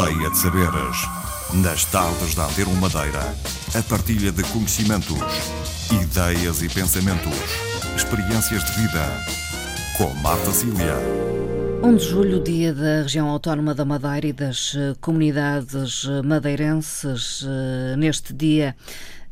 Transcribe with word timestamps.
Aldeia 0.00 0.30
de 0.30 0.38
Saberes. 0.38 0.96
Nas 1.52 1.84
tardes 1.84 2.34
da 2.34 2.46
Antero 2.46 2.70
Madeira, 2.76 3.20
a 3.78 3.82
partilha 3.82 4.32
de 4.32 4.42
conhecimentos, 4.44 5.18
ideias 5.92 6.62
e 6.62 6.70
pensamentos, 6.70 7.34
experiências 7.94 8.64
de 8.64 8.80
vida. 8.80 9.04
Com 9.98 10.08
Marta 10.22 10.52
Cília. 10.52 10.96
1 11.82 11.96
de 11.96 12.04
julho, 12.04 12.42
dia 12.42 12.72
da 12.72 13.02
região 13.02 13.28
autónoma 13.28 13.74
da 13.74 13.84
Madeira 13.84 14.26
e 14.26 14.32
das 14.32 14.74
eh, 14.74 14.94
comunidades 15.02 16.06
eh, 16.08 16.22
madeirenses. 16.22 17.44
Eh, 17.46 17.96
neste 17.96 18.32
dia, 18.32 18.74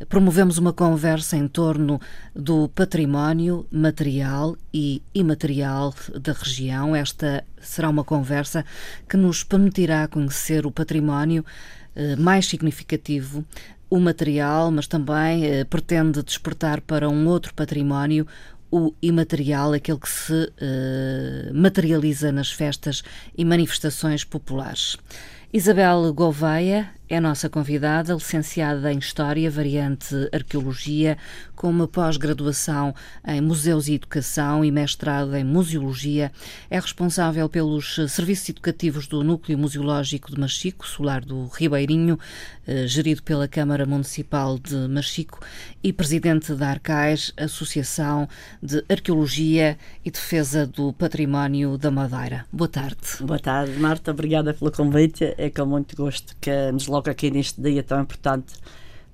promovemos 0.08 0.58
uma 0.58 0.72
conversa 0.72 1.36
em 1.36 1.48
torno 1.48 2.00
do 2.34 2.68
património 2.68 3.66
material 3.70 4.56
e 4.72 5.02
imaterial 5.14 5.94
da 6.20 6.32
região. 6.32 6.94
Esta 6.94 7.44
será 7.60 7.88
uma 7.88 8.04
conversa 8.04 8.64
que 9.08 9.16
nos 9.16 9.42
permitirá 9.42 10.06
conhecer 10.06 10.66
o 10.66 10.70
património 10.70 11.44
mais 12.16 12.46
significativo 12.46 13.44
o 13.90 13.98
material, 13.98 14.70
mas 14.70 14.86
também 14.86 15.46
eh, 15.46 15.64
pretende 15.64 16.22
despertar 16.22 16.80
para 16.80 17.08
um 17.08 17.26
outro 17.26 17.54
património, 17.54 18.26
o 18.70 18.92
imaterial, 19.00 19.72
aquele 19.72 19.98
que 19.98 20.08
se 20.08 20.52
eh, 20.60 21.50
materializa 21.54 22.30
nas 22.30 22.50
festas 22.50 23.02
e 23.36 23.44
manifestações 23.44 24.24
populares. 24.24 24.98
Isabel 25.52 26.12
Gouveia 26.12 26.90
é 27.08 27.20
nossa 27.20 27.48
convidada, 27.48 28.12
licenciada 28.12 28.92
em 28.92 28.98
História, 28.98 29.50
variante 29.50 30.14
Arqueologia, 30.32 31.16
com 31.56 31.70
uma 31.70 31.88
pós-graduação 31.88 32.94
em 33.26 33.40
Museus 33.40 33.88
e 33.88 33.94
Educação 33.94 34.64
e 34.64 34.70
mestrado 34.70 35.34
em 35.34 35.42
Museologia. 35.42 36.30
É 36.68 36.78
responsável 36.78 37.48
pelos 37.48 37.96
serviços 38.08 38.50
educativos 38.50 39.06
do 39.06 39.24
Núcleo 39.24 39.58
Museológico 39.58 40.30
de 40.30 40.38
Machico, 40.38 40.86
Solar 40.86 41.24
do 41.24 41.46
Ribeirinho, 41.46 42.18
eh, 42.66 42.86
gerido 42.86 43.22
pela 43.22 43.48
Câmara 43.48 43.86
Municipal 43.86 44.58
de 44.58 44.76
Machico, 44.88 45.40
e 45.82 45.92
presidente 45.92 46.54
da 46.54 46.68
Arcais, 46.68 47.32
Associação 47.36 48.28
de 48.62 48.84
Arqueologia 48.88 49.78
e 50.04 50.10
Defesa 50.10 50.66
do 50.66 50.92
Património 50.92 51.78
da 51.78 51.90
Madeira. 51.90 52.44
Boa 52.52 52.68
tarde. 52.68 52.96
Boa 53.20 53.38
tarde, 53.38 53.72
Marta. 53.78 54.10
Obrigada 54.10 54.52
pelo 54.52 54.70
convite. 54.70 55.34
É 55.38 55.48
com 55.50 55.64
muito 55.64 55.96
gosto 55.96 56.36
que 56.40 56.70
nos 56.72 56.86
logo 56.98 57.10
aqui 57.10 57.30
neste 57.30 57.60
dia 57.60 57.82
tão 57.82 58.00
importante 58.00 58.54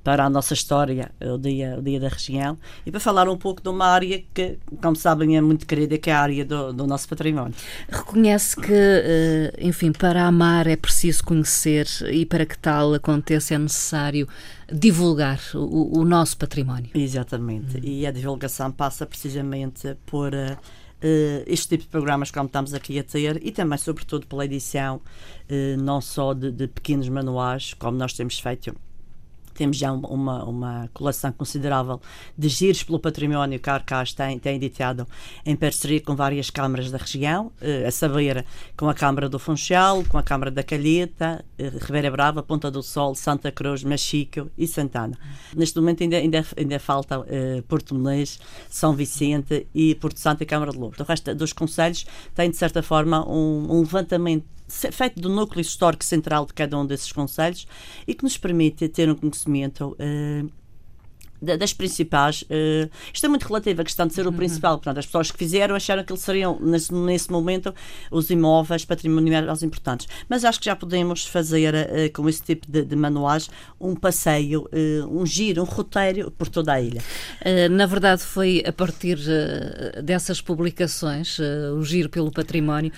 para 0.02 0.27
a 0.27 0.28
nossa 0.28 0.52
história, 0.52 1.10
o 1.18 1.38
dia, 1.38 1.77
o 1.78 1.82
dia 1.82 1.98
da 1.98 2.08
região, 2.08 2.58
e 2.84 2.91
para 2.91 3.00
falar 3.00 3.26
um 3.26 3.38
pouco 3.38 3.62
de 3.62 3.70
uma 3.70 3.86
área 3.86 4.22
que, 4.34 4.58
como 4.82 4.94
sabem, 4.94 5.34
é 5.34 5.41
muito 5.41 5.66
querida, 5.66 5.96
que 5.96 6.10
é 6.10 6.12
a 6.12 6.20
área 6.20 6.44
do, 6.44 6.74
do 6.74 6.86
nosso 6.86 7.08
património. 7.08 7.54
Reconhece 7.88 8.54
que, 8.54 8.70
eh, 8.70 9.54
enfim, 9.58 9.92
para 9.92 10.26
amar 10.26 10.66
é 10.66 10.76
preciso 10.76 11.24
conhecer 11.24 11.86
e 12.12 12.26
para 12.26 12.44
que 12.44 12.58
tal 12.58 12.92
aconteça 12.92 13.54
é 13.54 13.58
necessário 13.58 14.28
divulgar 14.70 15.41
o, 15.54 15.98
o 15.98 16.04
nosso 16.04 16.36
património. 16.36 16.91
Exatamente, 16.94 17.78
hum. 17.78 17.80
e 17.82 18.06
a 18.06 18.10
divulgação 18.10 18.70
passa 18.70 19.06
precisamente 19.06 19.96
por... 20.04 20.32
Uh, 21.05 21.44
este 21.47 21.69
tipo 21.69 21.83
de 21.83 21.91
programas 21.91 22.30
como 22.30 22.47
estamos 22.47 22.72
aqui 22.72 22.98
a 22.98 23.05
ter 23.05 23.38
e 23.47 23.52
também, 23.52 23.77
sobretudo, 23.77 24.27
pela 24.27 24.47
edição 24.47 24.97
uh, 24.97 25.83
não 25.83 26.00
só 26.00 26.33
de, 26.33 26.50
de 26.50 26.66
pequenos 26.66 27.10
manuais, 27.10 27.74
como 27.74 27.98
nós 27.98 28.14
temos 28.14 28.38
feito 28.38 28.74
temos 29.55 29.77
já 29.77 29.92
uma, 29.92 30.44
uma 30.44 30.91
coleção 30.92 31.33
considerável 31.33 32.00
de 32.36 32.48
giros 32.48 32.83
pelo 32.83 32.98
património 32.98 33.58
que 33.58 33.70
a 33.70 33.74
Arcas 33.74 34.12
tem, 34.12 34.38
tem 34.38 34.56
editado 34.56 35.06
em 35.47 35.56
parceria 35.56 36.00
com 36.00 36.14
várias 36.14 36.50
câmaras 36.50 36.91
da 36.91 36.98
região, 36.98 37.52
eh, 37.60 37.86
a 37.86 37.91
saber, 37.91 38.44
com 38.77 38.88
a 38.88 38.94
Câmara 38.94 39.28
do 39.28 39.38
Funchal, 39.38 40.05
com 40.05 40.19
a 40.19 40.22
Câmara 40.22 40.50
da 40.50 40.62
Calheta, 40.62 41.44
eh, 41.58 41.72
Ribeira 41.80 42.10
Brava, 42.10 42.42
Ponta 42.42 42.70
do 42.70 42.82
Sol, 42.82 43.14
Santa 43.14 43.50
Cruz, 43.52 43.84
Machico 43.84 44.50
e 44.58 44.66
Santana. 44.66 45.16
Neste 45.55 45.78
momento 45.78 46.02
ainda, 46.02 46.16
ainda, 46.16 46.44
ainda 46.56 46.78
falta 46.78 47.25
eh, 47.28 47.62
Porto 47.69 47.94
Menez, 47.94 48.38
São 48.69 48.94
Vicente 48.94 49.66
e 49.75 49.94
Porto 49.94 50.19
Santo 50.19 50.42
e 50.42 50.47
Câmara 50.47 50.72
de 50.72 50.78
Lourdes. 50.78 51.00
O 51.00 51.04
resto 51.04 51.34
dos 51.34 51.53
conselhos 51.53 52.06
tem, 52.34 52.50
de 52.50 52.56
certa 52.56 52.82
forma, 52.82 53.26
um, 53.28 53.66
um 53.71 53.81
levantamento 53.81 54.54
feito 54.92 55.20
do 55.20 55.28
núcleo 55.28 55.60
histórico 55.60 56.04
central 56.04 56.46
de 56.46 56.54
cada 56.54 56.78
um 56.78 56.86
desses 56.86 57.12
conselhos 57.12 57.66
e 58.06 58.14
que 58.14 58.24
nos 58.24 58.36
permite 58.36 58.88
ter 58.88 59.10
um 59.10 59.14
conhecimento 59.14 59.96
uh, 59.98 60.50
das 61.44 61.72
principais. 61.72 62.43
Uh, 62.43 62.91
isto 63.12 63.25
é 63.25 63.28
muito 63.28 63.47
relativo 63.47 63.82
à 63.82 63.84
questão 63.84 64.06
de 64.06 64.15
ser 64.15 64.27
o 64.27 64.31
uhum. 64.31 64.37
principal. 64.37 64.78
Portanto, 64.78 64.99
as 64.99 65.06
pessoas 65.06 65.31
que 65.31 65.38
fizeram 65.38 65.75
acharam 65.75 66.03
que 66.03 66.12
eles 66.12 66.22
seriam, 66.22 66.59
nesse, 66.60 66.93
nesse 66.93 67.31
momento, 67.31 67.75
os 68.10 68.31
imóveis 68.31 68.84
patrimoniais 68.84 69.47
mais 69.47 69.62
importantes. 69.62 70.09
Mas 70.28 70.44
acho 70.44 70.59
que 70.59 70.66
já 70.66 70.77
podemos 70.77 71.27
fazer, 71.27 71.75
uh, 71.75 72.12
com 72.12 72.28
esse 72.28 72.43
tipo 72.43 72.71
de, 72.71 72.84
de 72.84 72.97
manuais, 72.97 73.50
um 73.81 73.94
passeio, 73.94 74.62
uh, 74.62 75.21
um 75.21 75.27
giro, 75.27 75.62
um 75.62 75.65
roteiro 75.65 76.31
por 76.31 76.49
toda 76.49 76.72
a 76.72 76.81
ilha. 76.81 77.03
na 77.71 77.87
verdade, 77.87 78.22
foi 78.22 78.62
a 78.66 78.72
partir 78.72 79.19
dessas 80.03 80.41
publicações, 80.41 81.38
o 81.77 81.83
giro 81.83 82.09
pelo 82.09 82.31
património, 82.31 82.93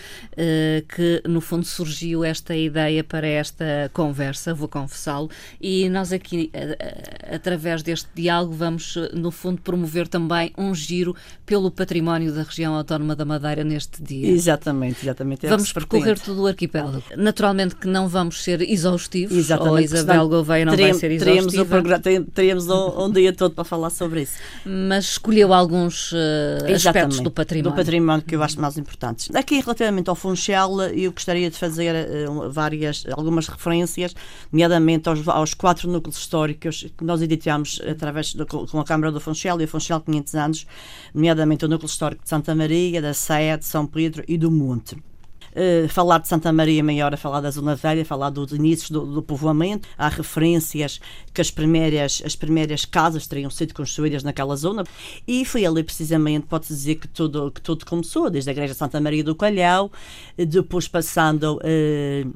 que 0.95 1.23
no 1.29 1.41
fundo 1.41 1.65
surgiu 1.65 2.25
esta 2.25 2.55
ideia 2.55 3.03
para 3.03 3.27
esta 3.27 3.91
conversa, 3.93 4.55
vou 4.55 4.69
confessá-lo, 4.69 5.31
e 5.61 5.89
nós 5.89 6.13
aqui, 6.13 6.51
através 7.33 7.83
deste 7.83 8.09
diálogo, 8.15 8.36
diálogo, 8.37 8.53
vamos, 8.53 8.97
eh, 8.97 9.11
no 9.15 9.31
fundo, 9.31 9.61
promover 9.63 10.07
também 10.09 10.53
um 10.57 10.75
giro 10.75 11.15
pelo 11.45 11.71
património 11.71 12.33
da 12.33 12.43
região 12.43 12.75
autónoma 12.75 13.17
da 13.17 13.25
Madeira 13.25 13.65
neste 13.65 14.03
dia. 14.03 14.29
Exatamente, 14.29 15.03
exatamente. 15.03 15.47
É 15.47 15.49
vamos 15.49 15.73
percorrer 15.73 16.19
todo 16.19 16.43
o 16.43 16.47
arquipélago. 16.47 17.03
Naturalmente 17.17 17.77
que 17.77 17.87
não 17.87 18.09
vamos 18.09 18.43
ser 18.43 18.61
exaustivos, 18.63 19.37
exatamente, 19.37 19.71
ou 19.71 19.77
a 19.77 19.83
Isabel 19.83 20.29
Gouveia 20.29 20.65
não 20.65 20.75
teremos, 20.75 21.01
vai 21.01 21.19
ser 21.19 21.27
exaustiva. 21.31 21.83
Teremos 22.35 22.69
um, 22.69 23.05
um, 23.05 23.11
dia 23.11 23.33
todo 23.33 23.55
para 23.55 23.65
falar 23.65 23.91
sobre 23.91 24.23
isso. 24.23 24.35
Mas 24.65 25.05
escolheu 25.11 25.53
alguns 25.53 26.13
uh, 26.13 26.75
aspectos 26.75 27.21
do 27.21 27.31
património. 27.31 27.71
Do 27.71 27.77
património 27.77 28.25
que 28.25 28.35
eu 28.35 28.43
acho 28.43 28.61
mais 28.61 28.77
importantes. 28.77 29.35
Aqui, 29.35 29.61
relativamente 29.61 30.11
ao 30.11 30.17
Funchal, 30.17 30.83
eu 30.83 31.13
gostaria 31.13 31.51
de 31.51 31.57
fazer 31.57 31.95
uh, 32.29 32.51
várias, 32.51 33.05
algumas 33.13 33.49
referências, 33.49 34.15
nomeadamente 34.53 35.09
aos, 35.09 35.27
aos 35.29 35.55
quatro 35.55 35.91
núcleos 35.91 36.17
históricos 36.17 36.87
que 36.97 37.05
nós 37.05 37.23
editamos 37.23 37.81
através 37.89 38.26
com 38.35 38.81
a 38.81 38.85
Câmara 38.85 39.13
do 39.13 39.21
Funchal 39.21 39.61
e 39.61 39.65
o 39.65 39.69
Funchal 39.69 40.01
500 40.01 40.35
anos, 40.35 40.67
nomeadamente 41.15 41.65
o 41.65 41.69
núcleo 41.69 41.89
histórico 41.89 42.23
de 42.23 42.29
Santa 42.29 42.55
Maria, 42.55 43.01
da 43.03 43.15
Sé, 43.15 43.57
de 43.57 43.65
São 43.65 43.87
Pedro 43.87 44.25
e 44.27 44.37
do 44.39 44.51
Monte. 44.51 44.97
Uh, 45.57 45.89
falar 45.89 46.19
de 46.19 46.29
Santa 46.29 46.53
Maria 46.53 46.85
Maior 46.85 47.15
é 47.15 47.17
falar 47.17 47.41
da 47.41 47.51
Zona 47.51 47.75
Velha, 47.75 48.05
falar 48.05 48.29
dos 48.29 48.53
inícios 48.53 48.91
do, 48.91 49.07
do, 49.07 49.23
povoamento. 49.23 49.89
Há 49.97 50.09
referências 50.09 51.01
que 51.33 51.41
as 51.41 51.51
primeiras, 51.51 52.23
as 52.27 52.37
primeiras 52.37 52.85
casas 52.85 53.27
teriam 53.27 53.49
sido 53.49 53.73
construídas 53.73 54.23
naquela 54.23 54.55
zona 54.55 54.85
e 55.27 55.47
foi 55.47 55.65
ali 55.65 55.83
precisamente, 55.83 56.47
pode-se 56.47 56.75
dizer, 56.75 56.97
que 56.97 57.09
tudo, 57.09 57.51
que 57.51 57.63
tudo 57.63 57.87
começou, 57.87 58.29
desde 58.29 58.51
a 58.51 58.53
Igreja 58.53 58.75
Santa 58.75 59.01
Maria 59.01 59.25
do 59.25 59.35
Calhau, 59.35 59.91
depois 60.37 60.89
passando 60.89 61.57
uh, 61.57 62.35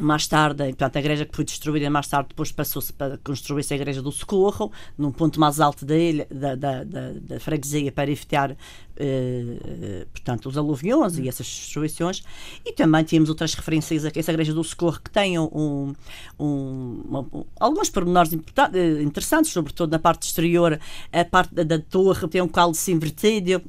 mais 0.00 0.26
tarde, 0.26 0.64
portanto, 0.64 0.96
a 0.96 0.98
igreja 0.98 1.24
que 1.24 1.34
foi 1.34 1.44
destruída 1.44 1.88
mais 1.88 2.08
tarde 2.08 2.28
depois 2.30 2.50
passou-se 2.50 2.92
para 2.92 3.16
construir-se 3.18 3.72
a 3.72 3.76
igreja 3.76 4.02
do 4.02 4.10
Socorro, 4.10 4.72
num 4.98 5.12
ponto 5.12 5.38
mais 5.38 5.60
alto 5.60 5.84
da 5.84 5.96
ilha, 5.96 6.26
da, 6.30 6.54
da, 6.54 6.84
da, 6.84 7.12
da 7.12 7.40
freguesia, 7.40 7.92
para 7.92 8.10
evitar 8.10 8.56
eh, 8.96 10.06
portanto, 10.12 10.48
os 10.48 10.56
aluviões 10.56 11.18
e 11.18 11.28
essas 11.28 11.46
destruições. 11.46 12.22
E 12.64 12.72
também 12.72 13.02
tínhamos 13.02 13.28
outras 13.28 13.54
referências 13.54 14.04
a 14.04 14.10
essa 14.14 14.30
igreja 14.30 14.54
do 14.54 14.62
Socorro 14.62 15.00
que 15.02 15.10
tem 15.10 15.38
um, 15.38 15.94
um, 16.38 17.02
uma, 17.04 17.26
alguns 17.58 17.90
pormenores 17.90 18.32
eh, 18.32 19.02
interessantes, 19.02 19.52
sobretudo 19.52 19.90
na 19.90 19.98
parte 19.98 20.22
exterior, 20.22 20.78
a 21.12 21.24
parte 21.24 21.54
da, 21.54 21.78
torre 21.78 22.28
tem 22.28 22.40
um 22.40 22.48
cálice 22.48 22.92
invertido. 22.92 23.62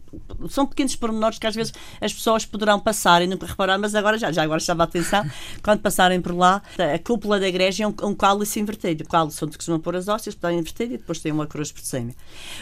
São 0.50 0.66
pequenos 0.66 0.96
pormenores 0.96 1.40
que 1.40 1.48
às 1.48 1.56
vezes 1.56 1.74
as 2.00 2.14
pessoas 2.14 2.46
poderão 2.46 2.80
passar 2.80 3.22
e 3.22 3.28
nunca 3.28 3.48
reparar, 3.48 3.80
mas 3.80 3.96
agora 3.96 4.18
já, 4.18 4.32
já 4.32 4.44
agora 4.44 4.60
chama 4.60 4.84
a 4.84 4.86
atenção, 4.86 5.26
quando 5.64 5.82
passarem 5.82 6.15
por 6.22 6.36
lá, 6.36 6.62
a 6.78 7.00
cúpula 7.00 7.40
da 7.40 7.48
igreja 7.48 7.84
é 7.84 7.88
um, 7.88 7.94
um 8.04 8.16
cálice 8.16 8.60
invertido. 8.60 9.04
O 9.04 9.08
cálice 9.08 9.44
onde 9.44 9.58
costumam 9.58 9.80
pôr 9.80 9.96
as 9.96 10.08
hóstias, 10.08 10.36
está 10.36 10.52
invertido 10.52 10.94
e 10.94 10.98
depois 10.98 11.20
tem 11.20 11.32
uma 11.32 11.48
cruz 11.48 11.72
por 11.72 11.82
cima. 11.82 12.12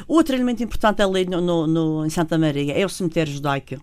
Outro 0.08 0.36
elemento 0.36 0.64
importante 0.64 1.02
ali 1.02 1.26
no, 1.26 1.42
no, 1.42 1.68
no 1.68 2.06
em 2.06 2.10
Santa 2.10 2.38
Maria 2.38 2.74
é 2.74 2.86
o 2.86 2.90
cemitério 2.90 3.34
judaico 3.34 3.82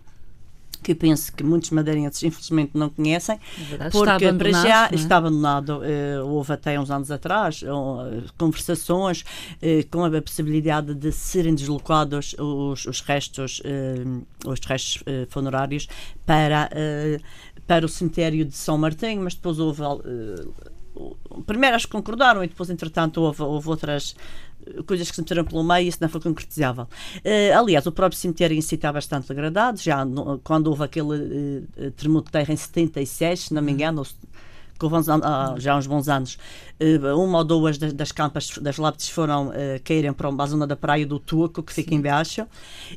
que 0.81 0.93
eu 0.93 0.95
penso 0.95 1.31
que 1.33 1.43
muitos 1.43 1.69
madeirenses 1.69 2.21
infelizmente 2.23 2.71
não 2.73 2.89
conhecem, 2.89 3.39
é 3.79 3.89
porque 3.89 4.33
para 4.33 4.51
já 4.51 4.87
é? 4.91 4.95
está 4.95 5.17
abandonado. 5.17 5.79
Uh, 5.79 6.25
houve 6.27 6.53
até 6.53 6.79
uns 6.79 6.89
anos 6.89 7.11
atrás 7.11 7.61
uh, 7.61 8.23
conversações 8.37 9.21
uh, 9.21 9.87
com 9.89 10.03
a 10.03 10.21
possibilidade 10.21 10.93
de 10.93 11.11
serem 11.11 11.53
deslocados 11.53 12.35
os, 12.39 12.85
os 12.85 13.01
restos, 13.01 13.61
os 14.45 14.59
restos 14.65 15.03
funerários 15.29 15.87
para, 16.25 16.69
para 17.67 17.85
o 17.85 17.89
cemitério 17.89 18.45
de 18.45 18.55
São 18.55 18.77
Martinho, 18.77 19.21
mas 19.23 19.35
depois 19.35 19.59
houve 19.59 19.81
primeiro 21.45 21.75
acho 21.75 21.85
que 21.85 21.91
concordaram 21.91 22.43
e 22.43 22.47
depois, 22.47 22.69
entretanto, 22.69 23.21
houve, 23.21 23.41
houve 23.41 23.69
outras 23.69 24.15
coisas 24.85 25.09
que 25.09 25.15
se 25.15 25.21
meteram 25.21 25.43
pelo 25.43 25.63
meio 25.63 25.85
e 25.85 25.87
isso 25.87 25.97
não 26.01 26.09
foi 26.09 26.21
concretizável. 26.21 26.83
Uh, 26.83 27.57
aliás, 27.57 27.85
o 27.85 27.91
próprio 27.91 28.19
cemitério 28.19 28.55
em 28.55 28.61
si 28.61 28.75
está 28.75 28.91
bastante 28.91 29.27
degradado, 29.27 29.79
já 29.79 30.05
no, 30.05 30.39
quando 30.39 30.67
houve 30.67 30.83
aquele 30.83 31.07
uh, 31.07 31.91
terremoto 31.91 32.27
de 32.27 32.31
terra 32.31 32.53
em 32.53 32.57
76, 32.57 33.39
se 33.39 33.53
não 33.53 33.61
me 33.61 33.71
engano, 33.71 34.03
que 34.03 34.85
houve 34.85 34.97
já 35.57 35.73
há 35.73 35.77
uns 35.77 35.85
bons 35.85 36.09
anos, 36.09 36.37
uma 37.15 37.39
ou 37.39 37.43
duas 37.43 37.77
das, 37.77 37.93
das 37.93 38.11
campas 38.11 38.57
das 38.59 38.77
lápides 38.77 39.09
foram 39.09 39.49
uh, 39.49 39.53
caírem 39.83 40.11
para 40.11 40.27
a 40.27 40.47
zona 40.47 40.65
da 40.65 40.75
praia 40.75 41.05
do 41.05 41.19
Tuco, 41.19 41.61
que 41.61 41.71
fica 41.71 41.91
Sim. 41.91 41.97
embaixo, 41.97 42.47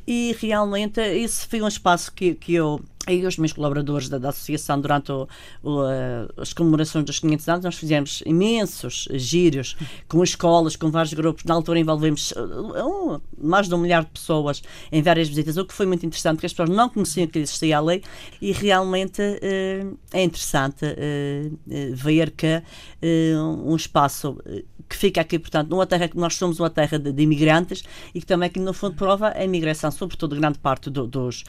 e 0.07 0.35
realmente 0.39 0.99
esse 0.99 1.47
foi 1.47 1.61
um 1.61 1.67
espaço 1.67 2.11
que, 2.11 2.33
que 2.33 2.53
eu 2.53 2.81
e 3.07 3.25
os 3.25 3.37
meus 3.37 3.53
colaboradores 3.53 4.09
da, 4.09 4.17
da 4.17 4.29
associação 4.29 4.79
durante 4.79 5.11
o, 5.11 5.27
o, 5.63 5.81
as 6.37 6.53
comemorações 6.53 7.05
dos 7.05 7.19
500 7.19 7.49
anos 7.49 7.65
nós 7.65 7.75
fizemos 7.75 8.23
imensos 8.25 9.07
gírios 9.13 9.75
com 10.07 10.23
escolas, 10.23 10.75
com 10.75 10.89
vários 10.91 11.13
grupos. 11.13 11.43
Na 11.43 11.53
altura 11.53 11.79
envolvemos 11.79 12.31
uh, 12.31 13.21
mais 13.37 13.67
de 13.67 13.75
um 13.75 13.77
milhar 13.77 14.03
de 14.03 14.11
pessoas 14.11 14.61
em 14.91 15.01
várias 15.01 15.27
visitas, 15.27 15.57
o 15.57 15.65
que 15.65 15.73
foi 15.73 15.85
muito 15.85 16.05
interessante 16.05 16.35
porque 16.35 16.47
as 16.47 16.53
pessoas 16.53 16.69
não 16.69 16.89
conheciam 16.89 17.27
que 17.27 17.39
existia 17.39 17.77
a 17.77 17.81
lei. 17.81 18.03
E 18.41 18.51
realmente 18.51 19.21
uh, 19.21 19.97
é 20.11 20.23
interessante 20.23 20.85
uh, 20.85 21.57
ver 21.93 22.31
que 22.31 22.61
um 23.65 23.75
espaço 23.75 24.37
que 24.87 24.95
fica 24.95 25.21
aqui, 25.21 25.39
portanto, 25.39 25.69
numa 25.69 25.85
terra 25.85 26.07
que 26.07 26.17
nós 26.17 26.35
somos 26.35 26.59
uma 26.59 26.69
terra 26.69 26.97
de, 26.99 27.11
de 27.11 27.23
imigrantes 27.23 27.83
e 28.13 28.19
que 28.19 28.25
também 28.25 28.47
aqui 28.47 28.59
no 28.59 28.73
fundo 28.73 28.95
prova 28.95 29.33
a 29.35 29.43
imigração, 29.43 29.91
sobretudo 29.91 30.35
grande 30.35 30.59
parte 30.59 30.89
do, 30.89 31.07
dos 31.07 31.43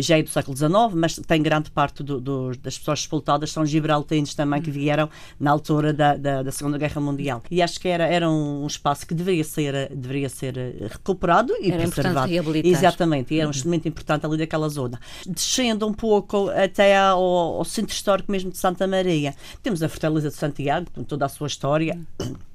já 0.00 0.18
é 0.18 0.22
do 0.22 0.30
século 0.30 0.56
XIX, 0.56 0.72
mas 0.94 1.16
tem 1.16 1.42
grande 1.42 1.70
parte 1.70 2.02
do, 2.02 2.20
do, 2.20 2.56
das 2.56 2.78
pessoas 2.78 3.00
expultadas 3.00 3.50
são 3.50 3.64
gibraltarenses 3.64 4.34
também 4.34 4.60
que 4.60 4.70
vieram 4.70 5.08
na 5.38 5.50
altura 5.50 5.92
da, 5.92 6.16
da, 6.16 6.42
da, 6.42 6.52
Segunda 6.52 6.78
Guerra 6.78 7.00
Mundial. 7.00 7.42
E 7.50 7.62
acho 7.62 7.78
que 7.80 7.88
era, 7.88 8.04
era 8.06 8.28
um 8.28 8.66
espaço 8.66 9.06
que 9.06 9.14
deveria 9.14 9.44
ser, 9.44 9.88
deveria 9.94 10.28
ser 10.28 10.56
eh, 10.56 10.86
recuperado 10.90 11.54
e 11.60 11.70
era 11.70 11.88
preservado. 11.88 12.32
Exatamente, 12.64 13.34
e 13.34 13.38
era 13.38 13.46
um 13.46 13.50
instrumento 13.50 13.84
uhum. 13.84 13.90
importante 13.90 14.26
ali 14.26 14.36
daquela 14.36 14.68
zona. 14.68 15.00
Descendo 15.26 15.86
um 15.86 15.92
pouco 15.92 16.48
até 16.50 16.96
ao, 16.96 17.22
ao 17.22 17.64
centro 17.64 17.94
histórico 17.94 18.30
mesmo 18.30 18.50
de 18.50 18.58
Santa 18.58 18.86
Maria, 18.86 19.34
temos 19.62 19.82
a 19.82 19.88
Fortaleza 19.88 20.28
de 20.28 20.36
Santiago, 20.36 20.90
com 20.94 21.04
toda 21.04 21.26
a 21.26 21.28
sua 21.28 21.46
história. 21.46 21.98
Uhum 22.20 22.36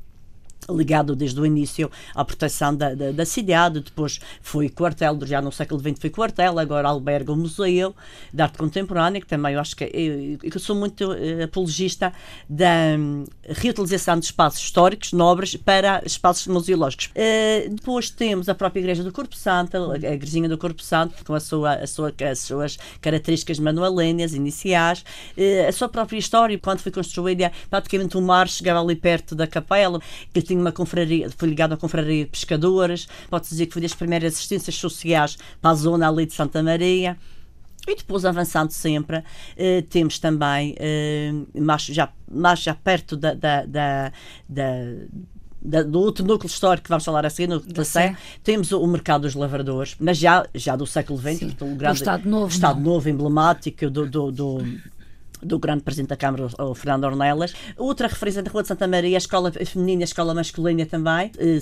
ligado 0.70 1.16
desde 1.16 1.40
o 1.40 1.46
início 1.46 1.92
à 2.16 2.24
proteção 2.24 2.76
da, 2.76 2.94
da, 2.94 3.12
da, 3.12 3.26
cidade, 3.26 3.80
depois 3.80 4.20
foi 4.42 4.70
quartel, 4.70 5.18
já 5.26 5.42
no 5.42 5.52
século 5.52 5.80
XX 5.80 6.00
foi 6.00 6.10
quartel, 6.10 6.60
agora 6.60 6.88
alberga 6.88 7.32
o 7.32 7.36
Museu 7.36 7.96
de 8.34 8.42
Arte 8.42 8.58
Contemporânea, 8.58 9.22
que 9.22 9.28
também 9.28 9.54
eu 9.54 9.60
acho 9.60 9.76
que 9.76 9.84
eu, 9.84 10.38
eu 10.44 10.60
sou 10.60 10.76
muito 10.76 11.12
uh, 11.12 11.44
apologista 11.44 12.14
da 12.50 12.96
um, 12.98 13.26
reutilização 13.48 14.20
de 14.20 14.26
espaços 14.26 14.62
históricos, 14.62 15.14
nobres, 15.14 15.56
para 15.56 16.02
espaços 16.06 16.48
museológicos. 16.48 17.08
Uh, 17.08 17.70
depois 17.70 18.10
temos 18.10 18.50
a 18.50 18.56
própria 18.56 18.80
Igreja 18.80 19.04
do 19.04 19.12
Corpo 19.12 19.36
Santo, 19.36 19.78
a, 19.78 19.94
a 19.94 20.14
Igrejinha 20.14 20.50
do 20.50 20.58
Corpo 20.58 20.82
Santo, 20.82 21.24
com 21.26 21.34
a 21.34 21.40
sua, 21.40 21.74
a 21.76 21.88
sua, 21.88 22.14
as 22.30 22.40
suas 22.40 22.78
características 23.02 23.60
manualénias, 23.60 24.34
iniciais, 24.34 25.04
uh, 25.38 25.68
a 25.68 25.72
sua 25.72 25.90
própria 25.90 26.18
história, 26.18 26.58
quando 26.58 26.80
foi 26.80 26.92
construída, 26.92 27.52
praticamente 27.70 28.18
o 28.18 28.22
mar 28.22 28.48
chegava 28.48 28.82
ali 28.82 28.96
perto 28.96 29.36
da 29.36 29.48
capela, 29.48 30.00
que 30.34 30.42
tinha 30.54 30.62
uma 30.62 30.72
confraria, 30.72 31.30
foi 31.30 31.50
ligado 31.50 31.74
à 31.74 31.78
confraria 31.78 32.26
de 32.26 32.30
pescadores, 32.30 33.08
pode-se 33.30 33.52
dizer 33.54 33.66
que 33.66 33.74
foi 33.74 33.82
das 33.82 33.94
primeiras 33.94 34.34
assistências 34.34 34.76
sociais 34.76 35.38
para 35.62 35.72
a 35.72 35.76
zona 35.76 36.08
ali 36.08 36.26
de 36.26 36.34
Santa 36.34 36.62
Maria. 36.62 37.18
E 37.86 37.96
depois, 37.96 38.24
avançando 38.24 38.72
sempre, 38.72 39.24
eh, 39.58 39.82
temos 39.90 40.18
também, 40.18 40.74
eh, 40.80 41.34
mais, 41.60 41.82
já, 41.82 42.10
mais 42.32 42.60
já 42.60 42.74
perto 42.74 43.18
da, 43.18 43.34
da, 43.34 43.66
da, 43.66 44.12
da 44.48 45.84
do 45.84 46.00
outro 46.00 46.26
núcleo 46.26 46.48
histórico 46.48 46.84
que 46.84 46.90
vamos 46.90 47.04
falar 47.04 47.26
a 47.26 47.30
seguir, 47.30 47.48
no 47.50 47.60
da 47.60 47.84
Sé, 47.84 48.16
temos 48.42 48.72
o, 48.72 48.82
o, 48.82 48.88
mercado 48.88 49.24
dos 49.24 49.36
lavradores, 49.36 49.96
mas 50.00 50.18
já, 50.18 50.46
já 50.56 50.78
do 50.78 50.86
século 50.86 51.20
XX, 51.20 51.56
o 51.62 51.76
grande 51.76 52.00
Estado 52.00 52.30
Novo, 52.30 52.48
Estado 52.48 52.80
Novo 52.80 53.10
emblemático 53.10 53.90
do, 53.90 54.06
do, 54.10 54.32
do 54.32 54.58
do 55.46 55.60
grande 55.60 55.84
Presidente 55.84 56.10
da 56.10 56.18
Câmara, 56.18 56.48
o 56.60 56.76
Fernando 56.76 57.06
Ornelas. 57.06 57.54
Outra 57.78 58.08
referência 58.08 58.42
da 58.42 58.52
Rua 58.52 58.62
de 58.62 58.68
Santa 58.68 58.88
Maria, 58.88 59.18
a 59.18 59.20
escola 59.20 59.52
feminina 59.52 60.02
e 60.02 60.04
a 60.04 60.06
escola 60.06 60.34
masculina 60.34 60.86
também, 60.86 61.32
eh, 61.38 61.60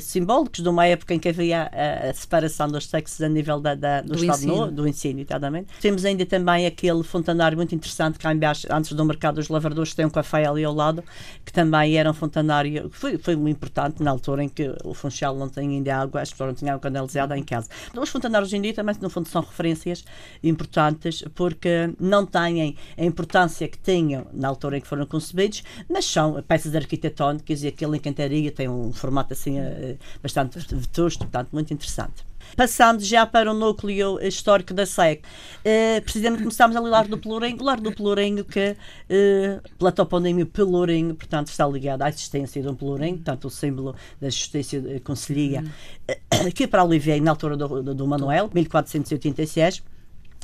simbólicos 0.00 0.62
de 0.62 0.68
uma 0.68 0.86
época 0.86 1.14
em 1.14 1.18
que 1.18 1.28
havia 1.28 1.70
a, 1.72 2.10
a 2.10 2.14
separação 2.14 2.68
dos 2.68 2.86
sexos 2.86 3.20
a 3.20 3.28
nível 3.28 3.60
da, 3.60 3.74
da 3.74 4.00
do, 4.00 4.08
do, 4.08 4.14
Estado 4.16 4.38
ensino. 4.38 4.56
No, 4.56 4.72
do 4.72 4.88
ensino, 4.88 5.20
exatamente. 5.20 5.68
Temos 5.80 6.04
ainda 6.04 6.24
também 6.26 6.66
aquele 6.66 7.02
fontanário 7.02 7.56
muito 7.56 7.74
interessante 7.74 8.18
cá 8.18 8.32
embaixo, 8.32 8.66
antes 8.70 8.92
do 8.92 9.04
mercado 9.04 9.36
dos 9.36 9.48
lavradores, 9.48 9.94
tem 9.94 10.06
um 10.06 10.10
café 10.10 10.46
ali 10.46 10.64
ao 10.64 10.74
lado, 10.74 11.02
que 11.44 11.52
também 11.52 11.96
era 11.96 12.10
um 12.10 12.14
fontanário, 12.14 12.90
foi, 12.90 13.18
foi 13.18 13.36
muito 13.36 13.56
importante 13.56 14.02
na 14.02 14.10
altura 14.10 14.44
em 14.44 14.48
que 14.48 14.74
o 14.84 14.94
Funchal 14.94 15.36
não 15.36 15.48
tinha 15.48 15.68
ainda 15.68 15.96
água, 15.96 16.20
as 16.20 16.30
pessoas 16.30 16.48
não 16.48 16.54
tinham 16.54 16.74
água 16.74 16.82
canalizada 16.82 17.36
em 17.36 17.42
casa. 17.42 17.68
Os 17.96 18.08
fontanários 18.08 18.48
hoje 18.48 18.56
em 18.56 18.62
dia 18.62 18.74
também, 18.74 18.94
no 19.00 19.10
fundo, 19.10 19.28
são 19.28 19.42
referências 19.42 20.04
importantes 20.42 21.24
porque 21.34 21.92
não 21.98 22.26
têm 22.26 22.76
a 22.96 23.04
importância 23.04 23.68
que 23.68 23.78
tinham 23.78 24.26
na 24.32 24.48
altura 24.48 24.78
em 24.78 24.80
que 24.80 24.86
foram 24.86 25.06
concebidos, 25.06 25.62
mas 25.88 26.04
são 26.04 26.42
peças 26.42 26.74
arquitetónicas 26.74 27.62
e 27.62 27.68
aquele 27.68 27.96
encantaria 27.96 28.50
tem 28.50 28.68
um 28.68 28.92
formato 28.92 29.32
assim 29.32 29.58
eh, 29.58 29.96
bastante 30.22 30.58
vetusto, 30.58 31.20
portanto, 31.20 31.48
muito 31.52 31.72
interessante. 31.72 32.24
Passando 32.56 33.02
já 33.02 33.24
para 33.24 33.50
o 33.50 33.54
núcleo 33.54 34.18
histórico 34.20 34.74
da 34.74 34.84
SEC, 34.84 35.22
eh, 35.64 36.00
precisamente 36.00 36.42
começámos 36.42 36.76
a 36.76 36.80
ler 36.80 37.08
do 37.08 37.16
Pelourinho, 37.16 37.56
o 37.60 37.76
do 37.76 37.92
Pelourinho 37.92 38.44
que, 38.44 38.76
eh, 39.08 39.60
pela 39.78 39.90
toponímia 39.90 40.44
Pelourinho, 40.44 41.14
portanto, 41.14 41.48
está 41.48 41.66
ligado 41.66 42.02
à 42.02 42.08
existência 42.08 42.60
de 42.60 42.68
um 42.68 42.74
Pelourinho, 42.74 43.16
portanto, 43.16 43.46
o 43.46 43.50
símbolo 43.50 43.94
da 44.20 44.28
justiça 44.28 44.76
eh, 44.76 45.00
conselhia, 45.00 45.64
eh, 46.06 46.18
que 46.54 46.66
para 46.66 46.82
ali 46.82 46.98
veio 46.98 47.22
na 47.22 47.30
altura 47.30 47.56
do, 47.56 47.82
do, 47.82 47.94
do 47.94 48.06
Manuel, 48.06 48.50
1486, 48.52 49.82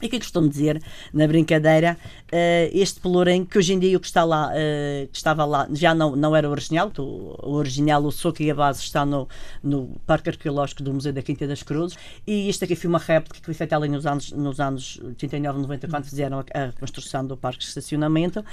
e 0.02 0.06
o 0.06 0.10
que 0.10 0.18
costumo 0.18 0.48
dizer 0.48 0.80
na 1.12 1.26
brincadeira, 1.26 1.96
uh, 2.26 2.70
este 2.72 3.00
pelourinho, 3.00 3.44
que 3.44 3.58
hoje 3.58 3.72
em 3.72 3.78
dia 3.78 3.96
o 3.96 4.00
que 4.00 4.06
está 4.06 4.24
lá, 4.24 4.48
uh, 4.48 5.08
que 5.08 5.16
estava 5.16 5.44
lá, 5.44 5.68
já 5.72 5.94
não, 5.94 6.14
não 6.14 6.36
era 6.36 6.48
original, 6.48 6.92
o, 6.98 7.52
original, 7.52 8.04
o 8.04 8.12
soco 8.12 8.42
e 8.42 8.50
a 8.50 8.54
base 8.54 8.80
está 8.80 9.04
no, 9.04 9.28
no 9.62 9.96
Parque 10.06 10.30
Arqueológico 10.30 10.82
do 10.82 10.94
Museu 10.94 11.12
da 11.12 11.22
Quinta 11.22 11.46
das 11.46 11.62
Cruzes, 11.62 11.98
e 12.26 12.48
isto 12.48 12.64
aqui 12.64 12.76
foi 12.76 12.88
uma 12.88 12.98
réplica 12.98 13.40
que 13.40 13.44
foi 13.44 13.54
feita 13.54 13.76
ali 13.76 13.88
nos 13.88 14.06
anos, 14.06 14.30
nos 14.32 14.60
anos 14.60 15.00
89, 15.02 15.60
90, 15.60 15.88
quando 15.88 16.04
fizeram 16.04 16.38
a, 16.38 16.64
a 16.64 16.72
construção 16.72 17.26
do 17.26 17.36
Parque 17.36 17.60
de 17.60 17.66
Estacionamento, 17.66 18.40
uh, 18.40 18.44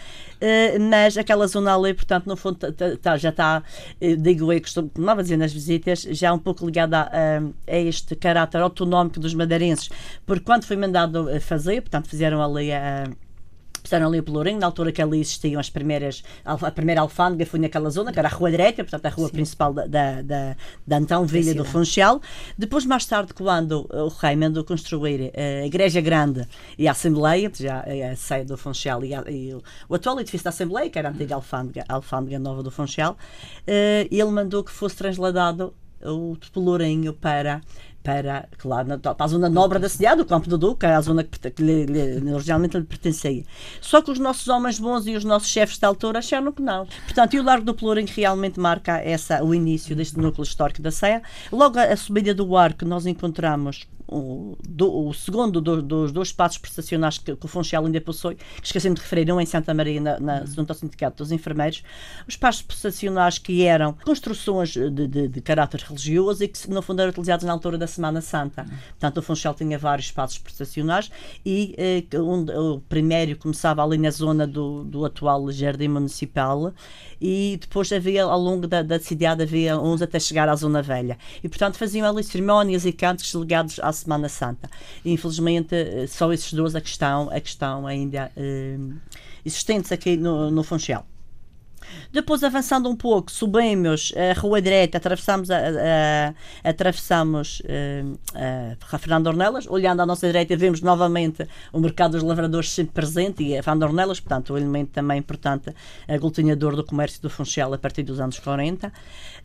mas 0.90 1.18
aquela 1.18 1.46
zona 1.48 1.76
ali, 1.76 1.94
portanto, 1.94 2.26
no 2.26 2.36
fundo, 2.36 2.58
tá, 3.02 3.18
já 3.18 3.30
está, 3.30 3.62
digo 4.20 4.52
eu, 4.52 4.62
costumo 4.62 4.92
a 5.10 5.22
dizer 5.22 5.38
nas 5.38 5.54
visitas, 5.54 6.02
já 6.02 6.34
um 6.34 6.40
pouco 6.40 6.66
ligada 6.66 7.02
a, 7.02 7.72
a 7.72 7.78
este 7.78 8.16
caráter 8.16 8.62
autonómico 8.62 9.20
dos 9.20 9.34
madeirenses, 9.34 9.90
porque 10.26 10.44
quando 10.44 10.64
foi 10.64 10.76
mandado 10.76 11.35
fazer, 11.40 11.82
portanto 11.82 12.08
fizeram 12.08 12.42
ali 12.42 12.72
a 12.72 13.10
Puseram 13.86 14.08
ali 14.08 14.20
o 14.20 14.24
Pelourinho, 14.24 14.60
na 14.60 14.66
altura 14.66 14.92
que 14.92 15.00
ali 15.00 15.20
existiam 15.20 15.60
as 15.60 15.70
primeiras, 15.70 16.24
a 16.44 16.72
primeira 16.72 17.02
alfândega 17.02 17.46
foi 17.46 17.60
naquela 17.60 17.88
zona, 17.92 18.12
que 18.12 18.18
era 18.18 18.28
a 18.28 18.32
Rua 18.32 18.50
Direita, 18.50 18.84
portanto 18.84 19.06
a 19.06 19.10
rua 19.10 19.28
Sim. 19.28 19.34
principal 19.34 19.74
da, 19.74 19.86
da, 19.86 20.22
da, 20.24 20.56
da 20.88 20.98
então 20.98 21.24
Vila 21.24 21.54
do 21.54 21.64
Funchal. 21.64 22.20
Depois, 22.58 22.84
mais 22.84 23.06
tarde, 23.06 23.32
quando 23.36 23.88
o 23.92 24.08
rei 24.08 24.36
mandou 24.36 24.64
construir 24.64 25.30
eh, 25.36 25.62
a 25.62 25.68
Igreja 25.68 26.02
Grande 26.02 26.48
e 26.80 26.88
a 26.88 26.92
Assembleia, 26.92 27.52
já 27.54 27.84
é 27.86 28.10
a 28.10 28.16
sede 28.16 28.46
do 28.46 28.58
Funchal 28.58 29.06
e, 29.06 29.14
a, 29.14 29.24
e 29.30 29.54
o, 29.54 29.62
o, 29.88 29.94
atual 29.94 30.20
edifício 30.20 30.46
da 30.46 30.50
Assembleia, 30.50 30.90
que 30.90 30.98
era 30.98 31.10
a 31.10 31.12
antiga 31.12 31.36
alfândega, 31.36 31.86
a 31.88 31.94
alfândega 31.94 32.40
nova 32.40 32.64
do 32.64 32.72
Funchal, 32.72 33.16
eh, 33.68 34.08
ele 34.10 34.32
mandou 34.32 34.64
que 34.64 34.72
fosse 34.72 34.96
trasladado 34.96 35.76
o 36.02 36.36
Pelourinho 36.52 37.14
para 37.14 37.62
para, 38.06 38.48
claro, 38.60 39.00
para 39.00 39.16
a 39.18 39.28
zona 39.28 39.50
nobre 39.50 39.80
da 39.80 39.90
cidade, 39.90 40.22
o 40.22 40.26
Campo 40.26 40.48
do 40.48 40.60
Duque, 40.60 40.86
a 40.86 41.02
zona 41.02 41.24
que, 41.24 41.50
que 41.50 41.64
lhe, 41.64 41.86
lhe, 41.88 42.32
originalmente 42.32 42.78
lhe 42.78 42.84
pertencia. 42.84 43.44
Só 43.82 44.00
que 44.00 44.12
os 44.12 44.20
nossos 44.20 44.48
homens 44.48 44.80
bons 44.80 45.08
e 45.08 45.16
os 45.16 45.26
nossos 45.26 45.50
chefes 45.50 45.80
da 45.80 45.88
altura 45.88 46.20
acharam 46.20 46.52
que 46.52 46.62
não. 46.62 46.86
Portanto, 46.86 47.34
e 47.34 47.40
o 47.40 47.44
Largo 47.44 47.66
do 47.66 47.74
Pelourinho 47.74 48.08
realmente 48.16 48.60
marca 48.60 49.00
essa, 49.00 49.44
o 49.44 49.56
início 49.56 49.96
deste 49.96 50.20
núcleo 50.20 50.44
histórico 50.44 50.84
da 50.84 50.92
Ceia. 50.92 51.24
Logo, 51.52 51.80
a, 51.80 51.98
subida 51.98 52.32
do 52.32 52.56
arco, 52.56 52.86
nós 52.86 53.08
encontramos 53.08 53.88
o, 54.08 54.58
do, 54.68 55.08
o 55.08 55.14
segundo 55.14 55.60
do, 55.60 55.82
dos 55.82 56.12
dois 56.12 56.30
espaços 56.30 56.58
prestacionais 56.58 57.18
que, 57.18 57.36
que 57.36 57.46
o 57.46 57.48
Funchal 57.48 57.86
ainda 57.86 58.00
possui, 58.02 58.36
que 58.36 58.66
esquecendo 58.66 58.96
de 58.96 59.02
referir, 59.02 59.32
um 59.32 59.40
em 59.40 59.46
Santa 59.46 59.74
Maria, 59.74 60.00
na, 60.00 60.20
na, 60.20 60.40
uhum. 60.42 60.48
junto 60.48 60.72
ao 60.72 60.76
Sindicato 60.76 61.24
dos 61.24 61.32
Enfermeiros, 61.32 61.84
os 62.28 62.34
espaços 62.36 62.62
prestacionais 62.62 63.38
que 63.38 63.64
eram 63.64 63.94
construções 64.06 64.70
de, 64.70 64.90
de, 64.90 65.28
de, 65.28 65.42
caráter 65.42 65.82
religioso 65.82 66.44
e 66.44 66.48
que, 66.48 66.70
no 66.70 66.82
fundo, 66.82 67.02
eram 67.02 67.12
utilizados 67.12 67.46
na 67.46 67.52
altura 67.52 67.78
da 67.78 67.88
Semana 67.88 68.22
Santa. 68.22 68.64
Uhum. 68.64 68.78
Portanto, 68.90 69.18
o 69.18 69.22
Funchal 69.22 69.54
tinha 69.54 69.78
vários 69.78 70.08
espaços 70.08 70.38
prestacionais 70.38 71.10
e 71.46 71.76
eh, 71.78 72.18
um, 72.20 72.76
o 72.76 72.82
primeiro 72.82 73.36
começava 73.38 73.84
ali 73.84 73.98
na 73.98 74.12
zona 74.12 74.46
do, 74.46 74.84
do 74.84 75.06
atual 75.06 75.52
Jardim 75.52 75.88
Municipal 75.88 76.74
e 77.20 77.58
depois 77.60 77.92
havia, 77.92 78.24
ao 78.24 78.40
longo 78.40 78.68
da, 78.68 78.82
da 78.82 79.00
cidade, 79.00 79.44
havia 79.44 79.80
uns 79.80 80.02
até 80.02 80.20
chegar 80.20 80.50
à 80.50 80.56
Zona 80.56 80.82
Velha. 80.82 81.18
E, 81.44 81.50
portanto, 81.50 81.78
faziam 81.78 82.08
ali 82.08 82.24
cerimónias 82.24 82.86
e 82.86 82.92
cantos 82.92 83.34
ligados 83.34 83.80
à 83.80 83.92
Semana 83.96 84.30
Santa. 84.30 84.70
Infelizmente, 85.04 85.74
eh, 85.76 86.08
só 86.08 86.32
esses 86.32 86.54
dois 86.54 86.76
a 86.76 86.82
questão, 86.82 87.30
a 87.32 87.40
questão 87.40 87.88
ainda 87.88 88.32
eh, 88.38 88.78
existentes 89.44 89.92
aqui 89.92 90.18
no, 90.18 90.52
no 90.52 90.64
Funchal. 90.64 91.06
Depois, 92.12 92.44
avançando 92.44 92.90
um 92.90 92.96
pouco, 92.96 93.32
subimos 93.32 94.14
a 94.16 94.40
Rua 94.40 94.62
Direita, 94.62 94.98
atravessamos, 94.98 95.52
a, 95.52 95.58
a, 95.58 96.34
a 96.64 96.70
atravessamos 96.70 97.62
a, 98.34 98.96
a 98.96 98.98
Fernando 98.98 99.28
Ornelas, 99.28 99.68
olhando 99.68 100.02
à 100.02 100.06
nossa 100.06 100.26
direita, 100.26 100.56
vemos 100.56 100.82
novamente 100.82 101.48
o 101.74 101.80
mercado 101.80 102.14
dos 102.14 102.24
lavradores 102.24 102.72
sempre 102.72 102.94
presente 102.94 103.44
e 103.44 103.58
a 103.58 103.64
Fernando 103.64 103.84
Ornelas, 103.84 104.20
portanto, 104.20 104.54
um 104.54 104.58
elemento 104.58 104.92
também 104.92 105.20
importante, 105.20 105.74
aglutinador 106.08 106.76
do 106.76 106.84
comércio 106.84 107.22
do 107.22 107.30
Funchal 107.30 107.74
a 107.74 107.78
partir 107.78 108.04
dos 108.04 108.20
anos 108.20 108.40
40. 108.40 108.92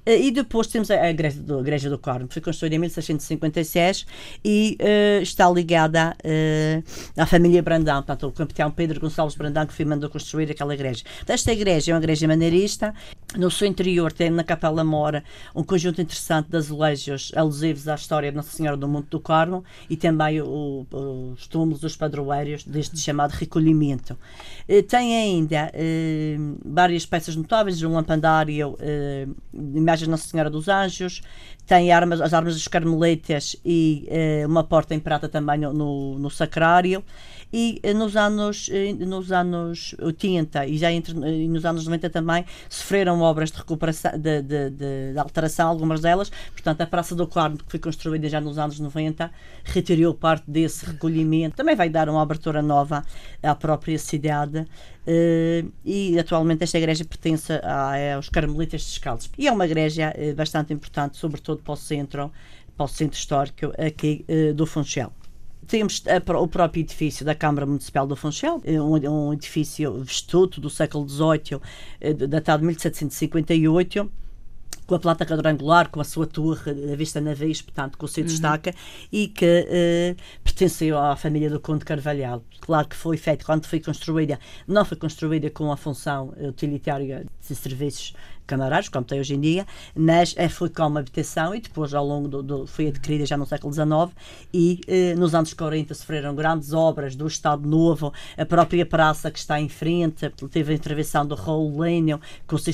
Eh, 0.06 0.26
e 0.26 0.30
depois 0.30 0.66
temos 0.66 0.90
a 0.90 1.10
Igreja 1.10 1.40
do, 1.40 1.58
a 1.58 1.60
Igreja 1.60 1.90
do 1.90 1.98
Carmo, 1.98 2.28
que 2.28 2.34
foi 2.34 2.42
construída 2.42 2.76
em 2.76 2.78
1656 2.78 4.06
e 4.44 4.78
uh, 4.80 5.22
está 5.22 5.50
ligada 5.50 6.16
uh, 6.24 7.20
à 7.20 7.26
família 7.26 7.62
Brandão, 7.62 8.02
portanto, 8.02 8.26
o 8.26 8.32
capitão 8.32 8.70
Pedro 8.70 9.00
Gonçalves 9.00 9.36
Brandão 9.36 9.66
que 9.66 9.72
foi 9.72 9.84
mandou 9.84 10.08
construir 10.08 10.50
aquela 10.50 10.74
igreja. 10.74 11.04
Esta 11.26 11.52
igreja 11.52 11.92
é 11.92 11.94
uma 11.94 12.00
igreja 12.00 12.26
maneirista, 12.26 12.94
no 13.36 13.50
seu 13.50 13.68
interior 13.68 14.12
tem 14.12 14.30
na 14.30 14.42
Capela 14.42 14.82
Mora 14.82 15.22
um 15.54 15.62
conjunto 15.62 16.00
interessante 16.00 16.50
de 16.50 16.56
azulejos 16.56 17.32
alusivos 17.36 17.86
à 17.86 17.94
história 17.94 18.30
de 18.30 18.36
Nossa 18.36 18.50
Senhora 18.50 18.76
do 18.76 18.88
Monte 18.88 19.08
do 19.10 19.20
Carmo 19.20 19.64
e 19.88 19.96
também 19.96 20.40
o, 20.40 20.86
o, 20.90 21.32
os 21.32 21.46
túmulos 21.46 21.80
dos 21.80 21.96
padroeiros 21.96 22.64
deste 22.64 22.98
chamado 22.98 23.32
recolhimento. 23.32 24.18
Uh, 24.68 24.82
tem 24.82 25.16
ainda 25.16 25.70
várias 26.64 27.06
peças 27.06 27.36
notáveis, 27.36 27.82
um 27.82 27.92
lampandário 27.92 28.76
imagens 29.52 30.06
de 30.06 30.10
Nossa 30.10 30.28
Senhora 30.28 30.50
dos 30.50 30.68
Anjos, 30.68 31.22
tem 31.66 31.92
armas, 31.92 32.20
as 32.20 32.34
armas 32.34 32.54
dos 32.54 32.66
Carmelitas 32.66 33.54
e 33.64 34.08
uh, 34.08 34.48
uma 34.48 34.64
porta 34.64 34.92
em 34.92 34.98
prata 34.98 35.28
também 35.28 35.58
no, 35.58 36.18
no 36.18 36.30
sacrário 36.30 37.04
e 37.52 37.80
eh, 37.82 37.92
nos 37.92 38.16
anos, 38.16 38.68
eh, 38.72 38.92
nos 38.92 39.32
anos 39.32 39.94
80 40.00 40.66
e 40.66 40.78
já 40.78 40.92
entre, 40.92 41.14
e 41.14 41.48
nos 41.48 41.64
anos 41.64 41.84
90 41.84 42.10
também 42.10 42.44
sofreram 42.68 43.20
obras 43.20 43.50
de 43.50 43.58
recuperação, 43.58 44.12
de, 44.12 44.42
de, 44.42 44.70
de, 44.70 45.12
de, 45.12 45.18
alteração, 45.18 45.68
algumas 45.68 46.00
delas. 46.00 46.30
Portanto, 46.52 46.80
a 46.80 46.86
Praça 46.86 47.14
do 47.14 47.26
Carmo, 47.26 47.58
que 47.58 47.70
foi 47.70 47.80
construída 47.80 48.28
já 48.28 48.40
nos 48.40 48.58
anos 48.58 48.78
90, 48.78 49.30
retirou 49.64 50.14
parte 50.14 50.50
desse 50.50 50.86
recolhimento. 50.86 51.56
Também 51.56 51.74
vai 51.74 51.88
dar 51.88 52.08
uma 52.08 52.22
abertura 52.22 52.62
nova 52.62 53.04
à 53.42 53.54
própria 53.54 53.98
cidade. 53.98 54.66
Uh, 55.00 55.72
e 55.84 56.18
atualmente 56.18 56.62
esta 56.62 56.76
igreja 56.78 57.04
pertence 57.04 57.52
a, 57.52 58.14
aos 58.14 58.28
Carmelitas 58.28 58.84
Descalços. 58.84 59.30
E 59.36 59.48
é 59.48 59.52
uma 59.52 59.64
igreja 59.64 60.14
uh, 60.16 60.34
bastante 60.34 60.72
importante, 60.72 61.16
sobretudo 61.16 61.62
para 61.62 61.72
o 61.72 61.76
centro, 61.76 62.30
para 62.76 62.84
o 62.84 62.88
centro 62.88 63.18
histórico 63.18 63.72
aqui 63.78 64.24
uh, 64.28 64.54
do 64.54 64.66
Funchal. 64.66 65.12
Temos 65.70 66.02
a, 66.08 66.40
o 66.40 66.48
próprio 66.48 66.80
edifício 66.80 67.24
da 67.24 67.32
Câmara 67.32 67.64
Municipal 67.64 68.04
do 68.04 68.16
Funchal, 68.16 68.60
é 68.64 68.82
um, 68.82 69.28
um 69.28 69.32
edifício 69.32 70.02
vestuto 70.02 70.60
do 70.60 70.68
século 70.68 71.08
XVIII, 71.08 71.60
eh, 72.00 72.12
datado 72.12 72.62
de 72.62 72.66
1758 72.66 74.10
com 74.84 74.96
a 74.96 74.98
planta 74.98 75.24
quadrangular, 75.24 75.88
com 75.88 76.00
a 76.00 76.04
sua 76.04 76.26
torre 76.26 76.72
a 76.92 76.96
vista 76.96 77.20
navios, 77.20 77.62
portanto, 77.62 77.96
que 77.96 78.08
se 78.08 78.20
uhum. 78.20 78.26
destaca, 78.26 78.74
e 79.12 79.28
que 79.28 79.46
uh, 79.46 80.22
pertenceu 80.42 80.98
à 80.98 81.14
família 81.14 81.48
do 81.48 81.60
Conde 81.60 81.84
Carvalhal. 81.84 82.42
Claro 82.60 82.88
que 82.88 82.96
foi 82.96 83.16
feito 83.16 83.46
quando 83.46 83.66
foi 83.66 83.78
construída, 83.78 84.40
não 84.66 84.84
foi 84.84 84.96
construída 84.96 85.48
com 85.48 85.70
a 85.70 85.76
função 85.76 86.34
utilitária 86.40 87.24
de 87.48 87.54
serviços 87.54 88.14
camarários, 88.50 88.88
como 88.88 89.04
tem 89.04 89.20
hoje 89.20 89.34
em 89.34 89.40
dia, 89.40 89.64
mas 89.94 90.34
é, 90.36 90.48
foi 90.48 90.68
como 90.68 90.98
habitação 90.98 91.54
e 91.54 91.60
depois, 91.60 91.94
ao 91.94 92.04
longo 92.04 92.26
do, 92.26 92.42
do 92.42 92.66
foi 92.66 92.88
adquirida 92.88 93.24
já 93.24 93.36
no 93.36 93.46
século 93.46 93.72
XIX 93.72 93.88
e 94.52 94.80
eh, 94.88 95.14
nos 95.14 95.34
anos 95.34 95.54
40 95.54 95.94
sofreram 95.94 96.34
grandes 96.34 96.72
obras 96.72 97.14
do 97.14 97.26
Estado 97.28 97.68
Novo, 97.68 98.12
a 98.36 98.44
própria 98.44 98.84
praça 98.84 99.30
que 99.30 99.38
está 99.38 99.60
em 99.60 99.68
frente, 99.68 100.28
teve 100.50 100.72
a 100.72 100.74
intervenção 100.74 101.24
do 101.24 101.36
Raul 101.36 101.78
Lênio, 101.78 102.20
com 102.46 102.56
o 102.56 102.58
seu 102.58 102.72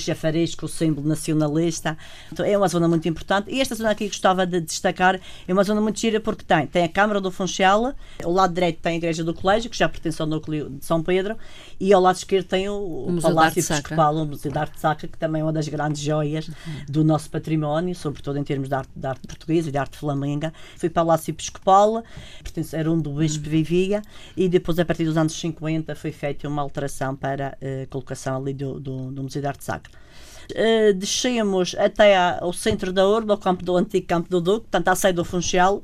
com 0.57 0.67
o 0.67 0.69
símbolo 0.69 1.07
nacionalista. 1.07 1.97
Então, 2.33 2.47
é 2.47 2.57
uma 2.57 2.69
zona 2.69 2.89
muito 2.89 3.07
importante 3.09 3.51
e 3.51 3.61
esta 3.61 3.75
zona 3.75 3.91
aqui 3.91 4.07
gostava 4.07 4.47
de 4.47 4.61
destacar, 4.61 5.21
é 5.47 5.53
uma 5.53 5.65
zona 5.65 5.81
muito 5.81 6.01
gira 6.01 6.21
porque 6.21 6.45
tem, 6.45 6.67
tem 6.67 6.85
a 6.85 6.89
Câmara 6.89 7.21
do 7.21 7.31
Funchal, 7.31 7.93
ao 8.25 8.33
lado 8.33 8.55
direito 8.55 8.81
tem 8.81 8.95
a 8.95 8.97
Igreja 8.97 9.23
do 9.23 9.35
Colégio, 9.35 9.69
que 9.69 9.77
já 9.77 9.89
pertence 9.89 10.23
ao 10.23 10.29
núcleo 10.29 10.71
de 10.71 10.85
São 10.85 11.03
Pedro, 11.03 11.37
e 11.79 11.93
ao 11.93 12.01
lado 12.01 12.17
esquerdo 12.17 12.47
tem 12.47 12.69
o, 12.69 13.07
o 13.09 13.21
Palácio 13.21 13.61
Episcopal, 13.61 14.17
o 14.17 14.27
Museu 14.27 14.51
de 14.51 14.59
Arte 14.59 14.81
Sacra, 14.81 15.07
que 15.09 15.19
também 15.19 15.41
é 15.41 15.45
uma 15.45 15.53
das 15.53 15.66
das 15.67 15.69
grandes 15.69 16.03
joias 16.03 16.51
do 16.89 17.05
nosso 17.05 17.29
património, 17.31 17.95
sobretudo 17.95 18.39
em 18.39 18.45
termos 18.45 18.69
de 18.69 18.75
arte, 18.75 18.91
de 18.95 19.07
arte 19.07 19.27
portuguesa 19.27 19.69
e 19.69 19.73
de 19.73 19.79
arte 19.79 19.97
flamenga. 19.97 20.53
O 20.83 20.91
Palácio 20.91 21.31
Episcopal, 21.31 22.03
era 22.73 22.91
onde 22.91 23.09
o 23.09 23.13
bispo 23.13 23.49
vivia, 23.49 24.03
e 24.37 24.49
depois, 24.49 24.79
a 24.79 24.85
partir 24.85 25.05
dos 25.05 25.17
anos 25.17 25.39
50, 25.39 25.95
foi 25.95 26.13
feita 26.13 26.49
uma 26.49 26.63
alteração 26.63 27.15
para 27.15 27.59
a 27.61 27.85
uh, 27.85 27.89
colocação 27.89 28.37
ali 28.37 28.55
do, 28.55 28.81
do, 28.81 29.11
do 29.11 29.23
Museu 29.23 29.43
de 29.43 29.49
Arte 29.49 29.65
Sacra. 29.65 29.93
Uh, 30.53 30.95
descemos 30.95 31.75
até 31.77 32.17
ao 32.17 32.53
centro 32.53 32.93
da 32.93 33.07
Urba, 33.07 33.35
ao 33.35 33.39
campo 33.39 33.65
do 33.65 33.77
antigo 33.77 34.07
Campo 34.07 34.31
do 34.31 34.41
Duque, 34.41 34.61
portanto, 34.61 34.89
à 34.89 34.95
saída 34.95 35.17
do 35.17 35.25
Funchal, 35.25 35.83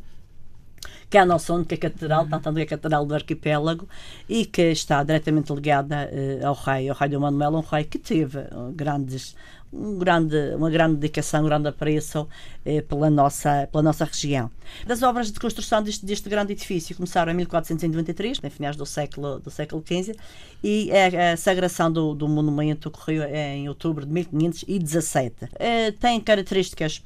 que 1.10 1.18
é 1.18 1.20
a 1.20 1.26
nossa 1.26 1.52
única 1.52 1.76
catedral, 1.76 2.22
uhum. 2.22 2.30
tanto 2.30 2.58
é 2.58 2.62
a 2.62 2.66
catedral 2.66 3.04
do 3.04 3.14
arquipélago, 3.14 3.86
e 4.26 4.46
que 4.46 4.62
está 4.70 5.02
diretamente 5.02 5.52
ligada 5.52 6.08
uh, 6.10 6.46
ao 6.46 6.54
rei, 6.54 6.88
ao 6.88 6.96
rei 6.96 7.08
do 7.08 7.20
Manuel, 7.20 7.56
um 7.56 7.60
rei 7.60 7.84
que 7.84 7.98
teve 7.98 8.38
grandes 8.74 9.36
um 9.73 9.97
grande, 9.99 10.37
uma 10.55 10.71
grande 10.71 10.97
dedicação, 10.97 11.43
um 11.43 11.47
grande 11.47 11.69
apreço 11.69 12.29
eh, 12.64 12.83
pela, 12.83 13.09
nossa, 13.09 13.67
pela 13.71 13.83
nossa 13.83 14.05
região. 14.05 14.50
Das 14.87 15.02
obras 15.02 15.33
de 15.33 15.41
construção 15.41 15.83
deste, 15.83 16.05
deste 16.05 16.29
grande 16.29 16.52
edifício 16.52 16.95
começaram 16.95 17.33
em 17.33 17.37
1493, 17.37 18.38
em 18.43 18.50
finais 18.50 18.76
do 18.76 18.85
século, 18.85 19.41
do 19.41 19.50
século 19.50 19.83
XV, 19.85 20.14
e 20.62 20.91
a, 20.93 21.33
a 21.33 21.37
sagração 21.37 21.91
do, 21.91 22.14
do 22.14 22.29
monumento 22.29 22.88
ocorreu 22.88 23.23
em 23.25 23.69
outubro 23.69 24.05
de 24.05 24.12
1517. 24.12 25.49
Eh, 25.59 25.93
tem 25.93 26.21
características 26.21 27.02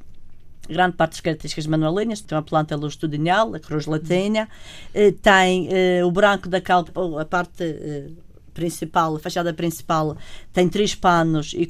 grande 0.69 0.97
parte 0.97 1.13
das 1.13 1.21
características 1.21 1.67
manuelinas, 1.67 2.21
tem 2.21 2.37
uma 2.37 2.43
planta 2.43 2.77
longitudinal, 2.77 3.55
a 3.55 3.61
cruz 3.61 3.87
latina, 3.87 4.49
eh, 4.93 5.13
tem 5.13 5.69
eh, 5.71 6.05
o 6.05 6.11
branco 6.11 6.49
da 6.49 6.61
cal, 6.61 6.85
a 7.19 7.25
parte 7.25 7.63
eh, 7.63 8.09
principal, 8.57 9.15
a 9.15 9.21
fachada 9.21 9.53
principal, 9.53 10.17
tem 10.53 10.67
três 10.67 10.95
panos 10.95 11.53
e 11.55 11.69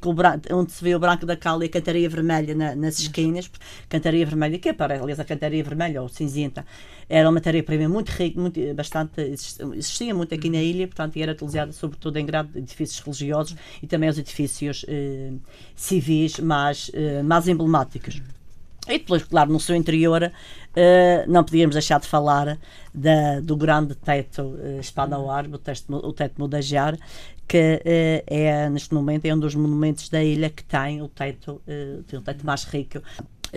onde 0.53 0.71
se 0.71 0.83
vê 0.85 0.95
o 0.95 1.01
branco 1.01 1.27
da 1.27 1.37
cal 1.37 1.61
e 1.63 1.67
a 1.67 1.69
cantaria 1.69 2.09
vermelha 2.09 2.55
na, 2.55 2.77
nas 2.77 3.01
esquinas. 3.01 3.51
Cantaria 3.89 4.25
vermelha, 4.25 4.57
que 4.59 4.69
é 4.69 4.73
para, 4.73 5.03
aliás, 5.03 5.19
a 5.19 5.25
cantaria 5.25 5.65
vermelha 5.65 6.01
ou 6.01 6.09
cinzenta, 6.09 6.65
era 7.09 7.27
uma 7.27 7.33
matéria-prima 7.33 7.89
muito 7.89 8.11
rica, 8.11 8.41
muito, 8.41 8.61
bastante, 8.75 9.21
existia 9.21 10.15
muito 10.15 10.33
aqui 10.33 10.49
na 10.49 10.63
ilha, 10.63 10.87
portanto, 10.87 11.17
e 11.17 11.23
era 11.23 11.33
utilizada 11.33 11.73
sobretudo 11.73 12.17
em 12.19 12.27
grandes 12.27 12.55
edifícios 12.57 13.01
religiosos 13.01 13.57
e 13.83 13.87
também 13.87 14.09
os 14.09 14.19
edifícios 14.19 14.85
eh, 14.89 15.33
civis 15.75 16.39
mais, 16.39 16.91
eh, 16.95 17.23
mais 17.23 17.49
emblemáticos. 17.49 18.23
E 18.89 18.99
depois, 18.99 19.25
claro, 19.25 19.53
no 19.53 19.59
seu 19.59 19.75
interior, 19.75 20.23
uh, 20.23 21.31
não 21.31 21.43
podíamos 21.43 21.75
deixar 21.75 21.99
de 21.99 22.07
falar 22.07 22.57
da, 22.95 23.41
do 23.41 23.57
grande 23.57 23.95
teto 23.97 24.43
uh, 24.43 24.81
espada 24.81 25.17
ao 25.17 25.29
ar, 25.29 25.47
o, 25.47 25.59
teto, 25.59 25.93
o 25.93 26.13
teto 26.13 26.35
Mudajar, 26.39 26.97
que 27.49 27.83
uh, 27.85 28.25
é, 28.27 28.69
neste 28.71 28.95
momento, 28.95 29.25
é 29.25 29.35
um 29.35 29.39
dos 29.39 29.57
monumentos 29.57 30.09
da 30.09 30.23
ilha 30.23 30.49
que 30.49 30.63
tem 30.63 31.03
o 31.03 31.09
teto, 31.09 31.61
uh, 31.67 32.03
tem 32.05 32.19
o 32.19 32.23
teto 32.23 32.47
mais 32.47 32.63
rico. 32.65 33.03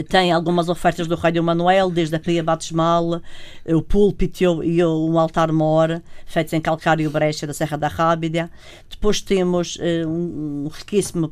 Tem 0.07 0.31
algumas 0.31 0.69
ofertas 0.69 1.07
do 1.07 1.15
Rei 1.15 1.31
do 1.31 1.43
Manuel, 1.43 1.89
desde 1.89 2.15
a 2.15 2.19
pia 2.19 2.43
batismal, 2.43 3.21
o 3.65 3.81
púlpito 3.81 4.63
e 4.63 4.83
o, 4.83 5.09
um 5.09 5.19
altar-mor, 5.19 6.01
feitos 6.25 6.53
em 6.53 6.62
calcário 6.62 7.09
brecha 7.09 7.45
da 7.45 7.53
Serra 7.53 7.75
da 7.75 7.88
Rábida. 7.88 8.50
Depois 8.89 9.19
temos 9.19 9.77
um, 10.07 10.65
um 10.65 10.67
riquíssimo 10.67 11.29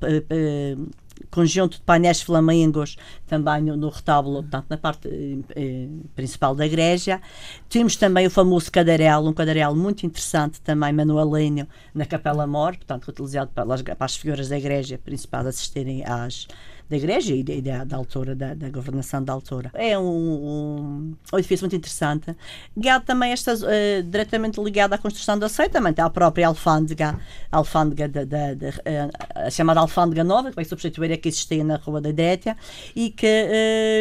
conjunto 1.29 1.77
de 1.77 1.83
painéis 1.83 2.21
flamengos 2.21 2.95
também 3.25 3.61
no, 3.61 3.75
no 3.75 3.89
retábulo, 3.89 4.41
portanto, 4.41 4.65
na 4.69 4.77
parte 4.77 5.07
eh, 5.07 5.37
eh, 5.55 5.87
principal 6.15 6.55
da 6.55 6.65
igreja. 6.65 7.21
Temos 7.69 7.95
também 7.95 8.27
o 8.27 8.29
famoso 8.29 8.71
cadarel, 8.71 9.25
um 9.25 9.33
cadarel 9.33 9.75
muito 9.75 10.05
interessante 10.05 10.61
também, 10.61 10.93
manualinho, 10.93 11.67
na 11.93 12.05
Capela 12.05 12.47
Mor, 12.47 12.75
portanto, 12.75 13.07
utilizado 13.09 13.51
para 13.53 13.65
as 13.99 14.15
figuras 14.15 14.49
da 14.49 14.57
igreja 14.57 14.97
principal 14.97 15.45
assistirem 15.47 16.03
às 16.05 16.47
da 16.89 16.95
igreja 16.95 17.35
e 17.35 17.43
da, 17.43 17.83
da 17.83 17.97
altura, 17.97 18.33
da, 18.33 18.53
da, 18.53 18.69
governação 18.69 19.21
da 19.21 19.33
altura. 19.33 19.71
É 19.73 19.97
um, 19.99 20.03
um, 20.03 21.15
um, 21.33 21.37
edifício 21.37 21.65
muito 21.65 21.75
interessante. 21.75 22.33
Ligado 22.75 23.03
também, 23.03 23.31
estas, 23.33 23.61
uh, 23.61 23.67
diretamente 24.05 24.61
ligado 24.61 24.93
à 24.93 24.97
construção 24.97 25.37
da 25.37 25.49
Sé, 25.49 25.67
também 25.67 25.93
a 25.97 26.09
própria 26.09 26.47
alfândega, 26.47 27.19
alfândega 27.51 28.07
da, 28.07 28.23
uh, 28.23 29.11
a 29.35 29.49
chamada 29.49 29.81
alfândega 29.81 30.23
nova, 30.23 30.49
que 30.49 30.55
vai 30.55 30.63
substituir 30.63 31.11
a 31.11 31.17
que 31.17 31.27
existia 31.27 31.63
na 31.63 31.75
Rua 31.75 31.99
da 31.99 32.09
Direita 32.09 32.55
e 32.95 33.09
que 33.09 33.25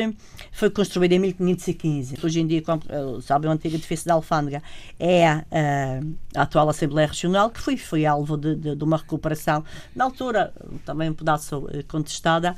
uh, 0.07 0.17
foi 0.53 0.71
construída 0.71 1.15
em 1.15 1.19
1515. 1.19 2.19
Hoje 2.23 2.41
em 2.41 2.47
dia, 2.47 2.63
como 2.63 2.83
sabe, 3.21 3.49
o 3.49 3.51
antigo 3.51 3.75
edifício 3.75 4.07
da 4.07 4.15
alfândega 4.15 4.63
é 4.99 5.27
a, 5.27 5.43
atual 6.37 6.69
Assembleia 6.69 7.09
Regional, 7.09 7.51
que 7.51 7.61
foi, 7.61 7.77
foi 7.77 8.07
alvo 8.07 8.37
de, 8.37 8.55
de, 8.55 8.77
de 8.77 8.85
uma 8.85 8.97
recuperação, 8.97 9.65
na 9.95 10.05
altura 10.05 10.53
também 10.85 11.11
um 11.11 11.15
pedaço 11.15 11.67
contestada, 11.89 12.55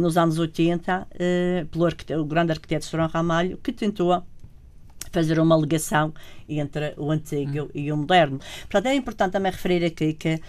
nos 0.00 0.16
anos 0.16 0.38
80 0.38 1.06
eh, 1.18 1.66
pelo 1.70 1.86
o 2.20 2.24
grande 2.24 2.52
arquiteto 2.52 2.84
Sorão 2.84 3.08
Ramalho, 3.08 3.58
que 3.58 3.72
tentou 3.72 4.22
fazer 5.12 5.38
uma 5.38 5.54
alegação 5.54 6.12
entre 6.48 6.94
o 6.96 7.10
antigo 7.10 7.64
hum. 7.64 7.68
e 7.74 7.92
o 7.92 7.96
moderno. 7.96 8.38
Portanto, 8.60 8.86
é 8.86 8.94
importante 8.94 9.32
também 9.32 9.52
referir 9.52 9.84
aqui 9.84 10.14
que, 10.14 10.40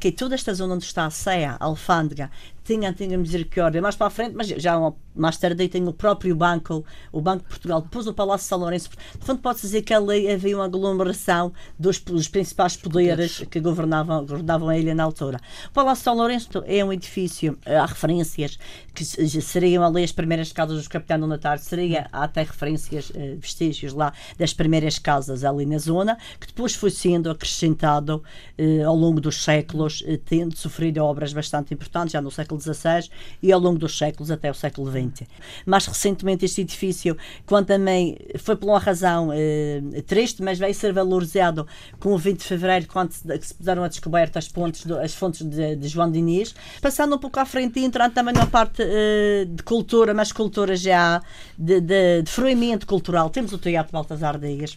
que 0.00 0.12
toda 0.12 0.34
esta 0.34 0.52
zona 0.54 0.74
onde 0.74 0.84
está 0.84 1.06
a 1.06 1.10
Ceia, 1.10 1.56
a 1.58 1.64
Alfândega, 1.64 2.30
tinha 2.66 2.92
tinha 2.92 3.16
misericórdia 3.16 3.80
mais 3.80 3.94
para 3.94 4.08
a 4.08 4.10
frente, 4.10 4.34
mas 4.34 4.48
já 4.48 4.76
mais 5.14 5.36
tarde 5.38 5.68
tem 5.68 5.86
o 5.88 5.92
próprio 5.92 6.34
banco, 6.34 6.84
o 7.10 7.20
Banco 7.20 7.44
de 7.44 7.48
Portugal, 7.48 7.80
depois 7.80 8.06
o 8.06 8.12
Palácio 8.12 8.44
de 8.44 8.48
São 8.48 8.58
Lourenço. 8.58 8.90
De 8.90 9.24
fundo, 9.24 9.40
pode-se 9.40 9.66
dizer 9.66 9.82
que 9.82 9.94
ali 9.94 10.30
havia 10.30 10.56
uma 10.56 10.66
aglomeração 10.66 11.52
dos, 11.78 11.98
dos 12.00 12.28
principais 12.28 12.76
poderes 12.76 13.44
que 13.50 13.60
governavam, 13.60 14.26
governavam 14.26 14.68
a 14.68 14.76
ilha 14.76 14.94
na 14.94 15.04
altura. 15.04 15.40
O 15.68 15.72
Palácio 15.72 16.02
de 16.02 16.04
São 16.04 16.16
Lourenço 16.16 16.62
é 16.66 16.84
um 16.84 16.92
edifício, 16.92 17.56
eh, 17.64 17.76
há 17.76 17.86
referências 17.86 18.58
que 18.92 19.04
seriam 19.04 19.84
ali 19.84 20.02
as 20.02 20.12
primeiras 20.12 20.52
casas 20.52 20.76
dos 20.76 20.88
capitães 20.88 21.20
do 21.20 21.26
Natal, 21.26 21.56
seria 21.58 22.08
há 22.12 22.24
até 22.24 22.42
referências, 22.42 23.12
eh, 23.14 23.36
vestígios 23.38 23.92
lá 23.92 24.12
das 24.38 24.52
primeiras 24.52 24.98
casas 24.98 25.44
ali 25.46 25.66
na 25.66 25.78
zona, 25.78 26.16
que 26.40 26.46
depois 26.46 26.74
foi 26.74 26.90
sendo 26.90 27.30
acrescentado 27.30 28.22
eh, 28.58 28.82
ao 28.82 28.94
longo 28.94 29.20
dos 29.20 29.42
séculos, 29.42 30.04
tendo 30.24 30.56
sofrido 30.56 30.98
obras 30.98 31.32
bastante 31.32 31.72
importantes, 31.74 32.12
já 32.12 32.20
no 32.20 32.30
século 32.30 32.60
XVI 32.60 33.08
e 33.42 33.52
ao 33.52 33.60
longo 33.60 33.78
dos 33.78 33.96
séculos 33.96 34.30
até 34.30 34.50
o 34.50 34.54
século 34.54 34.90
XX. 34.90 35.28
Mais 35.64 35.86
recentemente, 35.86 36.44
este 36.44 36.60
edifício, 36.62 37.16
quando 37.44 37.66
também 37.66 38.16
foi 38.38 38.56
por 38.56 38.68
uma 38.68 38.78
razão 38.78 39.30
eh, 39.32 39.80
triste, 40.06 40.42
mas 40.42 40.58
veio 40.58 40.74
ser 40.74 40.92
valorizado 40.92 41.66
com 41.98 42.12
o 42.12 42.18
20 42.18 42.38
de 42.38 42.44
fevereiro, 42.44 42.86
quando 42.86 43.12
se, 43.12 43.22
se 43.40 43.54
puseram 43.54 43.84
a 43.84 43.88
descoberta 43.88 44.38
as, 44.38 44.48
pontes 44.48 44.86
do, 44.86 44.98
as 44.98 45.14
fontes 45.14 45.42
de, 45.42 45.76
de, 45.76 45.88
João 45.88 46.10
Diniz. 46.10 46.54
Passando 46.80 47.16
um 47.16 47.18
pouco 47.18 47.38
à 47.40 47.44
frente 47.44 47.78
e 47.80 47.84
entrando 47.84 48.12
também 48.12 48.34
numa 48.34 48.46
parte 48.46 48.82
eh, 48.82 49.46
de 49.48 49.62
cultura, 49.62 50.14
mas 50.14 50.32
cultura 50.32 50.76
já 50.76 51.22
de, 51.58 51.80
de, 51.80 52.22
de 52.22 52.30
fruimento 52.30 52.86
cultural. 52.86 53.30
Temos 53.30 53.52
o 53.52 53.58
Teatro 53.58 53.92
Baltasar 53.92 54.38
Dias 54.38 54.76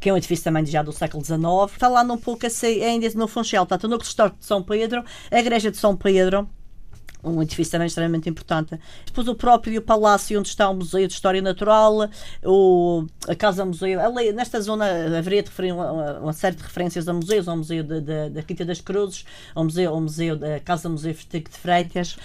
que 0.00 0.08
é 0.08 0.12
um 0.12 0.16
edifício 0.16 0.42
também 0.42 0.64
já 0.64 0.82
do 0.82 0.92
século 0.92 1.22
XIX. 1.22 1.38
Falando 1.78 2.14
um 2.14 2.18
pouco 2.18 2.46
assim, 2.46 2.82
ainda 2.82 3.08
no 3.14 3.28
Funchal, 3.28 3.66
portanto, 3.66 3.88
no 3.88 3.98
Cristóvão 3.98 4.36
de 4.38 4.44
São 4.44 4.62
Pedro, 4.62 5.04
a 5.30 5.38
Igreja 5.38 5.70
de 5.70 5.76
São 5.76 5.94
Pedro, 5.94 6.48
um 7.22 7.42
edifício 7.42 7.72
também 7.72 7.86
extremamente 7.86 8.28
importante. 8.28 8.78
Depois 9.04 9.28
o 9.28 9.34
próprio 9.34 9.80
palácio 9.82 10.38
onde 10.38 10.48
está 10.48 10.68
o 10.70 10.74
Museu 10.74 11.06
de 11.06 11.12
História 11.12 11.42
Natural, 11.42 12.08
o, 12.42 13.04
a 13.28 13.34
Casa 13.34 13.64
Museu. 13.64 14.00
Ali, 14.00 14.32
nesta 14.32 14.60
zona 14.60 14.86
haveria 15.18 15.42
de 15.42 15.50
uma, 15.72 16.18
uma, 16.20 16.32
série 16.32 16.56
de 16.56 16.62
referências 16.62 17.08
a 17.08 17.12
museus, 17.12 17.46
ao 17.46 17.56
Museu 17.56 17.84
da 17.84 18.42
Quinta 18.42 18.64
das 18.64 18.80
Cruzes, 18.80 19.24
ao 19.54 19.64
Museu, 19.64 19.92
ao 19.92 20.00
museu 20.00 20.36
da 20.36 20.60
Casa 20.60 20.88
Museu 20.88 21.12
de 21.12 21.44
Freitas. 21.50 22.16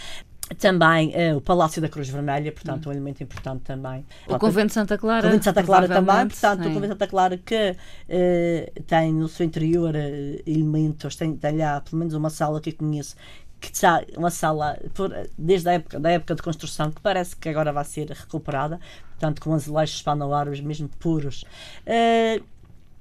Também 0.60 1.10
uh, 1.10 1.38
o 1.38 1.42
Palácio 1.42 1.82
da 1.82 1.90
Cruz 1.90 2.08
Vermelha, 2.08 2.52
portanto, 2.52 2.86
hum. 2.86 2.90
um 2.90 2.92
elemento 2.92 3.24
importante 3.24 3.64
também. 3.64 4.06
O 4.28 4.38
Convento 4.38 4.68
de 4.68 4.74
Santa 4.74 4.96
Clara. 4.96 5.20
O 5.20 5.24
Convento 5.24 5.40
de 5.40 5.46
Santa 5.46 5.64
Clara 5.64 5.88
também, 5.88 6.28
portanto, 6.28 6.64
sim. 6.64 6.70
o 6.70 6.74
Convento 6.74 6.82
de 6.82 6.88
Santa 6.94 7.08
Clara 7.08 7.38
que 7.38 7.72
uh, 7.72 8.84
tem 8.84 9.12
no 9.12 9.28
seu 9.28 9.46
interior 9.46 9.96
uh, 9.96 10.44
elementos, 10.46 11.16
tem, 11.16 11.36
tem 11.36 11.58
lá 11.58 11.82
pelo 11.82 11.98
menos 11.98 12.14
uma 12.14 12.30
sala 12.30 12.62
que 12.62 12.70
eu 12.70 12.76
conheço 12.76 13.16
que 13.60 13.74
está 13.74 14.04
uma 14.16 14.30
sala 14.30 14.78
por, 14.94 15.12
desde 15.38 15.70
a 15.70 15.74
época, 15.74 16.00
da 16.00 16.12
época 16.12 16.36
de 16.36 16.42
construção 16.42 16.92
que 16.92 17.02
parece 17.02 17.36
que 17.36 17.50
agora 17.50 17.72
vai 17.74 17.84
ser 17.84 18.10
recuperada, 18.10 18.80
portanto 19.12 19.42
com 19.42 19.54
azulejos 19.54 19.96
hispano-árabes 19.96 20.60
mesmo 20.62 20.90
puros. 21.00 21.44
Uh, 21.88 22.44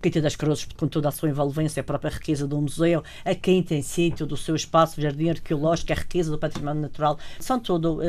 Quinta 0.05 0.21
das 0.21 0.37
Cruzes, 0.37 0.69
com 0.77 0.87
toda 0.87 1.09
a 1.09 1.11
sua 1.11 1.31
envolvência, 1.31 1.81
a 1.81 1.83
própria 1.85 2.11
riqueza 2.11 2.47
do 2.47 2.61
museu, 2.61 3.03
a 3.25 3.35
quinta 3.35 3.75
em 3.75 3.81
si, 3.81 4.13
todo 4.15 4.33
o 4.33 4.37
seu 4.37 4.55
espaço, 4.55 5.01
jardim 5.01 5.31
arqueológico, 5.31 5.95
a 5.95 5.97
riqueza 5.97 6.31
do 6.31 6.37
património 6.37 6.83
natural, 6.83 7.19
são 7.41 7.59
todos 7.59 7.97
uh, 7.97 8.03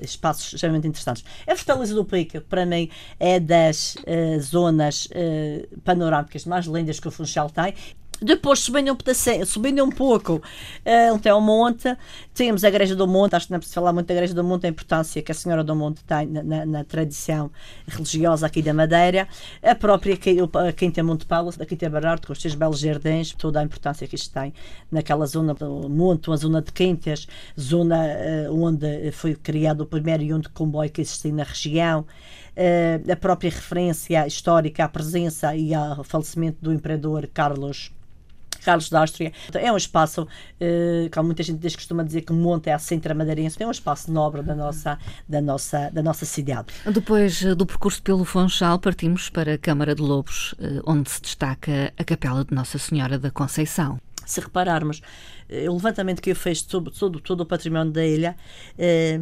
espaços 0.00 0.54
extremamente 0.54 0.88
interessantes. 0.88 1.22
A 1.46 1.54
Fortaleza 1.54 1.94
do 1.94 2.02
Pico, 2.02 2.40
para 2.40 2.64
mim, 2.64 2.88
é 3.20 3.38
das 3.38 3.96
uh, 3.96 4.40
zonas 4.40 5.04
uh, 5.04 5.80
panorâmicas 5.80 6.46
mais 6.46 6.64
lindas 6.64 6.98
que 6.98 7.08
o 7.08 7.10
Funchal 7.10 7.50
tem 7.50 7.74
depois, 8.20 8.58
subindo 8.58 8.92
um, 8.92 9.44
subindo 9.46 9.84
um 9.84 9.90
pouco 9.90 10.36
uh, 10.36 11.14
até 11.14 11.30
ao 11.30 11.40
monte, 11.40 11.96
temos 12.34 12.64
a 12.64 12.68
Igreja 12.68 12.96
do 12.96 13.06
Monte. 13.06 13.36
Acho 13.36 13.46
que 13.46 13.52
não 13.52 13.56
é 13.56 13.58
preciso 13.58 13.74
falar 13.74 13.92
muito 13.92 14.06
da 14.06 14.14
Igreja 14.14 14.34
do 14.34 14.42
Monte, 14.42 14.66
a 14.66 14.68
importância 14.68 15.22
que 15.22 15.30
a 15.30 15.34
Senhora 15.34 15.62
do 15.62 15.74
Monte 15.74 16.02
tem 16.04 16.26
na, 16.26 16.42
na, 16.42 16.66
na 16.66 16.84
tradição 16.84 17.50
religiosa 17.86 18.46
aqui 18.46 18.60
da 18.60 18.74
Madeira. 18.74 19.28
A 19.62 19.74
própria 19.74 20.14
a 20.14 20.72
Quinta 20.72 21.02
Monte 21.02 21.26
Paulo, 21.26 21.52
a 21.58 21.64
Quinta 21.64 21.88
Barardo, 21.88 22.26
com 22.26 22.32
os 22.32 22.40
seus 22.40 22.54
belos 22.54 22.80
jardins, 22.80 23.32
toda 23.32 23.60
a 23.60 23.62
importância 23.62 24.06
que 24.06 24.16
isto 24.16 24.32
tem 24.32 24.52
naquela 24.90 25.26
zona 25.26 25.54
do 25.54 25.88
Monte, 25.88 26.28
uma 26.28 26.36
zona 26.36 26.60
de 26.60 26.72
Quintas, 26.72 27.26
zona 27.58 28.04
uh, 28.48 28.64
onde 28.64 29.12
foi 29.12 29.34
criado 29.34 29.82
o 29.82 29.86
primeiro 29.86 30.22
e 30.24 30.32
único 30.32 30.52
comboio 30.52 30.90
que 30.90 31.00
existia 31.00 31.32
na 31.32 31.44
região. 31.44 32.04
Uh, 32.56 33.12
a 33.12 33.16
própria 33.16 33.50
referência 33.50 34.26
histórica 34.26 34.84
à 34.84 34.88
presença 34.88 35.54
e 35.54 35.72
ao 35.72 36.02
falecimento 36.02 36.58
do 36.60 36.72
imperador 36.72 37.28
Carlos 37.32 37.92
Carlos 38.64 38.90
da 38.90 39.00
Áustria. 39.00 39.32
É 39.54 39.72
um 39.72 39.76
espaço, 39.76 40.22
uh, 40.22 41.10
como 41.12 41.26
muita 41.26 41.42
gente 41.42 41.58
costuma 41.74 42.02
dizer 42.02 42.22
que 42.22 42.32
Monte 42.32 42.68
é 42.68 42.72
a 42.72 42.78
Centra 42.78 43.14
Madeirense, 43.14 43.62
é 43.62 43.66
um 43.66 43.70
espaço 43.70 44.10
nobre 44.12 44.42
da 44.42 44.54
nossa, 44.54 44.98
da 45.28 45.40
nossa, 45.40 45.90
da 45.90 46.02
nossa 46.02 46.24
cidade. 46.24 46.68
Depois 46.92 47.42
eh, 47.42 47.54
do 47.54 47.66
percurso 47.66 48.02
pelo 48.02 48.24
Funchal, 48.24 48.78
partimos 48.78 49.28
para 49.28 49.54
a 49.54 49.58
Câmara 49.58 49.94
de 49.94 50.02
Lobos, 50.02 50.54
eh, 50.60 50.80
onde 50.86 51.10
se 51.10 51.20
destaca 51.20 51.92
a 51.96 52.04
Capela 52.04 52.44
de 52.44 52.54
Nossa 52.54 52.78
Senhora 52.78 53.18
da 53.18 53.30
Conceição 53.30 53.98
se 54.26 54.40
repararmos, 54.40 55.00
o 55.70 55.72
levantamento 55.72 56.20
que 56.20 56.30
eu 56.30 56.36
fiz 56.36 56.60
sobre 56.60 56.92
todo, 56.92 57.18
todo 57.18 57.40
o 57.40 57.46
património 57.46 57.90
da 57.90 58.04
ilha, 58.04 58.36
eh, 58.78 59.18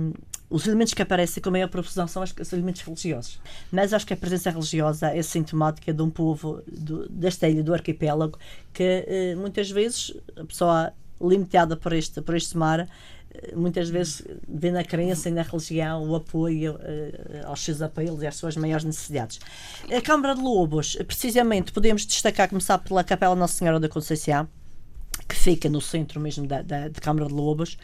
os 0.49 0.67
elementos 0.67 0.95
que 0.95 1.03
aparecem 1.03 1.43
com 1.43 1.51
maior 1.51 1.69
profusão 1.69 2.07
são 2.07 2.23
os, 2.23 2.33
os, 2.41 2.53
elementos 2.53 2.83
religiosos. 2.83 3.41
Mas 3.71 3.93
acho 3.93 4.07
que 4.07 4.15
a 4.15 4.17
presença 4.17 4.51
religiosa 4.51 5.09
é 5.09 5.23
sintomática 5.23 5.93
de 5.93 6.03
um 6.03 6.11
povo 6.11 6.63
do, 6.67 7.09
desta 7.09 7.49
ilha, 7.49 7.63
do 7.63 7.75
arquipélago, 7.75 8.39
que 8.73 9.05
eh, 9.07 9.35
muitas 9.37 9.71
vezes 9.71 10.15
a 10.37 10.45
pessoa 10.45 10.93
limitada 11.21 11.77
por 11.77 11.93
este, 11.93 12.21
por 12.21 12.37
este 12.37 12.57
mar 12.57 12.89
eh, 13.35 13.55
muitas 13.57 13.89
vezes 13.89 14.23
vê 14.49 14.71
na 14.71 14.85
crença 14.85 15.29
e 15.29 15.33
na 15.33 15.43
religião 15.43 16.09
o 16.09 16.15
apoio 16.15 16.75
uh, 16.75 17.47
aos 17.47 17.65
seus 17.65 17.83
apelos 17.83 18.23
e 18.23 18.27
às 18.27 18.37
suas 18.37 18.57
maiores 18.57 18.85
necessidades. 18.85 19.41
A 19.91 20.01
Câmara 20.01 20.35
de 20.35 20.43
Lobos, 20.43 20.97
precisamente, 21.07 21.73
podemos 21.73 22.07
destacar, 22.07 22.49
começar 22.49 22.79
pela 22.79 23.03
Capela 23.03 23.35
Nossa 23.35 23.55
Senhora 23.55 23.81
da 23.81 23.89
Conceição, 23.89 24.49
que 25.29 25.35
fica 25.35 25.69
no 25.69 25.81
centro 25.81 26.21
mesmo 26.21 26.47
da, 26.47 26.63
da, 26.63 26.89
da, 26.89 27.01
Câmara 27.01 27.27
de 27.27 27.33
Lobos 27.35 27.77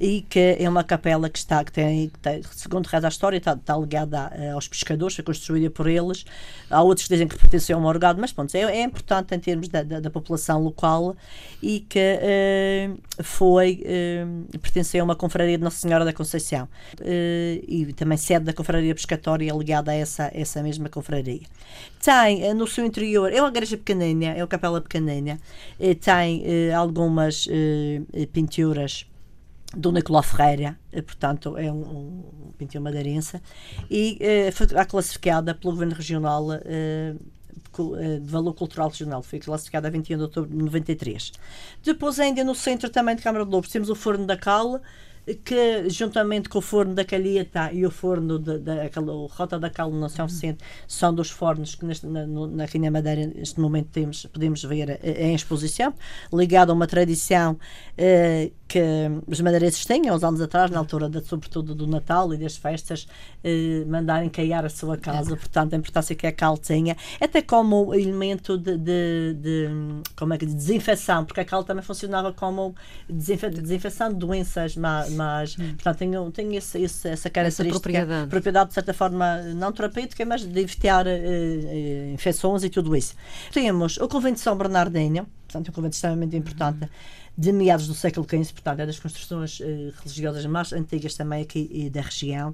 e 0.00 0.22
que 0.22 0.56
é 0.58 0.68
uma 0.68 0.82
capela 0.82 1.28
que 1.28 1.38
está, 1.38 1.64
que 1.64 1.72
tem, 1.72 2.08
que 2.08 2.18
tem 2.18 2.42
segundo 2.54 2.86
reza 2.86 3.06
a 3.06 3.08
história, 3.08 3.36
está, 3.36 3.52
está 3.52 3.76
ligada 3.76 4.32
uh, 4.34 4.54
aos 4.54 4.66
pescadores, 4.66 5.14
foi 5.14 5.24
construída 5.24 5.70
por 5.70 5.86
eles. 5.86 6.24
Há 6.70 6.82
outros 6.82 7.06
que 7.06 7.14
dizem 7.14 7.28
que 7.28 7.36
pertence 7.36 7.72
ao 7.72 7.80
morgado, 7.80 8.20
mas 8.20 8.32
pronto, 8.32 8.54
é, 8.54 8.60
é 8.60 8.82
importante 8.82 9.34
em 9.34 9.38
termos 9.38 9.68
da, 9.68 9.82
da, 9.82 10.00
da 10.00 10.10
população 10.10 10.62
local 10.62 11.16
e 11.62 11.80
que 11.80 11.98
uh, 11.98 13.22
foi, 13.22 13.84
uh, 13.84 14.58
pertenceu 14.58 15.02
a 15.02 15.04
uma 15.04 15.16
confraria 15.16 15.56
de 15.56 15.64
Nossa 15.64 15.78
Senhora 15.78 16.04
da 16.04 16.12
Conceição 16.12 16.68
e 17.66 17.92
também 17.94 18.18
sede 18.18 18.44
da 18.44 18.52
confraria 18.52 18.94
pescatória 18.94 19.52
ligada 19.52 19.90
a 19.90 19.94
essa, 19.94 20.30
essa 20.34 20.62
mesma 20.62 20.88
confraria. 20.88 21.42
Tem 22.02 22.54
no 22.54 22.66
seu 22.66 22.84
interior, 22.84 23.32
é 23.32 23.40
uma 23.40 23.48
igreja 23.48 23.76
pequenina, 23.76 24.26
é 24.26 24.40
uma 24.40 24.46
capela 24.46 24.80
pequenina, 24.80 25.38
tem 26.00 26.44
algumas 26.88 27.46
uh, 27.46 28.26
pinturas 28.32 29.06
do 29.76 29.92
Nicolau 29.92 30.22
Ferreira, 30.22 30.78
eh, 30.90 31.02
portanto 31.02 31.58
é 31.58 31.70
um, 31.70 31.82
um 32.48 32.52
pintor 32.56 32.80
madeirense, 32.80 33.40
e 33.90 34.18
uh, 34.48 34.52
foi 34.52 34.66
classificada 34.86 35.54
pelo 35.54 35.74
Governo 35.74 35.94
Regional 35.94 36.48
de 38.20 38.30
valor 38.30 38.54
cultural 38.54 38.88
regional, 38.88 39.22
foi 39.22 39.38
classificada 39.38 39.86
a 39.86 39.90
21 39.90 40.16
de 40.16 40.22
outubro 40.22 40.50
de 40.50 40.56
93. 40.56 41.32
Depois, 41.82 42.18
ainda 42.18 42.42
no 42.42 42.54
centro 42.54 42.90
também 42.90 43.14
de 43.14 43.22
Câmara 43.22 43.44
de 43.44 43.50
Lobos, 43.50 43.70
temos 43.70 43.88
o 43.88 43.94
Forno 43.94 44.26
da 44.26 44.36
Cal, 44.36 44.80
que 45.34 45.88
juntamente 45.88 46.48
com 46.48 46.58
o 46.58 46.62
forno 46.62 46.94
da 46.94 47.04
Calheta 47.04 47.72
e 47.72 47.84
o 47.84 47.90
forno 47.90 48.38
da, 48.38 48.58
da, 48.58 49.00
o 49.00 49.26
Rota 49.26 49.58
da 49.58 49.70
Cal 49.70 49.90
no 49.90 50.08
São 50.08 50.24
uhum. 50.24 50.30
Vicente 50.30 50.64
são 50.86 51.14
dos 51.14 51.30
fornos 51.30 51.74
que 51.74 51.84
neste, 51.84 52.06
na, 52.06 52.26
na 52.26 52.64
Rainha 52.64 52.90
Madeira 52.90 53.26
neste 53.26 53.60
momento 53.60 53.88
temos, 53.90 54.26
podemos 54.26 54.62
ver 54.62 55.00
em 55.04 55.34
exposição, 55.34 55.92
ligado 56.32 56.70
a 56.70 56.74
uma 56.74 56.86
tradição 56.86 57.58
eh, 57.96 58.50
que 58.66 58.82
os 59.26 59.40
madeirenses 59.40 59.84
têm, 59.86 60.10
uns 60.10 60.22
anos 60.22 60.40
atrás, 60.40 60.70
na 60.70 60.78
altura 60.78 61.08
de, 61.08 61.24
sobretudo 61.24 61.74
do 61.74 61.86
Natal 61.86 62.32
e 62.34 62.36
das 62.36 62.56
festas, 62.56 63.08
eh, 63.42 63.84
mandarem 63.86 64.28
caiar 64.28 64.64
a 64.64 64.68
sua 64.68 64.96
casa, 64.98 65.36
portanto 65.36 65.74
a 65.74 65.76
importância 65.76 66.14
que 66.14 66.26
a 66.26 66.32
cal 66.32 66.56
tinha, 66.58 66.96
até 67.20 67.40
como 67.40 67.94
elemento 67.94 68.58
de, 68.58 68.76
de, 68.76 69.34
de 69.40 69.68
como 70.14 70.34
é 70.34 70.38
que, 70.38 70.44
de 70.44 70.54
desinfecção, 70.54 71.24
porque 71.24 71.40
a 71.40 71.44
cal 71.44 71.64
também 71.64 71.82
funcionava 71.82 72.32
como 72.32 72.74
desinfe, 73.08 73.48
desinfecção 73.48 74.10
de 74.10 74.16
doenças 74.16 74.76
más 74.76 75.17
mas 75.18 75.56
hum. 75.58 75.74
portanto 75.74 76.30
tenho 76.32 76.54
esse, 76.54 76.80
esse, 76.80 77.08
essa 77.08 77.28
característica, 77.28 77.68
essa 77.68 77.80
propriedade. 77.80 78.30
propriedade 78.30 78.68
de 78.68 78.74
certa 78.74 78.94
forma 78.94 79.42
não 79.54 79.72
terapêutica, 79.72 80.24
mas 80.24 80.42
de 80.42 80.60
evitar 80.60 81.06
uh, 81.06 81.10
uh, 81.10 82.14
infecções 82.14 82.62
e 82.62 82.70
tudo 82.70 82.94
isso. 82.96 83.14
Temos 83.52 83.96
o 83.98 84.08
convento 84.08 84.34
de 84.34 84.40
São 84.40 84.56
Bernardinho, 84.56 85.26
portanto, 85.46 85.68
é 85.68 85.70
um 85.70 85.74
convento 85.74 85.94
extremamente 85.94 86.36
importante. 86.36 86.82
Uhum 86.82 87.17
de 87.38 87.52
meados 87.52 87.86
do 87.86 87.94
século 87.94 88.26
XV, 88.28 88.52
portanto, 88.52 88.80
é 88.80 88.86
das 88.86 88.98
construções 88.98 89.60
uh, 89.60 89.64
religiosas 90.02 90.44
mais 90.46 90.72
antigas 90.72 91.14
também 91.14 91.42
aqui 91.42 91.86
uh, 91.86 91.88
da 91.88 92.00
região. 92.00 92.52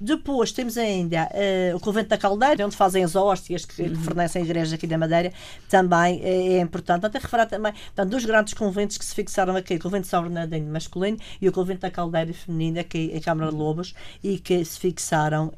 Depois 0.00 0.52
temos 0.52 0.78
ainda 0.78 1.28
uh, 1.28 1.76
o 1.76 1.80
Convento 1.80 2.08
da 2.08 2.16
Caldeira, 2.16 2.64
onde 2.64 2.74
fazem 2.74 3.04
as 3.04 3.14
hóstias 3.14 3.66
que, 3.66 3.82
uhum. 3.82 3.90
que 3.90 3.96
fornecem 3.96 4.40
a 4.40 4.44
igreja 4.46 4.76
aqui 4.76 4.86
da 4.86 4.96
Madeira, 4.96 5.34
também 5.68 6.22
é 6.24 6.60
importante. 6.60 7.04
Até 7.04 7.18
referar 7.18 7.44
também, 7.44 7.74
portanto, 7.74 8.08
dos 8.08 8.24
grandes 8.24 8.54
conventos 8.54 8.96
que 8.96 9.04
se 9.04 9.14
fixaram 9.14 9.54
aqui, 9.54 9.74
o 9.74 9.78
Convento 9.78 10.04
de 10.04 10.08
São 10.08 10.22
Bernardino 10.22 10.72
masculino 10.72 11.18
e 11.38 11.46
o 11.46 11.52
Convento 11.52 11.82
da 11.82 11.90
Caldeira 11.90 12.32
feminina, 12.32 12.80
aqui 12.80 13.10
em 13.12 13.20
Câmara 13.20 13.50
de 13.50 13.56
Lobos, 13.56 13.92
e 14.24 14.38
que 14.38 14.64
se 14.64 14.78
fixaram, 14.78 15.52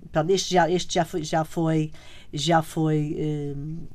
portanto, 0.00 0.30
este 0.30 0.54
já, 0.54 0.70
este 0.70 0.94
já 0.94 1.04
foi, 1.04 1.22
já 1.22 1.44
foi 1.44 1.92
já 2.30 2.60
foi 2.60 3.16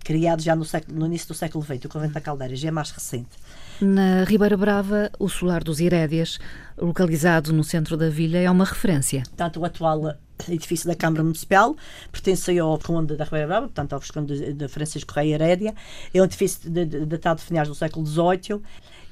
criado 0.03 0.41
já 0.41 0.55
no, 0.55 0.65
século, 0.65 0.99
no 0.99 1.05
início 1.05 1.27
do 1.27 1.33
século 1.33 1.63
XX, 1.63 1.85
o 1.85 1.89
Convento 1.89 2.13
da 2.13 2.21
Caldeira, 2.21 2.55
já 2.55 2.67
é 2.67 2.71
mais 2.71 2.91
recente. 2.91 3.37
Na 3.81 4.23
Ribeira 4.23 4.55
Brava, 4.55 5.11
o 5.19 5.27
Solar 5.27 5.63
dos 5.63 5.79
Irédias, 5.79 6.39
localizado 6.77 7.51
no 7.51 7.63
centro 7.63 7.97
da 7.97 8.09
vila, 8.09 8.37
é 8.37 8.49
uma 8.49 8.65
referência. 8.65 9.23
Tanto 9.35 9.59
o 9.59 9.65
atual 9.65 10.15
edifício 10.47 10.87
da 10.87 10.95
Câmara 10.95 11.23
Municipal, 11.23 11.75
pertence 12.11 12.57
ao 12.59 12.77
Conde 12.79 13.15
da 13.15 13.23
Ribeira 13.23 13.47
Brava, 13.47 13.67
portanto 13.67 13.93
ao 13.93 13.99
Visconde 13.99 14.53
de 14.53 14.67
Francisco 14.67 15.13
Rei 15.13 15.33
Herédia, 15.33 15.73
é 16.13 16.21
um 16.21 16.25
edifício 16.25 16.69
datado 17.05 17.39
de 17.39 17.47
finais 17.47 17.67
do 17.67 17.75
século 17.75 18.05
XVIII 18.05 18.61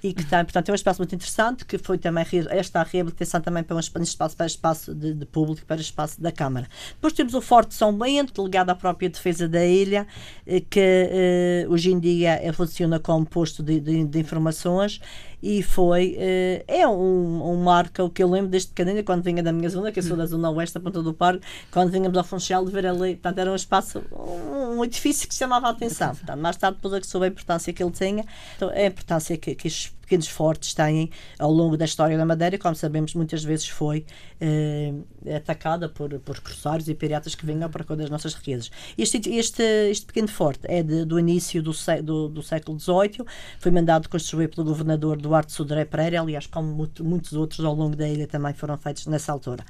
e 0.03 0.13
que 0.13 0.25
tem, 0.25 0.43
portanto, 0.43 0.69
é 0.69 0.71
um 0.71 0.75
espaço 0.75 0.99
muito 0.99 1.13
interessante, 1.13 1.65
que 1.65 1.77
foi 1.77 1.97
também 1.97 2.25
esta 2.49 2.81
reabilitação 2.83 3.39
também 3.39 3.63
para 3.63 3.75
um 3.75 3.79
espaço, 3.79 4.35
para 4.35 4.45
espaço 4.45 4.95
de, 4.95 5.13
de 5.13 5.25
público, 5.25 5.65
para 5.65 5.79
espaço 5.79 6.19
da 6.19 6.31
Câmara. 6.31 6.67
Depois 6.93 7.13
temos 7.13 7.33
o 7.33 7.41
Forte 7.41 7.75
São 7.75 7.95
Bento, 7.95 8.43
ligado 8.43 8.69
à 8.71 8.75
própria 8.75 9.09
defesa 9.09 9.47
da 9.47 9.65
ilha, 9.65 10.07
eh, 10.45 10.61
que 10.61 10.79
eh, 10.79 11.65
hoje 11.69 11.91
em 11.91 11.99
dia 11.99 12.39
funciona 12.53 12.99
como 12.99 13.25
posto 13.25 13.61
de, 13.61 13.79
de, 13.79 14.03
de 14.05 14.19
informações 14.19 14.99
e 15.41 15.63
foi 15.63 16.17
uh, 16.17 16.63
é 16.67 16.87
um, 16.87 17.51
um 17.51 17.63
marco 17.63 18.09
que 18.09 18.21
eu 18.21 18.29
lembro 18.29 18.49
desde 18.49 18.69
pequenina 18.69 19.03
quando 19.03 19.23
vinha 19.23 19.41
da 19.41 19.51
minha 19.51 19.69
zona, 19.69 19.91
que 19.91 19.99
eu 19.99 20.03
sou 20.03 20.15
da 20.15 20.25
zona 20.25 20.49
oeste, 20.51 20.75
da 20.75 20.79
Ponta 20.79 21.01
do 21.01 21.13
Parque, 21.13 21.45
quando 21.71 21.91
vinhamos 21.91 22.17
ao 22.17 22.23
Funchal 22.23 22.65
de 22.65 22.71
ver 22.71 22.85
ali, 22.85 23.15
portanto 23.15 23.39
era 23.39 23.51
um 23.51 23.55
espaço, 23.55 24.03
um, 24.11 24.83
edifício 24.83 25.27
que 25.27 25.35
chamava 25.35 25.67
a 25.67 25.71
atenção. 25.71 26.15
Portanto, 26.15 26.39
mais 26.39 26.57
tarde 26.57 26.77
depois 26.77 26.93
é 26.93 26.99
que 26.99 27.07
soube 27.07 27.25
a 27.25 27.29
importância 27.29 27.73
que 27.73 27.83
ele 27.83 27.91
tinha, 27.91 28.25
então, 28.55 28.69
a 28.69 28.85
importância 28.85 29.37
que, 29.37 29.55
que 29.55 29.67
estes 29.67 29.93
pequenos 30.11 30.27
fortes 30.27 30.73
têm 30.73 31.09
ao 31.39 31.49
longo 31.49 31.77
da 31.77 31.85
história 31.85 32.17
da 32.17 32.25
Madeira, 32.25 32.57
como 32.57 32.75
sabemos 32.75 33.13
muitas 33.13 33.45
vezes 33.45 33.69
foi 33.69 34.05
eh, 34.41 34.93
atacada 35.37 35.87
por, 35.87 36.19
por 36.19 36.37
corsários 36.41 36.89
e 36.89 36.93
piratas 36.93 37.33
que 37.33 37.45
vinham 37.45 37.69
para 37.69 37.95
das 37.95 38.09
nossas 38.09 38.33
riquezas. 38.33 38.69
Este, 38.97 39.17
este, 39.29 39.63
este 39.89 40.05
pequeno 40.05 40.27
forte 40.27 40.61
é 40.63 40.83
de, 40.83 41.05
do 41.05 41.17
início 41.17 41.63
do, 41.63 41.71
do, 42.03 42.27
do 42.27 42.43
século 42.43 42.77
XVIII, 42.77 43.25
foi 43.57 43.71
mandado 43.71 44.09
construir 44.09 44.49
pelo 44.49 44.67
governador 44.67 45.15
Duarte 45.15 45.53
Sodré 45.53 45.85
Pereira, 45.85 46.19
aliás, 46.19 46.45
como 46.45 46.89
muitos 46.99 47.31
outros 47.31 47.63
ao 47.63 47.73
longo 47.73 47.95
da 47.95 48.07
ilha 48.07 48.27
também 48.27 48.53
foram 48.53 48.77
feitos 48.77 49.07
nessa 49.07 49.31
altura. 49.31 49.63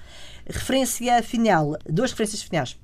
Referência 0.47 1.21
final, 1.21 1.77
duas 1.87 2.11
referências 2.11 2.41
finais 2.41 2.77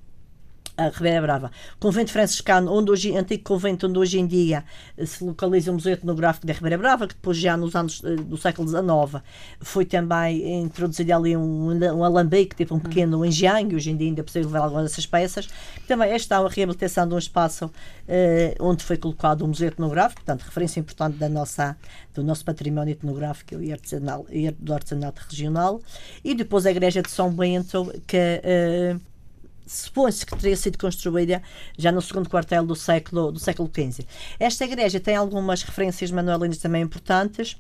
a 0.78 0.90
Ribeira 0.90 1.22
Brava. 1.22 1.52
Convento 1.80 2.12
franciscano, 2.12 2.72
onde 2.72 2.92
hoje, 2.92 3.18
antigo 3.18 3.44
convento 3.44 3.88
onde 3.88 3.98
hoje 3.98 4.20
em 4.20 4.28
dia 4.28 4.64
eh, 4.96 5.06
se 5.06 5.24
localiza 5.24 5.72
o 5.72 5.74
Museu 5.74 5.94
Etnográfico 5.94 6.46
da 6.46 6.54
Ribeira 6.54 6.78
Brava, 6.78 7.08
que 7.08 7.16
depois 7.16 7.38
já 7.38 7.58
nos 7.58 7.76
anos 7.76 8.02
eh, 8.06 8.16
do 8.16 8.38
século 8.38 8.68
XIX 8.68 9.24
foi 9.60 9.86
também 9.86 10.62
introduzido 10.62 11.14
ali 11.14 11.36
um, 11.36 11.72
um 11.72 12.04
alambique, 12.04 12.56
tipo 12.56 12.76
um 12.76 12.80
pequeno 12.80 13.26
engenho, 13.26 13.76
hoje 13.76 13.90
em 13.90 13.98
dia 13.98 14.08
ainda 14.08 14.22
é 14.22 14.24
possível 14.24 14.50
ver 14.50 14.60
algumas 14.60 14.84
dessas 14.84 15.06
peças. 15.06 15.48
Também 15.88 16.12
esta 16.12 16.36
é 16.36 16.38
a 16.38 16.48
reabilitação 16.48 17.08
de 17.08 17.16
um 17.16 17.18
espaço 17.18 17.72
eh, 18.08 18.56
onde 18.60 18.84
foi 18.84 18.98
colocado 18.98 19.42
o 19.42 19.48
Museu 19.48 19.70
Etnográfico, 19.70 20.22
portanto, 20.24 20.44
referência 20.44 20.80
importante 20.80 21.18
da 21.18 21.28
nossa, 21.28 21.76
do 22.14 22.24
nosso 22.24 22.46
património 22.46 22.92
etnográfico 22.92 23.60
e 23.62 23.72
artesanal, 23.72 24.28
e 24.30 24.52
do 24.52 24.74
artesanato 24.74 25.24
regional. 25.28 25.82
E 26.24 26.36
depois 26.36 26.68
a 26.68 26.72
Igreja 26.72 27.02
de 27.02 27.10
São 27.10 27.32
Bento, 27.32 27.92
que 28.06 28.42
supõe-se 29.68 30.26
que 30.26 30.38
teria 30.38 30.56
sido 30.56 30.78
construída 30.78 31.42
já 31.78 31.92
no 31.92 32.02
segundo 32.02 32.30
quartel 32.30 32.66
do 32.66 32.76
século, 32.76 33.32
do 33.32 33.40
século 33.40 33.70
XV. 33.74 34.06
Esta 34.40 34.66
igreja 34.66 35.00
tem 35.00 35.16
algumas 35.16 35.62
referências 35.62 36.12
manuelinas 36.12 36.58
também 36.58 36.82
importantes 36.82 37.58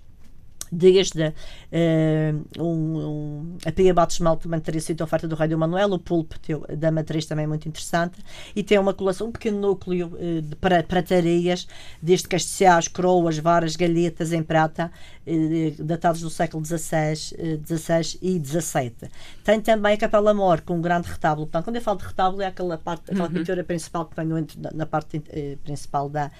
desde 0.71 1.27
uh, 1.27 2.63
um, 2.63 2.97
um, 2.97 3.57
a 3.65 3.71
pia 3.71 3.93
batismal 3.93 4.37
também 4.37 4.59
teria 4.59 4.81
sido 4.81 5.03
oferta 5.03 5.27
do 5.27 5.35
rei 5.35 5.47
do 5.47 5.57
Manuel, 5.57 5.91
o 5.91 5.99
púlpito 5.99 6.65
da 6.75 6.91
matriz 6.91 7.25
também 7.25 7.45
é 7.45 7.47
muito 7.47 7.67
interessante, 7.67 8.19
e 8.55 8.63
tem 8.63 8.77
uma 8.77 8.93
coleção, 8.93 9.27
um 9.27 9.31
pequeno 9.31 9.59
núcleo 9.59 10.07
uh, 10.07 10.41
de 10.41 10.55
pratarias, 10.55 11.67
desde 12.01 12.27
castiçais, 12.27 12.87
coroas, 12.87 13.37
varas, 13.37 13.75
galhetas 13.75 14.33
em 14.33 14.43
prata, 14.43 14.91
uh, 15.25 15.83
datados 15.83 16.21
do 16.21 16.29
século 16.29 16.63
XVI, 16.65 17.15
XVI 17.15 18.19
e 18.21 18.41
XVII. 18.43 19.09
Tem 19.43 19.59
também 19.61 19.93
a 19.93 19.97
Capela 19.97 20.33
Mor, 20.33 20.61
com 20.61 20.75
um 20.75 20.81
grande 20.81 21.07
retábulo. 21.07 21.47
Portanto, 21.47 21.65
quando 21.65 21.75
eu 21.75 21.81
falo 21.81 21.97
de 21.97 22.05
retábulo, 22.05 22.41
é 22.41 22.45
aquela, 22.45 22.77
parte, 22.77 23.11
aquela 23.11 23.27
uhum. 23.27 23.33
pintura 23.33 23.63
principal 23.63 24.05
que 24.05 24.15
tem 24.15 24.25
no, 24.25 24.45
na 24.73 24.85
parte 24.85 25.21
principal 25.63 26.09
da, 26.09 26.31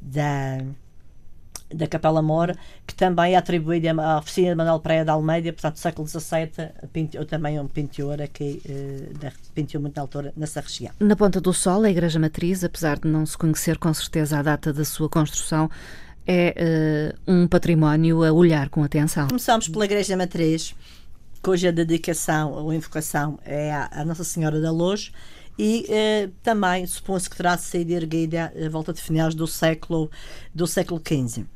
da 0.00 0.58
da 1.72 1.86
Capela 1.86 2.22
Mora, 2.22 2.56
que 2.86 2.94
também 2.94 3.34
é 3.34 3.36
atribuída 3.36 3.90
à 3.92 4.18
oficina 4.18 4.50
de 4.50 4.54
Manuel 4.54 4.80
Praia 4.80 5.04
da 5.04 5.12
Almeida, 5.12 5.52
portanto, 5.52 5.76
século 5.76 6.06
XVII, 6.06 6.70
pintou 6.92 7.24
também 7.24 7.58
um 7.58 7.66
pintor 7.66 8.22
aqui, 8.22 8.62
uh, 8.66 9.32
pintou 9.54 9.80
muito 9.80 9.96
na 9.96 10.02
altura 10.02 10.32
nessa 10.36 10.60
região. 10.60 10.92
Na 11.00 11.16
Ponta 11.16 11.40
do 11.40 11.52
Sol, 11.52 11.82
a 11.82 11.90
Igreja 11.90 12.18
Matriz, 12.18 12.62
apesar 12.62 12.98
de 12.98 13.08
não 13.08 13.26
se 13.26 13.36
conhecer 13.36 13.78
com 13.78 13.92
certeza 13.92 14.38
a 14.38 14.42
data 14.42 14.72
da 14.72 14.84
sua 14.84 15.08
construção, 15.08 15.70
é 16.26 17.14
uh, 17.26 17.32
um 17.32 17.46
património 17.46 18.24
a 18.24 18.32
olhar 18.32 18.68
com 18.68 18.82
atenção. 18.82 19.28
Começamos 19.28 19.68
pela 19.68 19.84
Igreja 19.84 20.16
Matriz, 20.16 20.74
cuja 21.42 21.72
dedicação 21.72 22.52
ou 22.52 22.72
invocação 22.72 23.38
é 23.44 23.72
a 23.72 24.04
Nossa 24.04 24.24
Senhora 24.24 24.60
da 24.60 24.70
Luz, 24.70 25.12
e 25.58 25.86
eh, 25.88 26.28
também 26.42 26.86
supõe-se 26.86 27.30
que 27.30 27.36
terá 27.36 27.56
sido 27.56 27.90
erguida 27.90 28.52
a 28.54 28.68
volta 28.68 28.92
de 28.92 29.00
finais 29.00 29.34
do 29.34 29.46
século 29.46 30.10
do 30.54 30.66
século 30.66 31.00
XV. 31.00 31.46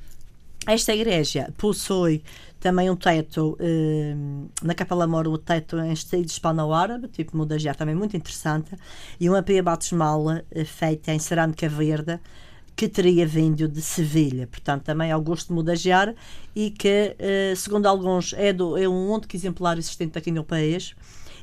Esta 0.67 0.93
igreja 0.95 1.53
possui 1.57 2.23
também 2.61 2.91
um 2.91 2.97
teto 2.97 3.57
eh, 3.59 4.15
na 4.63 4.75
Capela 4.75 5.07
Mora, 5.07 5.31
o 5.31 5.39
teto 5.39 5.79
em 5.79 5.93
estilo 5.93 6.23
hispano-árabe, 6.23 7.09
tipo 7.09 7.35
mudajar, 7.35 7.75
também 7.75 7.95
muito 7.95 8.15
interessante, 8.15 8.77
e 9.19 9.29
uma 9.29 9.43
pia 9.43 9.63
batismal 9.63 10.31
eh, 10.51 10.65
feita 10.65 11.13
em 11.13 11.19
cerâmica 11.19 11.67
verde 11.67 12.21
que 12.77 12.89
teria 12.89 13.27
vindo 13.27 13.67
de 13.67 13.81
Sevilha, 13.81 14.47
portanto 14.47 14.85
também 14.85 15.11
Augusto 15.11 15.49
de 15.49 15.55
Mudajar 15.55 16.15
e 16.55 16.71
que, 16.71 17.17
eh, 17.19 17.55
segundo 17.57 17.87
alguns, 17.87 18.35
é, 18.35 18.53
do, 18.53 18.77
é 18.77 18.87
um 18.87 19.11
único 19.11 19.35
exemplar 19.35 19.79
existente 19.79 20.19
aqui 20.19 20.31
no 20.31 20.45
país 20.45 20.95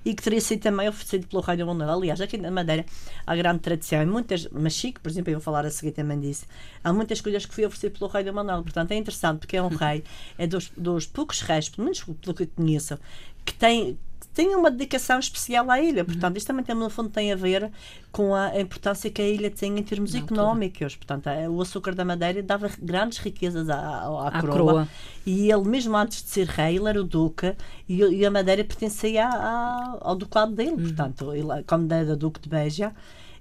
e 0.03 0.13
que 0.13 0.21
teria 0.21 0.41
sido 0.41 0.61
também 0.61 0.87
oferecido 0.87 1.27
pelo 1.27 1.41
Rei 1.41 1.57
do 1.57 1.65
Manuel. 1.65 1.91
Aliás, 1.91 2.21
aqui 2.21 2.37
na 2.37 2.51
Madeira 2.51 2.85
há 3.25 3.35
grande 3.35 3.59
tradição, 3.59 4.01
e 4.01 4.05
muitas, 4.05 4.47
mas 4.51 4.73
Chico, 4.73 5.01
por 5.01 5.09
exemplo, 5.09 5.31
eu 5.31 5.35
vou 5.35 5.43
falar 5.43 5.65
a 5.65 5.69
seguir 5.69 5.91
também 5.91 6.19
disse, 6.19 6.45
há 6.83 6.93
muitas 6.93 7.21
coisas 7.21 7.45
que 7.45 7.53
foi 7.53 7.65
oferecido 7.65 7.99
pelo 7.99 8.09
Rei 8.09 8.23
do 8.23 8.33
Manuel. 8.33 8.63
Portanto, 8.63 8.91
é 8.91 8.95
interessante 8.95 9.39
porque 9.39 9.57
é 9.57 9.61
um 9.61 9.69
rei, 9.75 10.03
é 10.37 10.47
dos, 10.47 10.71
dos 10.75 11.05
poucos 11.05 11.41
reis, 11.41 11.69
pelo 11.69 11.85
menos 11.85 12.03
pelo 12.03 12.33
que 12.33 12.43
eu 12.43 12.47
conheço, 12.55 12.97
que 13.47 13.53
tem 13.53 13.97
tem 14.33 14.55
uma 14.55 14.69
dedicação 14.69 15.17
especial 15.17 15.71
à 15.71 15.81
ilha. 15.81 16.05
Portanto, 16.05 16.37
isto 16.37 16.45
também 16.45 16.63
tem, 16.63 16.75
no 16.75 16.91
fundo 16.91 17.09
tem 17.09 17.33
a 17.33 17.35
ver 17.35 17.71
com 18.11 18.35
a 18.35 18.61
importância 18.61 19.09
que 19.09 19.19
a 19.19 19.27
ilha 19.27 19.49
tem 19.49 19.79
em 19.79 19.81
termos 19.81 20.13
económicos. 20.13 20.95
Portanto, 20.95 21.25
é, 21.25 21.49
o 21.49 21.59
açúcar 21.59 21.95
da 21.95 22.05
Madeira 22.05 22.43
dava 22.43 22.69
grandes 22.79 23.17
riquezas 23.17 23.67
à, 23.67 23.75
à, 23.75 24.05
à, 24.05 24.27
à 24.27 24.41
coroa. 24.41 24.57
coroa. 24.57 24.87
E 25.25 25.51
ele, 25.51 25.67
mesmo 25.67 25.97
antes 25.97 26.21
de 26.21 26.29
ser 26.29 26.45
rei, 26.45 26.75
ele 26.77 26.87
era 26.87 27.01
o 27.01 27.03
duque 27.03 27.55
e, 27.89 27.97
e 27.97 28.23
a 28.27 28.29
Madeira 28.29 28.63
pertencia 28.63 29.27
ao 29.27 30.15
ducado 30.15 30.53
dele. 30.53 30.69
Uhum. 30.69 30.83
Portanto, 30.83 31.33
ele, 31.33 31.63
como 31.65 31.91
era 31.91 32.15
duque 32.15 32.39
de 32.39 32.47
Beja, 32.47 32.93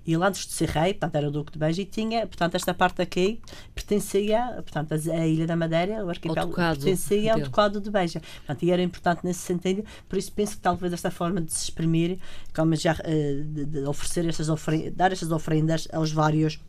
e 0.07 0.15
ele 0.15 0.25
antes 0.25 0.47
de 0.47 0.53
ser 0.53 0.69
rei, 0.69 0.95
portanto 0.95 1.15
era 1.17 1.29
o 1.29 1.31
Duque 1.31 1.53
de 1.53 1.59
Beja 1.59 1.83
e 1.83 1.85
tinha, 1.85 2.27
portanto 2.27 2.55
esta 2.55 2.73
parte 2.73 3.03
aqui 3.03 3.41
pertencia, 3.75 4.53
portanto 4.57 4.93
a 4.93 5.27
Ilha 5.27 5.47
da 5.47 5.57
Madeira, 5.57 6.05
o 6.05 6.09
arquipélago 6.09 6.55
pertencia 6.55 7.35
ao 7.35 7.41
Ducado 7.41 7.81
de 7.81 7.91
Beja. 7.91 8.21
Portanto, 8.21 8.63
e 8.63 8.71
era 8.71 8.83
importante 8.83 9.21
nesse 9.25 9.41
sentido, 9.41 9.85
por 10.09 10.19
isso 10.19 10.33
penso 10.33 10.57
que 10.57 10.63
talvez 10.63 10.93
esta 10.93 11.11
forma 11.11 11.41
de 11.41 11.53
se 11.53 11.65
exprimir, 11.65 12.19
como 12.55 12.77
já 12.77 12.97
eh, 13.05 13.43
de, 13.45 13.65
de 13.65 13.85
oferecer 13.85 14.27
estas 14.27 14.49
ofrendas, 14.49 14.95
dar 14.95 15.13
estas 15.13 15.31
ofrendas 15.31 15.89
aos 15.93 16.13
vários 16.13 16.61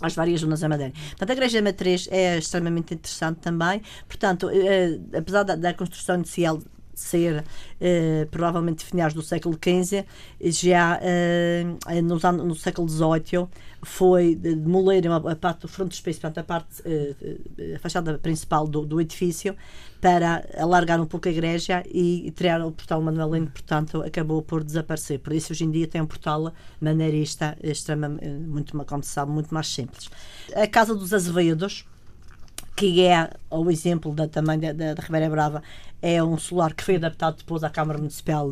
às 0.00 0.14
várias 0.14 0.40
zonas 0.40 0.60
da 0.60 0.68
Madeira. 0.68 0.92
Portanto, 1.10 1.30
a 1.30 1.32
Igreja 1.32 1.62
Matriz 1.62 2.08
é 2.10 2.36
extremamente 2.36 2.94
interessante 2.94 3.38
também. 3.38 3.80
Portanto, 4.08 4.50
eh, 4.50 4.98
apesar 5.16 5.44
da, 5.44 5.54
da, 5.54 5.72
construção 5.72 6.16
inicial 6.16 6.60
ser 7.00 7.44
eh, 7.80 8.26
provavelmente 8.30 8.84
finais 8.84 9.12
do 9.12 9.22
século 9.22 9.56
XV, 9.56 10.04
já 10.40 10.98
eh, 11.02 11.64
no, 12.02 12.18
no 12.44 12.54
século 12.54 12.88
XVIII 12.88 13.48
foi 13.82 14.34
demoler 14.34 15.04
a 15.10 15.36
parte 15.36 15.62
do 15.62 15.68
frontispício, 15.68 16.22
portanto 16.22 16.38
a 16.38 16.44
parte, 16.44 16.82
eh, 16.84 17.74
a 17.74 17.78
fachada 17.78 18.18
principal 18.18 18.66
do, 18.66 18.84
do, 18.84 19.00
edifício 19.00 19.54
para 20.00 20.46
alargar 20.56 21.00
um 21.00 21.06
pouco 21.06 21.28
a 21.28 21.30
igreja 21.30 21.82
e, 21.86 22.32
criar 22.36 22.64
o 22.64 22.72
portal 22.72 23.00
manuelino, 23.02 23.50
portanto 23.50 24.02
acabou 24.02 24.42
por 24.42 24.64
desaparecer. 24.64 25.18
Por 25.18 25.32
isso 25.32 25.52
hoje 25.52 25.64
em 25.64 25.70
dia 25.70 25.86
tem 25.86 26.00
um 26.00 26.06
portal 26.06 26.52
maneirista 26.80 27.56
extremamente, 27.62 28.26
muito, 28.26 28.84
como 28.84 29.02
se 29.02 29.10
sabe, 29.10 29.30
muito 29.30 29.52
mais 29.52 29.68
simples. 29.68 30.10
A 30.54 30.66
Casa 30.66 30.94
dos 30.94 31.12
Azevedos, 31.12 31.86
que 32.76 33.02
é 33.02 33.30
o 33.50 33.70
exemplo 33.70 34.12
da, 34.14 34.26
também 34.26 34.58
da, 34.58 34.72
da, 34.72 34.94
da 34.94 35.02
Ribeira 35.02 35.30
Brava, 35.30 35.62
é 36.02 36.22
um 36.22 36.36
solar 36.36 36.74
que 36.74 36.84
foi 36.84 36.96
adaptado 36.96 37.38
depois 37.38 37.64
à 37.64 37.70
Câmara 37.70 37.98
Municipal 37.98 38.50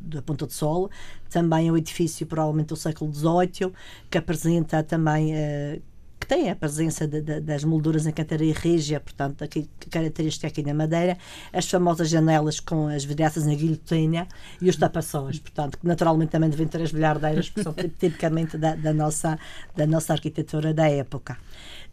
da 0.00 0.22
Ponta 0.22 0.46
de 0.46 0.54
Sol. 0.54 0.90
Também 1.28 1.68
é 1.68 1.72
um 1.72 1.76
edifício, 1.76 2.26
provavelmente 2.26 2.68
do 2.68 2.76
século 2.76 3.12
XVIII, 3.12 3.72
que 4.10 4.18
apresenta 4.18 4.82
também. 4.82 5.34
Uh, 5.34 5.92
que 6.22 6.26
tem 6.28 6.48
a 6.50 6.54
presença 6.54 7.06
de, 7.06 7.20
de, 7.20 7.40
das 7.40 7.64
molduras 7.64 8.06
em 8.06 8.12
cantaria 8.12 8.54
rígia, 8.54 9.00
portanto, 9.00 9.42
aqui, 9.42 9.68
característica 9.90 10.46
aqui 10.46 10.62
na 10.62 10.72
Madeira, 10.72 11.18
as 11.52 11.68
famosas 11.68 12.08
janelas 12.08 12.60
com 12.60 12.86
as 12.86 13.04
vidraças 13.04 13.44
na 13.44 13.52
guilhotina 13.52 14.28
e 14.60 14.70
os 14.70 14.76
tapações, 14.76 15.40
portanto, 15.40 15.76
que 15.78 15.84
naturalmente 15.84 16.30
também 16.30 16.48
devem 16.48 16.68
ter 16.68 16.80
as 16.80 16.92
bilhardeiras, 16.92 17.50
porque 17.50 17.64
são 17.64 17.72
tipicamente 17.98 18.56
da, 18.56 18.76
da, 18.76 18.94
nossa, 18.94 19.36
da 19.76 19.84
nossa 19.84 20.12
arquitetura 20.12 20.72
da 20.72 20.88
época 20.88 21.36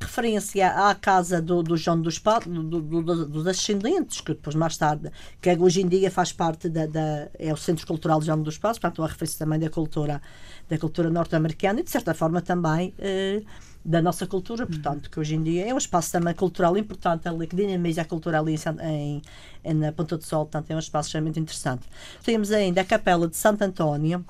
referência 0.02 0.90
à 0.90 0.96
casa 0.96 1.42
do, 1.42 1.62
do 1.62 1.76
João 1.76 2.02
dos, 2.02 2.22
do, 2.46 2.82
do, 2.82 3.26
dos 3.26 3.48
Ascendentes, 3.48 4.22
que 4.22 4.34
depois 4.34 4.56
mais 4.56 4.78
tarde, 4.78 5.12
que 5.42 5.50
hoje 5.58 5.82
em 5.82 5.88
dia 5.88 6.10
faz 6.10 6.32
parte 6.32 6.70
da, 6.70 6.86
da 6.86 7.28
é 7.38 7.52
o 7.52 7.58
Centro 7.58 7.86
Cultural 7.86 8.20
de 8.20 8.28
João 8.28 8.42
dos 8.42 8.58
Passos, 8.58 8.80
portanto, 8.80 9.00
uma 9.00 9.08
referência 9.08 9.40
também 9.40 9.60
da 9.60 9.70
cultura, 9.70 10.22
da 10.70 10.78
cultura 10.78 11.10
norte-americana 11.10 11.82
e, 11.82 11.84
de 11.84 11.90
certa 11.90 12.14
forma, 12.14 12.42
também 12.42 12.94
eh, 12.98 13.42
da 13.84 14.02
nossa 14.02 14.26
cultura, 14.26 14.66
portanto, 14.66 15.10
que 15.10 15.20
hoje 15.20 15.36
em 15.36 15.44
dia 15.44 15.68
é 15.68 15.74
um 15.74 15.78
espaço 15.78 16.12
também 16.12 16.34
cultural 16.34 16.78
importante 16.78 17.28
ali, 17.28 17.48
que 17.48 17.56
dinamiza 17.56 18.02
a 18.02 18.06
cultura 18.06 18.40
ali 18.40 18.56
em, 18.82 19.22
em, 19.64 19.74
na 19.74 19.92
Ponta 19.92 20.18
do 20.18 20.24
Sol, 20.24 20.46
portanto, 20.46 20.72
é 20.72 20.76
um 20.76 20.80
espaço 20.80 21.08
extremamente 21.08 21.40
interessante. 21.40 21.88
Temos 22.24 22.52
ainda 22.52 22.82
a 22.82 22.86
Capela 22.86 23.28
de 23.28 23.36
Santo 23.36 23.62
António, 23.64 24.26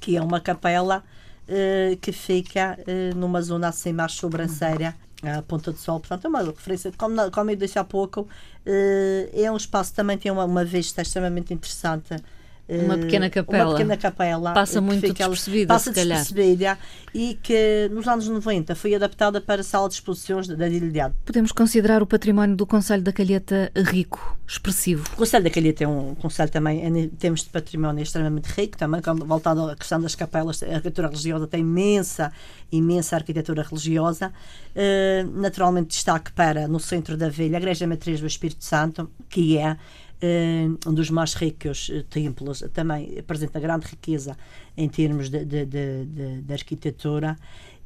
que 0.00 0.16
é 0.16 0.22
uma 0.22 0.40
capela 0.40 1.02
que 2.00 2.12
fica 2.12 2.78
uh, 2.78 3.16
numa 3.16 3.40
zona 3.40 3.68
assim 3.68 3.92
mais 3.92 4.12
sobranceira, 4.12 4.94
a 5.22 5.42
Ponta 5.42 5.72
do 5.72 5.78
Sol, 5.78 5.98
portanto 5.98 6.26
é 6.26 6.28
uma 6.28 6.42
referência, 6.42 6.92
como, 6.96 7.30
como 7.30 7.50
eu 7.50 7.56
disse 7.56 7.78
há 7.78 7.84
pouco, 7.84 8.22
uh, 8.22 9.30
é 9.32 9.50
um 9.50 9.56
espaço 9.56 9.90
que 9.90 9.96
também 9.96 10.18
tem 10.18 10.30
uma, 10.30 10.44
uma 10.44 10.64
vista 10.64 11.02
extremamente 11.02 11.52
interessante 11.52 12.14
uma 12.68 12.98
pequena 12.98 13.30
capela. 13.30 13.64
Uma 13.64 13.72
pequena 13.72 13.96
capela. 13.96 14.52
Passa 14.52 14.80
muito 14.80 15.00
fica, 15.00 15.14
despercebida, 15.14 15.74
passa 15.74 15.90
despercebida 15.90 16.78
e 17.14 17.38
que 17.42 17.88
nos 17.90 18.06
anos 18.06 18.28
90 18.28 18.74
foi 18.74 18.94
adaptada 18.94 19.40
para 19.40 19.62
a 19.62 19.64
sala 19.64 19.88
de 19.88 19.94
exposições 19.94 20.46
da 20.46 20.68
Ilhado. 20.68 21.14
Podemos 21.24 21.50
considerar 21.50 22.02
o 22.02 22.06
património 22.06 22.54
do 22.54 22.66
Conselho 22.66 23.02
da 23.02 23.12
Calheta 23.12 23.72
rico, 23.74 24.36
expressivo? 24.46 25.08
O 25.14 25.16
Conselho 25.16 25.44
da 25.44 25.50
Calheta 25.50 25.84
é 25.84 25.88
um 25.88 26.14
conselho 26.14 26.50
também, 26.50 26.84
em 26.84 27.08
termos 27.08 27.42
de 27.42 27.48
património, 27.48 28.02
extremamente 28.02 28.48
rico, 28.48 28.76
também 28.76 29.00
voltado 29.24 29.70
à 29.70 29.74
questão 29.74 30.00
das 30.00 30.14
capelas, 30.14 30.62
a 30.62 30.66
arquitetura 30.66 31.08
religiosa 31.08 31.46
tem 31.46 31.60
imensa, 31.60 32.30
imensa 32.70 33.16
arquitetura 33.16 33.62
religiosa. 33.62 34.32
Uh, 34.76 35.40
naturalmente 35.40 35.88
destaque 35.88 36.32
para, 36.32 36.68
no 36.68 36.78
centro 36.78 37.16
da 37.16 37.28
vila, 37.28 37.56
a 37.56 37.60
Igreja 37.60 37.86
Matriz 37.86 38.20
do 38.20 38.26
Espírito 38.26 38.64
Santo, 38.64 39.10
que 39.28 39.56
é 39.56 39.76
um 40.86 40.92
dos 40.92 41.10
mais 41.10 41.34
ricos 41.34 41.90
eh, 41.92 42.04
templos, 42.10 42.64
também 42.72 43.18
apresenta 43.18 43.60
grande 43.60 43.86
riqueza 43.86 44.36
em 44.76 44.88
termos 44.88 45.30
de, 45.30 45.44
de, 45.44 45.64
de, 45.64 46.42
de 46.42 46.52
arquitetura 46.52 47.36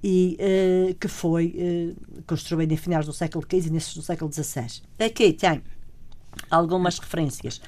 e 0.03 0.37
uh, 0.41 0.95
que 0.95 1.09
foi 1.09 1.55
uh, 1.57 2.23
construído 2.27 2.73
em 2.73 2.77
finais 2.77 3.07
do 3.07 3.13
século 3.13 3.45
XV 3.45 3.67
e 3.67 3.69
inícios 3.69 3.95
do 3.95 4.03
século 4.03 4.33
XVI. 4.33 4.83
Aqui 4.99 5.33
tem 5.33 5.63
algumas 6.51 6.99
referências 6.99 7.61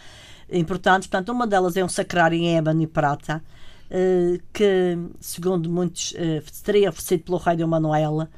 importantes, 0.50 1.08
portanto, 1.08 1.30
uma 1.30 1.46
delas 1.46 1.76
é 1.76 1.84
um 1.84 1.88
sacrário 1.88 2.36
em 2.36 2.56
ébano 2.56 2.82
e 2.82 2.86
prata, 2.86 3.42
uh, 3.90 4.42
que, 4.52 4.98
segundo 5.20 5.70
muitos, 5.70 6.14
teria 6.64 6.88
oferecido 6.88 7.22
pelo 7.24 7.38
rei 7.38 7.56
de 7.56 7.64
Manuel 7.64 8.28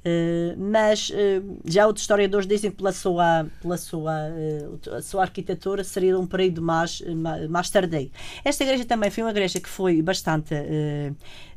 Uh, 0.00 0.56
mas 0.58 1.10
uh, 1.10 1.58
já 1.62 1.86
outros 1.86 2.04
historiadores 2.04 2.46
dizem 2.46 2.70
que 2.70 2.78
pela 2.78 2.90
sua, 2.90 3.46
pela 3.60 3.76
sua, 3.76 4.12
uh, 4.30 5.02
sua 5.02 5.22
arquitetura 5.22 5.84
seria 5.84 6.18
um 6.18 6.26
período 6.26 6.62
mais, 6.62 7.02
mais 7.50 7.68
tardio. 7.68 8.10
Esta 8.42 8.64
igreja 8.64 8.84
também 8.86 9.10
foi 9.10 9.22
uma 9.24 9.30
igreja 9.30 9.60
que 9.60 9.68
foi 9.68 10.00
bastante 10.00 10.54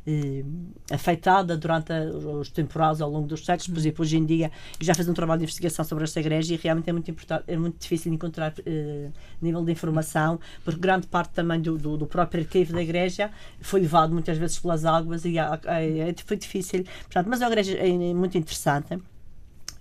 eh, 0.06 0.44
afetada 0.90 1.56
durante 1.56 1.92
a, 1.92 2.04
os 2.04 2.50
temporais 2.50 3.00
ao 3.00 3.10
longo 3.10 3.26
dos 3.26 3.44
séculos. 3.44 3.68
Por 3.68 3.78
exemplo, 3.78 4.02
hoje 4.02 4.16
em 4.16 4.24
dia 4.24 4.50
já 4.80 4.94
fez 4.94 5.08
um 5.08 5.14
trabalho 5.14 5.38
de 5.38 5.44
investigação 5.44 5.84
sobre 5.84 6.04
esta 6.04 6.20
igreja 6.20 6.54
e 6.54 6.56
realmente 6.56 6.90
é 6.90 6.92
muito, 6.92 7.10
importante, 7.10 7.44
é 7.46 7.56
muito 7.56 7.80
difícil 7.80 8.12
encontrar 8.12 8.52
eh, 8.66 9.08
nível 9.40 9.64
de 9.64 9.72
informação, 9.72 10.38
porque 10.64 10.78
grande 10.78 11.06
parte 11.06 11.32
também 11.32 11.60
do, 11.60 11.78
do, 11.78 11.96
do, 11.96 12.06
próprio 12.06 12.42
arquivo 12.42 12.72
da 12.72 12.82
igreja 12.82 13.30
foi 13.60 13.80
levado 13.80 14.12
muitas 14.12 14.36
vezes 14.36 14.58
pelas 14.58 14.84
águas 14.84 15.24
e 15.24 15.38
é, 15.38 16.14
foi 16.24 16.36
difícil. 16.36 16.84
Portanto, 17.04 17.26
mas 17.28 17.40
é 17.40 17.46
uma 17.46 17.52
igreja 17.52 17.76
é, 17.78 17.88
é 17.88 18.14
muito 18.14 18.36
interessante 18.36 18.98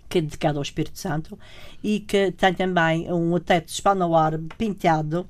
que 0.07 0.19
é 0.19 0.21
dedicado 0.21 0.59
ao 0.59 0.61
Espírito 0.61 0.99
Santo 0.99 1.37
e 1.83 1.99
que 1.99 2.31
tem 2.31 2.53
também 2.53 3.11
um 3.11 3.37
teto 3.39 3.69
hispano-árabe 3.69 4.47
pintado 4.57 5.27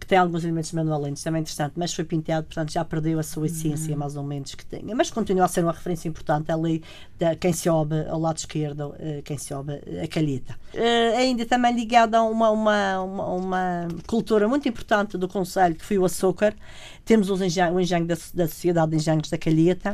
que 0.00 0.06
tem 0.06 0.16
alguns 0.16 0.42
elementos 0.42 0.72
manualentes, 0.72 1.22
também 1.22 1.42
interessante, 1.42 1.74
mas 1.76 1.92
foi 1.92 2.04
pintado, 2.04 2.46
portanto 2.46 2.72
já 2.72 2.82
perdeu 2.82 3.18
a 3.18 3.22
sua 3.22 3.46
essência, 3.46 3.92
uhum. 3.92 3.98
mais 3.98 4.16
ou 4.16 4.24
menos, 4.24 4.54
que 4.54 4.64
tinha. 4.64 4.96
Mas 4.96 5.10
continua 5.10 5.44
a 5.44 5.48
ser 5.48 5.62
uma 5.62 5.72
referência 5.72 6.08
importante 6.08 6.50
ali 6.50 6.82
de 7.18 7.36
quem 7.36 7.52
se 7.52 7.68
obe 7.68 8.06
ao 8.08 8.18
lado 8.18 8.38
esquerdo, 8.38 8.88
uh, 8.88 9.22
quem 9.22 9.36
se 9.36 9.52
obe 9.52 9.74
a 10.02 10.08
calheta. 10.08 10.56
Uh, 10.74 11.18
ainda 11.18 11.44
também 11.44 11.74
ligada 11.74 12.16
a 12.16 12.22
uma, 12.22 12.50
uma, 12.50 13.02
uma, 13.02 13.26
uma, 13.26 13.88
cultura 14.06 14.48
muito 14.48 14.66
importante 14.66 15.18
do 15.18 15.28
Conselho, 15.28 15.74
que 15.74 15.84
foi 15.84 15.98
o 15.98 16.04
açúcar. 16.06 16.54
Temos 17.04 17.28
os 17.28 17.42
engenho, 17.42 17.74
o 17.74 17.80
engenho 17.80 18.06
da, 18.06 18.16
da 18.32 18.48
Sociedade 18.48 18.92
de 18.92 18.96
Engenhos 18.96 19.28
da 19.28 19.36
Calheta, 19.36 19.92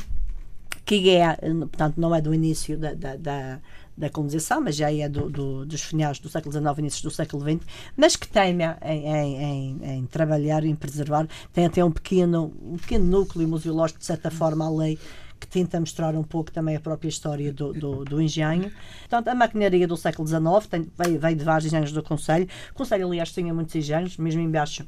que 0.84 1.10
é, 1.10 1.34
portanto, 1.34 1.94
não 1.96 2.14
é 2.14 2.20
do 2.20 2.32
início 2.32 2.78
da, 2.78 2.94
da, 2.94 3.16
da 3.16 3.60
da 3.96 4.10
colonização, 4.10 4.60
mas 4.60 4.76
já 4.76 4.92
é 4.92 5.08
do, 5.08 5.30
do, 5.30 5.64
dos 5.64 5.82
finais 5.82 6.18
do 6.18 6.28
século 6.28 6.52
XIX, 6.52 6.78
inícios 6.78 7.02
do 7.02 7.10
século 7.10 7.42
XX, 7.42 7.66
mas 7.96 8.14
que 8.16 8.28
teima 8.28 8.76
em, 8.82 9.06
em, 9.06 9.36
em, 9.36 9.98
em, 9.98 10.06
trabalhar 10.06 10.64
e 10.64 10.68
em 10.68 10.74
preservar, 10.74 11.26
tem 11.52 11.66
até 11.66 11.84
um 11.84 11.90
pequeno, 11.90 12.52
um 12.62 12.76
pequeno 12.76 13.04
núcleo 13.04 13.48
museológico, 13.48 13.98
de 13.98 14.06
certa 14.06 14.30
forma, 14.30 14.66
a 14.66 14.70
lei 14.70 14.98
que 15.38 15.46
tenta 15.46 15.78
mostrar 15.78 16.14
um 16.14 16.22
pouco 16.22 16.50
também 16.50 16.76
a 16.76 16.80
própria 16.80 17.08
história 17.08 17.52
do, 17.52 17.72
do, 17.72 18.04
do 18.04 18.22
engenho. 18.22 18.72
Portanto, 19.00 19.28
a 19.28 19.34
maquinaria 19.34 19.86
do 19.86 19.96
século 19.96 20.26
XIX 20.26 20.66
tem, 20.68 20.90
veio, 20.98 21.20
veio 21.20 21.36
de 21.36 21.44
vários 21.44 21.66
engenhos 21.66 21.92
do 21.92 22.02
Conselho. 22.02 22.48
O 22.70 22.74
Conselho, 22.74 23.06
aliás, 23.06 23.32
tinha 23.32 23.52
muitos 23.52 23.74
engenhos, 23.74 24.16
mesmo 24.16 24.40
embaixo 24.40 24.86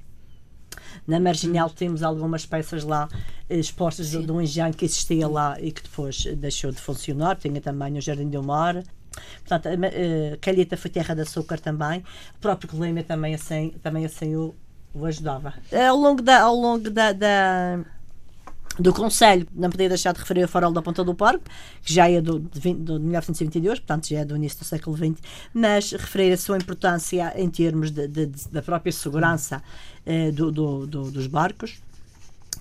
na 1.06 1.18
Marginal 1.18 1.70
temos 1.70 2.02
algumas 2.02 2.46
peças 2.46 2.84
lá 2.84 3.08
eh, 3.48 3.58
expostas 3.58 4.10
de, 4.10 4.24
de 4.24 4.30
um 4.32 4.40
engenho 4.40 4.72
que 4.74 4.84
existia 4.84 5.26
lá 5.28 5.60
e 5.60 5.72
que 5.72 5.82
depois 5.82 6.24
deixou 6.36 6.70
de 6.70 6.80
funcionar. 6.80 7.36
Tinha 7.36 7.60
também 7.60 7.96
o 7.96 8.00
Jardim 8.00 8.28
do 8.28 8.42
Mar, 8.42 8.82
Portanto, 9.46 9.68
a 9.68 10.36
Calheta 10.38 10.76
foi 10.76 10.90
terra 10.90 11.14
de 11.14 11.22
açúcar 11.22 11.58
também. 11.58 12.00
O 12.36 12.40
próprio 12.40 12.70
Colema 12.70 13.02
também 13.02 13.34
assim, 13.34 13.74
também 13.82 14.04
assim 14.04 14.36
o, 14.36 14.54
o 14.94 15.04
ajudava. 15.06 15.54
Ao 15.88 15.96
longo 15.96 16.22
da, 16.22 16.40
ao 16.42 16.54
longo 16.54 16.90
da, 16.90 17.12
da 17.12 17.80
do 18.78 18.92
Conselho, 18.92 19.46
não 19.52 19.70
podia 19.70 19.88
deixar 19.88 20.12
de 20.12 20.20
referir 20.20 20.44
o 20.44 20.48
farol 20.48 20.72
da 20.72 20.80
Ponta 20.80 21.02
do 21.02 21.14
Parque, 21.14 21.44
que 21.82 21.92
já 21.92 22.08
é 22.08 22.20
do, 22.20 22.38
de, 22.38 22.60
20, 22.60 22.78
de 22.78 22.92
1922, 22.92 23.80
portanto 23.80 24.08
já 24.08 24.20
é 24.20 24.24
do 24.24 24.36
início 24.36 24.60
do 24.60 24.64
século 24.64 24.96
XX, 24.96 25.20
mas 25.52 25.90
referir 25.92 26.32
a 26.32 26.36
sua 26.36 26.56
importância 26.56 27.32
em 27.36 27.50
termos 27.50 27.90
de, 27.90 28.06
de, 28.06 28.26
de, 28.26 28.48
da 28.48 28.62
própria 28.62 28.92
segurança 28.92 29.62
eh, 30.06 30.30
do, 30.30 30.52
do, 30.52 30.86
dos 30.86 31.26
barcos 31.26 31.80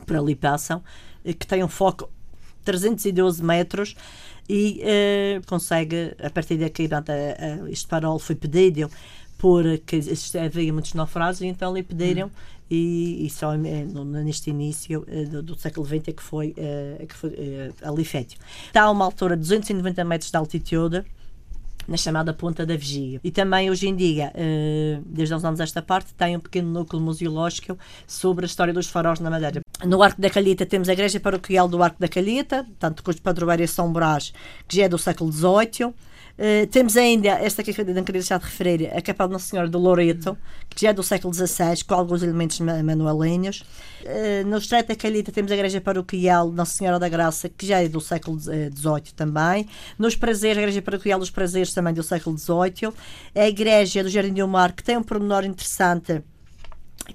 por 0.06 0.16
ali 0.16 0.36
passam, 0.36 0.82
eh, 1.24 1.34
que 1.34 1.46
tem 1.46 1.64
um 1.64 1.68
foco 1.68 2.10
312 2.66 3.44
metros 3.44 3.96
e 4.50 4.82
uh, 4.82 5.46
consegue, 5.46 6.14
a 6.22 6.30
partir 6.30 6.58
daqui, 6.58 6.88
portanto, 6.88 7.10
a, 7.10 7.14
a, 7.66 7.70
este 7.70 7.88
farol 7.88 8.20
foi 8.20 8.36
pedido 8.36 8.90
porque 9.38 10.02
havia 10.44 10.74
muitos 10.74 10.94
naufrágios, 10.94 11.42
e 11.42 11.46
então 11.48 11.74
lhe 11.74 11.84
pediram. 11.84 12.28
Hum. 12.28 12.58
E, 12.70 13.26
e, 13.26 13.30
só 13.30 13.56
neste 13.56 14.50
início 14.50 15.06
do, 15.32 15.42
do, 15.42 15.58
século 15.58 15.86
XX 15.86 16.10
é 16.10 16.12
que 16.12 16.22
foi, 16.22 16.54
uh, 16.58 17.08
que 17.08 17.16
foi 17.16 17.30
uh, 17.30 17.90
ali 17.90 18.04
feito. 18.04 18.36
Está 18.66 18.84
a 18.84 18.92
uma 18.92 19.06
altura 19.06 19.38
de 19.38 19.42
290 19.44 20.04
metros 20.04 20.30
de 20.30 20.36
altitude, 20.36 21.06
na 21.88 21.96
chamada 21.98 22.34
Ponta 22.34 22.66
da 22.66 22.76
Vigia. 22.76 23.20
E 23.24 23.32
também 23.32 23.70
hoje 23.70 23.88
em 23.88 23.96
dia, 23.96 24.34
desde 25.06 25.34
uns 25.34 25.46
anos 25.46 25.60
esta 25.60 25.82
parte, 25.82 26.14
tem 26.14 26.36
um 26.36 26.40
pequeno 26.40 26.70
núcleo 26.70 27.02
museológico 27.02 27.78
sobre 28.06 28.46
a 28.46 28.48
história 28.48 28.74
dos 28.74 28.88
faróis 28.88 29.20
na 29.20 29.30
Madeira. 29.30 29.62
No 29.86 30.02
Arco 30.04 30.22
da 30.22 30.30
Calheta 30.30 30.66
temos 30.66 30.90
a 30.90 30.94
Igreja 30.94 31.20
Paroquial 31.20 31.68
do 31.68 31.82
Arco 31.82 32.00
da 32.00 32.08
Calheta, 32.08 32.66
tanto 32.78 33.04
com 33.04 33.12
os 33.12 33.20
padroeiros 33.20 33.72
São 33.72 33.94
Brás, 33.94 34.34
que 34.68 34.78
já 34.78 34.84
é 34.84 34.90
do 34.90 34.98
século 34.98 35.32
XVIII. 35.32 35.94
Uh, 36.38 36.68
temos 36.68 36.96
ainda, 36.96 37.30
esta 37.30 37.64
que 37.64 37.72
eu 37.72 37.86
não 37.86 38.04
queria 38.04 38.22
deixar 38.22 38.38
de 38.38 38.46
referir, 38.46 38.96
a 38.96 39.02
Capela 39.02 39.30
Nossa 39.30 39.50
Senhora 39.50 39.68
do 39.68 39.80
Loreto, 39.80 40.38
que 40.70 40.82
já 40.82 40.90
é 40.90 40.94
do 40.94 41.02
século 41.02 41.34
XVI, 41.34 41.84
com 41.86 41.96
alguns 41.96 42.22
elementos 42.22 42.60
manualenhos. 42.60 43.62
Uh, 44.04 44.48
no 44.48 44.58
Estreito 44.58 44.90
da 44.90 44.96
Calheta 44.96 45.32
temos 45.32 45.52
a 45.52 45.56
Igreja 45.56 45.82
Paroquial 45.82 46.52
Nossa 46.52 46.74
Senhora 46.74 47.00
da 47.00 47.10
Graça, 47.10 47.50
que 47.50 47.66
já 47.66 47.82
é 47.82 47.88
do 47.88 48.00
século 48.00 48.40
XVIII 48.40 49.14
também. 49.16 49.68
Nos 49.98 50.16
Prazeres, 50.16 50.58
a 50.60 50.62
Igreja 50.62 50.82
Paroquial 50.82 51.20
dos 51.20 51.32
Prazeres, 51.32 51.74
também 51.74 51.94
do 51.94 52.04
século 52.04 52.38
XVIII. 52.38 52.94
A 53.34 53.48
Igreja 53.48 54.04
do 54.04 54.10
Jardim 54.10 54.34
do 54.34 54.48
Mar, 54.48 54.74
que 54.74 54.84
tem 54.84 54.96
um 54.96 55.04
pormenor 55.04 55.44
interessante 55.44 56.24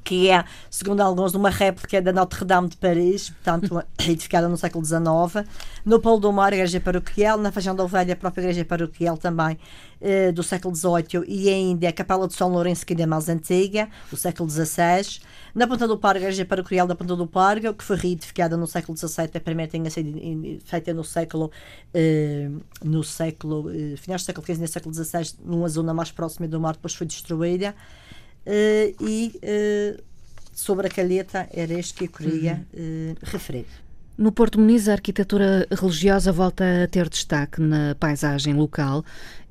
que 0.04 0.30
é, 0.30 0.44
segundo 0.70 1.00
alguns, 1.00 1.34
uma 1.34 1.50
réplica 1.50 2.00
da 2.00 2.12
Notre-Dame 2.12 2.68
de 2.68 2.76
Paris, 2.76 3.30
portanto, 3.30 3.82
edificada 4.08 4.48
no 4.48 4.56
século 4.56 4.84
XIX. 4.84 5.46
No 5.84 6.00
Polo 6.00 6.20
do 6.20 6.32
Mar, 6.32 6.52
a 6.52 6.56
igreja 6.56 6.80
paroquial. 6.80 7.38
Na 7.38 7.52
Feijão 7.52 7.74
da 7.74 7.84
Ovelha, 7.84 8.14
a 8.14 8.16
própria 8.16 8.42
igreja 8.42 8.64
paroquial 8.64 9.16
também, 9.16 9.58
eh, 10.00 10.32
do 10.32 10.42
século 10.42 10.74
XVIII. 10.74 11.24
E 11.26 11.48
ainda 11.48 11.88
a 11.88 11.92
Capela 11.92 12.26
de 12.26 12.34
São 12.34 12.48
Lourenço, 12.50 12.86
que 12.86 12.92
ainda 12.92 13.02
é 13.02 13.06
mais 13.06 13.28
antiga, 13.28 13.88
do 14.10 14.16
século 14.16 14.48
XVI. 14.48 15.20
Na 15.54 15.66
Ponta 15.66 15.86
do 15.86 15.98
Pargo, 15.98 16.18
a 16.18 16.22
igreja 16.22 16.44
paroquial 16.44 16.86
da 16.86 16.94
Ponta 16.94 17.14
do 17.14 17.26
Pargo, 17.26 17.74
que 17.74 17.84
foi 17.84 17.96
reedificada 17.96 18.56
no 18.56 18.66
século 18.66 18.96
XVII. 18.96 19.30
A 19.34 19.40
primeira 19.40 19.70
tinha 19.70 19.90
sido 19.90 20.18
feita 20.64 20.94
no 20.94 21.04
século, 21.04 21.50
eh, 21.92 22.48
no 22.82 23.02
século, 23.04 23.70
eh, 23.70 23.96
finais 23.96 24.22
do 24.22 24.26
século 24.26 24.46
XV 24.46 24.64
e 24.64 24.68
século 24.68 24.94
XVI, 24.94 25.34
numa 25.44 25.68
zona 25.68 25.92
mais 25.92 26.10
próxima 26.10 26.48
do 26.48 26.60
mar, 26.60 26.74
depois 26.74 26.94
foi 26.94 27.06
destruída. 27.06 27.74
Uh, 28.46 28.94
e 29.00 29.32
uh, 29.36 30.02
sobre 30.52 30.88
a 30.88 30.90
calheta 30.90 31.48
era 31.52 31.72
este 31.74 31.94
que 31.94 32.04
eu 32.04 32.08
queria 32.08 32.66
uh, 32.74 33.14
referir. 33.22 33.66
No 34.18 34.30
Porto 34.30 34.60
Muniz, 34.60 34.88
a 34.88 34.92
arquitetura 34.92 35.66
religiosa 35.70 36.32
volta 36.32 36.84
a 36.84 36.88
ter 36.88 37.08
destaque 37.08 37.60
na 37.60 37.94
paisagem 37.94 38.54
local 38.54 39.04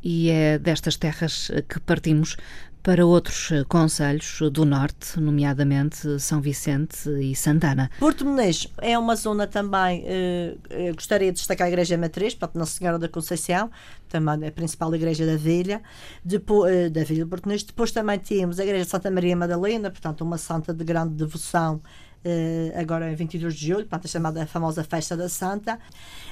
e 0.03 0.29
é 0.29 0.59
destas 0.59 0.95
terras 0.95 1.49
que 1.67 1.79
partimos 1.79 2.37
para 2.83 3.05
outros 3.05 3.51
eh, 3.51 3.63
conselhos 3.67 4.39
do 4.51 4.65
Norte, 4.65 5.19
nomeadamente 5.19 6.19
São 6.19 6.41
Vicente 6.41 7.09
e 7.09 7.35
Santana. 7.35 7.91
Porto 7.99 8.25
Menezes 8.25 8.67
é 8.79 8.97
uma 8.97 9.15
zona 9.15 9.45
também, 9.45 10.03
eh, 10.05 10.57
gostaria 10.93 11.31
de 11.31 11.37
destacar 11.37 11.67
a 11.67 11.69
Igreja 11.69 11.97
Matriz, 11.97 12.33
portanto, 12.33 12.57
Nossa 12.57 12.77
Senhora 12.77 12.97
da 12.97 13.07
Conceição, 13.07 13.69
também 14.09 14.47
a 14.47 14.51
principal 14.51 14.93
igreja 14.95 15.25
da 15.25 15.37
Vila, 15.37 15.81
depois, 16.23 16.71
eh, 16.73 16.89
da 16.89 17.03
Vila 17.03 17.23
de 17.23 17.29
Porto 17.29 17.45
Menezes. 17.47 17.65
Depois 17.65 17.91
também 17.91 18.17
temos 18.17 18.59
a 18.59 18.63
Igreja 18.63 18.85
de 18.85 18.89
Santa 18.89 19.11
Maria 19.11 19.35
Madalena, 19.35 19.91
portanto, 19.91 20.21
uma 20.21 20.37
santa 20.37 20.73
de 20.73 20.83
grande 20.83 21.13
devoção 21.13 21.81
Uh, 22.23 22.79
agora 22.79 23.11
em 23.11 23.15
22 23.15 23.55
de 23.55 23.67
julho, 23.67 23.79
portanto, 23.79 24.05
a 24.05 24.07
chamada 24.07 24.45
famosa 24.45 24.83
Festa 24.83 25.17
da 25.17 25.27
Santa. 25.27 25.79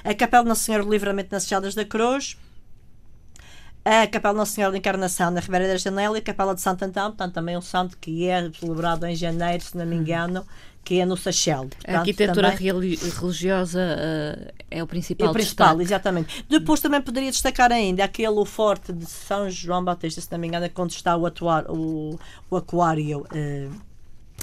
A 0.04 0.14
Capela 0.14 0.44
Nossa 0.44 0.62
Senhora 0.62 0.84
do 0.84 0.90
Livramento 0.90 1.30
nas 1.32 1.48
Chadas 1.48 1.74
da 1.74 1.84
Cruz, 1.84 2.38
a 3.84 4.06
Capela 4.06 4.34
Nossa 4.34 4.52
Senhora 4.52 4.72
da 4.72 4.78
Encarnação 4.78 5.30
na 5.30 5.40
Ribeira 5.40 5.66
da 5.66 5.76
Janela 5.76 6.16
e 6.16 6.20
a 6.20 6.22
Capela 6.22 6.54
de 6.54 6.60
Santo 6.60 6.84
Antão, 6.84 7.06
portanto, 7.10 7.32
também 7.32 7.56
um 7.56 7.62
santo 7.62 7.96
que 7.98 8.26
é 8.26 8.50
celebrado 8.52 9.06
em 9.06 9.14
janeiro, 9.14 9.62
se 9.62 9.76
não 9.76 9.86
me 9.86 9.96
engano, 9.96 10.44
que 10.84 11.00
é 11.00 11.06
no 11.06 11.16
Sachel. 11.16 11.68
a 11.86 11.98
arquitetura 11.98 12.52
também... 12.52 12.66
religiosa 12.66 13.80
uh, 13.80 14.52
é 14.70 14.82
o 14.82 14.86
principal 14.86 15.28
É 15.28 15.30
o 15.30 15.32
principal, 15.32 15.68
destaque. 15.68 15.82
exatamente. 15.82 16.44
Depois 16.48 16.80
também 16.80 17.00
poderia 17.00 17.30
destacar 17.30 17.70
ainda 17.72 18.04
aquele 18.04 18.44
forte 18.44 18.92
de 18.92 19.06
São 19.06 19.48
João 19.50 19.84
Batista, 19.84 20.20
se 20.20 20.30
não 20.30 20.38
me 20.38 20.48
engano, 20.48 20.66
é 20.66 20.70
onde 20.76 20.94
está 20.94 21.16
o, 21.16 21.26
atuar, 21.26 21.70
o, 21.70 22.18
o 22.50 22.56
aquário 22.56 23.20
uh, 23.20 23.80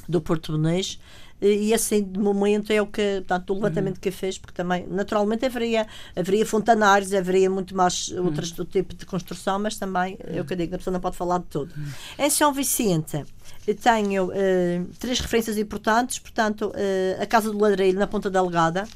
do 0.07 0.21
Porto 0.21 0.53
Bonês, 0.53 0.99
e 1.41 1.73
assim 1.73 2.03
de 2.03 2.19
momento 2.19 2.71
é 2.71 2.81
o 2.81 2.87
que 2.87 3.23
portanto, 3.27 3.51
o 3.51 3.53
levantamento 3.55 3.95
uhum. 3.95 4.01
que 4.01 4.11
fez 4.11 4.37
porque 4.37 4.53
também 4.53 4.87
naturalmente 4.89 5.45
haveria 5.45 5.85
haveria 6.15 6.45
fontanários 6.45 7.13
haveria 7.13 7.49
muito 7.49 7.75
mais 7.75 8.09
uhum. 8.09 8.25
outros 8.25 8.51
do 8.51 8.65
tipo 8.65 8.95
de 8.95 9.05
construção 9.05 9.59
mas 9.59 9.77
também 9.77 10.17
é 10.23 10.41
o 10.41 10.45
que 10.45 10.53
eu 10.53 10.57
digo 10.57 10.73
a 10.73 10.77
pessoa 10.77 10.91
não 10.91 10.99
pode 10.99 11.15
falar 11.15 11.39
de 11.39 11.45
tudo 11.45 11.73
uhum. 11.77 12.25
em 12.25 12.29
São 12.29 12.51
Vicente 12.51 13.23
tenho 13.81 14.27
uh, 14.27 14.85
três 14.99 15.19
referências 15.19 15.57
importantes 15.57 16.17
portanto 16.17 16.69
uh, 16.69 17.21
a 17.21 17.25
casa 17.25 17.51
do 17.51 17.59
ladrilho 17.59 17.99
na 17.99 18.07
Ponta 18.07 18.29
Delgada 18.29 18.87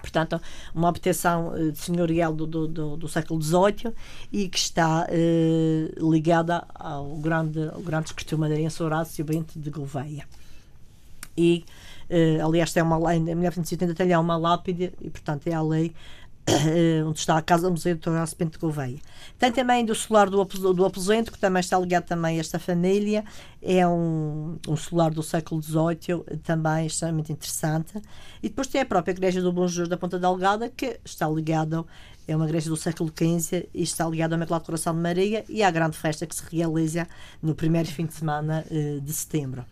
portanto, 0.00 0.38
uma 0.74 0.90
habitação 0.90 1.48
uh, 1.54 1.74
senhorial 1.74 2.34
do, 2.34 2.46
do, 2.46 2.68
do, 2.68 2.96
do, 2.96 3.08
século 3.08 3.40
XVIII 3.40 3.94
e 4.30 4.48
que 4.50 4.58
está 4.58 5.06
ligada 5.96 6.66
ao 6.74 7.16
grande, 7.16 7.68
ao 7.68 7.80
grande 7.80 8.08
escritor 8.08 8.38
madeirense 8.38 8.82
Horácio 8.82 9.24
Bento 9.24 9.58
de 9.58 9.70
Gouveia 9.70 10.26
e 11.36 11.64
uh, 12.10 12.46
aliás 12.46 12.72
tem 12.72 12.82
uma 12.82 13.14
em 13.14 13.20
1980 13.20 13.94
tem 13.94 14.16
uma 14.16 14.36
lápide 14.36 14.92
e 15.00 15.10
portanto 15.10 15.46
é 15.46 15.54
a 15.54 15.62
lei 15.62 15.92
uh, 16.48 17.08
onde 17.08 17.18
está 17.18 17.36
a 17.36 17.42
Casa 17.42 17.70
Museu 17.70 17.96
do 17.96 18.10
Horácio 18.10 18.36
Pinto 18.36 18.58
Gouveia. 18.58 18.98
Tem 19.38 19.50
também 19.50 19.84
do 19.84 19.94
solar 19.94 20.28
do, 20.28 20.44
do 20.44 20.84
aposento, 20.84 21.32
que 21.32 21.38
também 21.38 21.60
está 21.60 21.78
ligado 21.78 22.04
também 22.04 22.36
a 22.36 22.40
esta 22.40 22.58
família, 22.58 23.24
é 23.62 23.86
um, 23.86 24.58
um 24.68 24.76
solar 24.76 25.10
do 25.10 25.22
século 25.22 25.62
XVIII, 25.62 26.38
também 26.42 26.86
extremamente 26.86 27.32
interessante. 27.32 28.00
E 28.42 28.48
depois 28.48 28.66
tem 28.66 28.80
a 28.80 28.86
própria 28.86 29.12
igreja 29.12 29.40
do 29.40 29.52
Bom 29.52 29.66
Jesus 29.66 29.88
da 29.88 29.96
Ponta 29.96 30.18
Delgada, 30.18 30.68
que 30.68 30.98
está 31.04 31.28
ligado 31.28 31.86
é 32.26 32.34
uma 32.34 32.46
igreja 32.46 32.70
do 32.70 32.76
século 32.76 33.10
XV 33.10 33.68
e 33.74 33.82
está 33.82 34.08
ligada 34.08 34.34
ao 34.34 34.38
Imaculado 34.38 34.64
Coração 34.64 34.94
de 34.94 35.00
Maria 35.00 35.44
e 35.46 35.62
à 35.62 35.70
grande 35.70 35.98
festa 35.98 36.26
que 36.26 36.34
se 36.34 36.42
realiza 36.50 37.06
no 37.42 37.54
primeiro 37.54 37.86
fim 37.86 38.06
de 38.06 38.14
semana 38.14 38.64
uh, 38.70 39.00
de 39.00 39.12
setembro. 39.12 39.64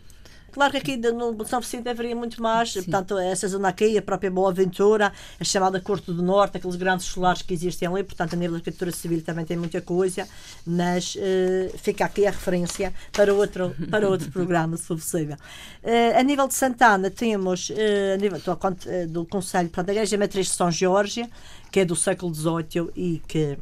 Claro 0.53 0.71
que 0.71 0.79
aqui 0.79 0.97
no 0.99 1.45
São 1.47 1.61
Vicente 1.61 1.89
haveria 1.89 2.15
muito 2.15 2.41
mais, 2.43 2.73
Sim. 2.73 2.83
portanto, 2.83 3.17
essa 3.19 3.49
zona 3.49 3.69
aqui, 3.69 3.97
a 3.97 4.03
própria 4.03 4.31
Boa 4.31 4.51
Aventura, 4.51 5.11
a 5.41 5.45
chamada 5.45 5.81
Corte 5.81 6.13
do 6.13 6.23
Norte, 6.23 6.59
aqueles 6.59 6.77
grandes 6.77 7.07
solares 7.07 7.41
que 7.41 7.55
existem 7.55 7.89
ali, 7.89 8.05
portanto, 8.05 8.35
a 8.35 8.37
nível 8.37 8.53
da 8.53 8.59
arquitetura 8.59 8.93
civil 8.93 9.23
também 9.23 9.47
tem 9.47 9.57
muita 9.57 9.81
coisa, 9.81 10.29
mas 10.67 11.17
uh, 11.17 11.79
fica 11.79 12.05
aqui 12.05 12.27
a 12.27 12.31
referência 12.31 12.93
para 13.13 13.33
outro, 13.33 13.75
para 13.91 14.07
outro 14.07 14.31
programa, 14.33 14.77
se 14.77 14.85
for 14.85 14.97
possível. 14.97 15.37
Uh, 15.83 16.19
a 16.19 16.23
nível 16.23 16.47
de 16.47 16.55
Santana, 16.55 17.11
temos, 17.11 17.71
uh, 17.71 18.15
a 18.15 18.17
nível 18.19 18.39
do, 18.39 19.09
do 19.09 19.27
Conselho, 19.27 19.71
portanto, 19.71 19.89
a 19.89 19.93
Igreja 19.93 20.19
Matriz 20.19 20.49
de 20.49 20.53
São 20.53 20.71
Jorge, 20.71 21.29
que 21.71 21.81
é 21.81 21.85
do 21.87 21.97
século 21.97 22.35
XVIII 22.35 22.91
e 22.95 23.23
que 23.27 23.57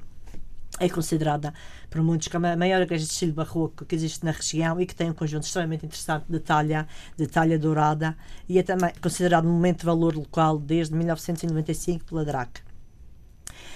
é 0.81 0.89
considerada 0.89 1.53
por 1.91 2.03
muitos 2.03 2.29
como 2.29 2.47
a 2.47 2.57
maior 2.57 2.81
igreja 2.81 3.05
de 3.05 3.13
estilo 3.13 3.35
barroco 3.35 3.85
que 3.85 3.95
existe 3.95 4.25
na 4.25 4.33
região 4.33 4.81
e 4.81 4.87
que 4.87 4.95
tem 4.95 5.11
um 5.11 5.15
conjunto 5.15 5.45
extremamente 5.45 5.85
interessante 5.85 6.25
de 6.29 6.41
talha, 6.41 6.89
de 7.17 7.27
talha 7.27 7.59
dourada 7.59 8.17
e 8.49 8.59
é 8.59 8.63
também 8.63 8.91
considerado 9.01 9.47
um 9.47 9.53
momento 9.53 9.81
de 9.81 9.87
valor 9.87 10.17
local 10.17 10.59
desde 10.59 10.95
1995 10.95 12.07
pela 12.07 12.25
DRAC. 12.25 12.63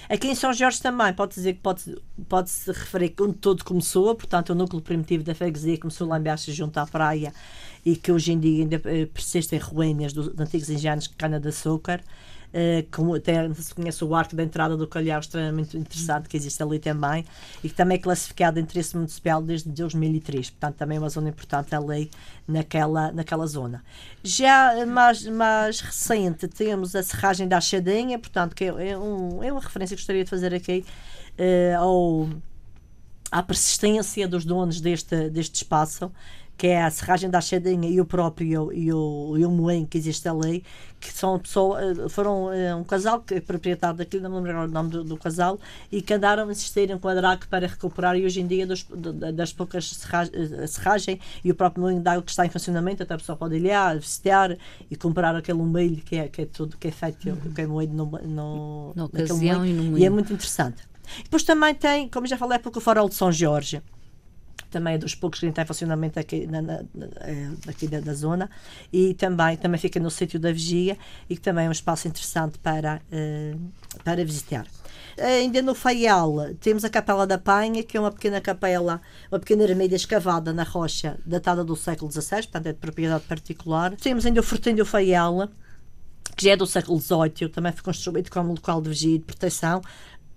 Aqui 0.09 0.27
em 0.27 0.35
São 0.35 0.53
Jorge 0.53 0.81
também 0.81 1.13
pode 1.13 1.33
dizer 1.33 1.53
que 1.53 1.59
pode, 1.59 1.95
pode 2.27 2.51
referir 2.67 3.09
que 3.09 3.23
onde 3.23 3.33
todo 3.33 3.63
começou, 3.63 4.13
portanto, 4.15 4.51
o 4.51 4.55
núcleo 4.55 4.81
primitivo 4.81 5.23
da 5.23 5.33
freguesia 5.33 5.79
começou 5.79 6.07
lá 6.07 6.19
embaixo 6.19 6.51
junto 6.51 6.77
à 6.77 6.85
praia 6.85 7.33
e 7.83 7.95
que 7.95 8.11
hoje 8.11 8.31
em 8.31 8.39
dia 8.39 8.63
ainda 8.63 8.81
eh, 8.85 9.05
persistem 9.07 9.57
ruínas 9.57 10.13
dos 10.13 10.27
antigos 10.39 10.69
engenhos 10.69 11.05
de 11.07 11.15
cana-de-açúcar. 11.15 12.01
Eh, 12.57 12.85
como 12.89 13.13
até 13.13 13.53
se 13.53 13.75
conhece 13.75 14.01
o 14.01 14.15
arco 14.15 14.33
da 14.33 14.41
entrada 14.41 14.77
do 14.77 14.87
Calhau, 14.87 15.19
extremamente 15.19 15.75
interessante, 15.75 16.29
que 16.29 16.37
existe 16.37 16.63
ali 16.63 16.79
também, 16.79 17.25
e 17.61 17.67
que 17.67 17.75
também 17.75 17.97
é 17.97 17.99
classificado 17.99 18.57
em 18.57 18.63
interesse 18.63 18.95
municipal 18.95 19.41
desde 19.41 19.67
2003, 19.67 20.51
portanto 20.51 20.77
também 20.77 20.95
é 20.95 21.01
uma 21.01 21.09
zona 21.09 21.27
importante 21.27 21.75
ali 21.75 22.09
naquela, 22.47 23.11
naquela 23.11 23.45
zona. 23.45 23.83
Já 24.23 24.85
mais, 24.85 25.27
mais 25.27 25.81
recente 25.81 26.47
temos 26.47 26.95
a 26.95 27.03
serragem 27.03 27.45
da 27.45 27.57
Achadinha, 27.57 28.17
portanto 28.17 28.55
que 28.55 28.63
é, 28.63 28.91
é, 28.91 28.97
um, 28.97 29.43
é 29.43 29.51
uma 29.51 29.59
referência 29.59 29.93
que 29.93 30.01
gostaria 30.01 30.23
de 30.23 30.29
fazer 30.29 30.53
aqui 30.53 30.85
uh, 31.37 31.77
ao 31.77 32.29
à 33.29 33.43
persistência 33.43 34.29
dos 34.29 34.45
donos 34.45 34.79
deste, 34.79 35.29
deste 35.29 35.55
espaço 35.55 36.09
que 36.57 36.67
é 36.67 36.83
a 36.83 36.89
Serragem 36.89 37.29
da 37.29 37.39
Achadinha 37.39 37.89
e 37.89 37.99
o 37.99 38.05
próprio 38.05 38.71
e 38.71 38.91
o, 38.91 39.37
e 39.37 39.45
o 39.45 39.51
Moen 39.51 39.85
que 39.85 39.97
existe 39.97 40.27
ali, 40.27 40.63
que 40.99 41.11
são 41.11 41.37
pessoas, 41.37 41.99
eh, 41.99 42.09
foram 42.09 42.51
eh, 42.51 42.73
um 42.73 42.83
casal 42.83 43.21
que 43.21 43.35
é 43.35 43.41
proprietário 43.41 43.97
daquilo, 43.97 44.23
não 44.23 44.29
me 44.29 44.35
lembro 44.37 44.51
agora 44.51 44.69
o 44.69 44.71
nome 44.71 44.89
do, 44.89 45.03
do, 45.03 45.17
casal, 45.17 45.59
e 45.91 46.01
que 46.01 46.13
andaram 46.13 46.47
a 46.47 46.51
insistir 46.51 46.89
em 46.89 46.97
quadrar 46.97 47.37
para 47.49 47.67
recuperar 47.67 48.17
e 48.17 48.25
hoje 48.25 48.41
em 48.41 48.47
dia 48.47 48.65
dos, 48.65 48.85
das 49.33 49.51
poucas 49.51 49.89
serragem, 49.89 50.33
eh, 50.33 50.67
serragem 50.67 51.19
e 51.43 51.51
o 51.51 51.55
próprio 51.55 51.83
moinho 51.83 52.01
de 52.01 52.07
água 52.07 52.23
que 52.23 52.31
está 52.31 52.45
em 52.45 52.49
funcionamento, 52.49 53.03
até 53.03 53.13
a 53.13 53.17
pessoa 53.17 53.37
pode 53.37 53.55
olhar, 53.55 53.97
visitar 53.99 54.57
e 54.89 54.95
comprar 54.95 55.35
aquele 55.35 55.61
milho 55.61 55.97
que 55.97 56.15
é, 56.15 56.27
que 56.29 56.43
é 56.43 56.45
tudo 56.45 56.77
que 56.77 56.87
é 56.87 56.91
feito, 56.91 57.29
uhum. 57.29 57.53
que 57.53 57.61
é 57.61 57.67
moído 57.67 57.93
no, 57.93 58.05
no, 58.05 58.93
na 58.95 59.05
ocasião 59.05 59.65
e 59.65 59.73
no 59.73 59.83
moinho. 59.83 59.97
E 59.97 60.05
é 60.05 60.09
muito 60.09 60.31
interessante. 60.31 60.83
Depois 61.23 61.43
também 61.43 61.75
tem, 61.75 62.09
como 62.09 62.25
já 62.25 62.37
falei, 62.37 62.57
porque 62.59 62.79
o 62.79 62.81
farol 62.81 63.07
de 63.07 63.15
São 63.15 63.31
Jorge 63.31 63.81
também 64.69 64.95
é 64.95 64.97
dos 64.97 65.15
poucos 65.15 65.39
que 65.39 65.45
está 65.45 65.61
em 65.61 65.65
funcionamento 65.65 66.19
aqui 66.19 66.45
na, 66.47 66.61
na, 66.61 66.83
eh, 67.21 67.49
aqui 67.67 67.87
da, 67.87 67.99
da, 68.01 68.13
zona 68.13 68.49
e 68.91 69.13
também, 69.13 69.55
também 69.55 69.79
fica 69.79 69.99
no 69.99 70.11
sítio 70.11 70.39
da 70.39 70.51
Vigia 70.51 70.97
e 71.29 71.35
que 71.35 71.41
também 71.41 71.65
é 71.65 71.69
um 71.69 71.71
espaço 71.71 72.07
interessante 72.07 72.59
para, 72.59 73.01
uh, 73.11 73.59
para 74.03 74.25
visitar. 74.25 74.65
Ainda 75.17 75.61
no 75.61 75.73
Faial 75.73 76.53
temos 76.59 76.83
a 76.83 76.89
Capela 76.89 77.25
da 77.25 77.37
Panha, 77.37 77.83
que 77.83 77.95
é 77.95 77.99
uma 77.99 78.11
pequena 78.11 78.41
capela, 78.41 79.01
uma 79.31 79.39
pequena 79.39 79.63
ermida 79.63 79.95
escavada 79.95 80.51
na 80.51 80.63
rocha, 80.63 81.17
datada 81.25 81.63
do 81.63 81.75
século 81.75 82.11
XVI, 82.11 82.41
portanto 82.43 82.67
é 82.67 82.73
de 82.73 82.79
propriedade 82.79 83.23
particular. 83.23 83.95
Temos 83.95 84.25
ainda 84.25 84.41
o 84.41 84.43
Fortinho 84.43 84.77
do 84.77 84.85
Faial, 84.85 85.47
que 86.35 86.43
já 86.43 86.51
é 86.51 86.57
do 86.57 86.67
século 86.67 86.99
XVIII, 86.99 87.49
também 87.49 87.71
foi 87.71 87.83
construído 87.83 88.29
como 88.29 88.49
local 88.49 88.81
de 88.81 88.89
vigia 88.89 89.15
e 89.15 89.19
de 89.19 89.23
proteção, 89.23 89.81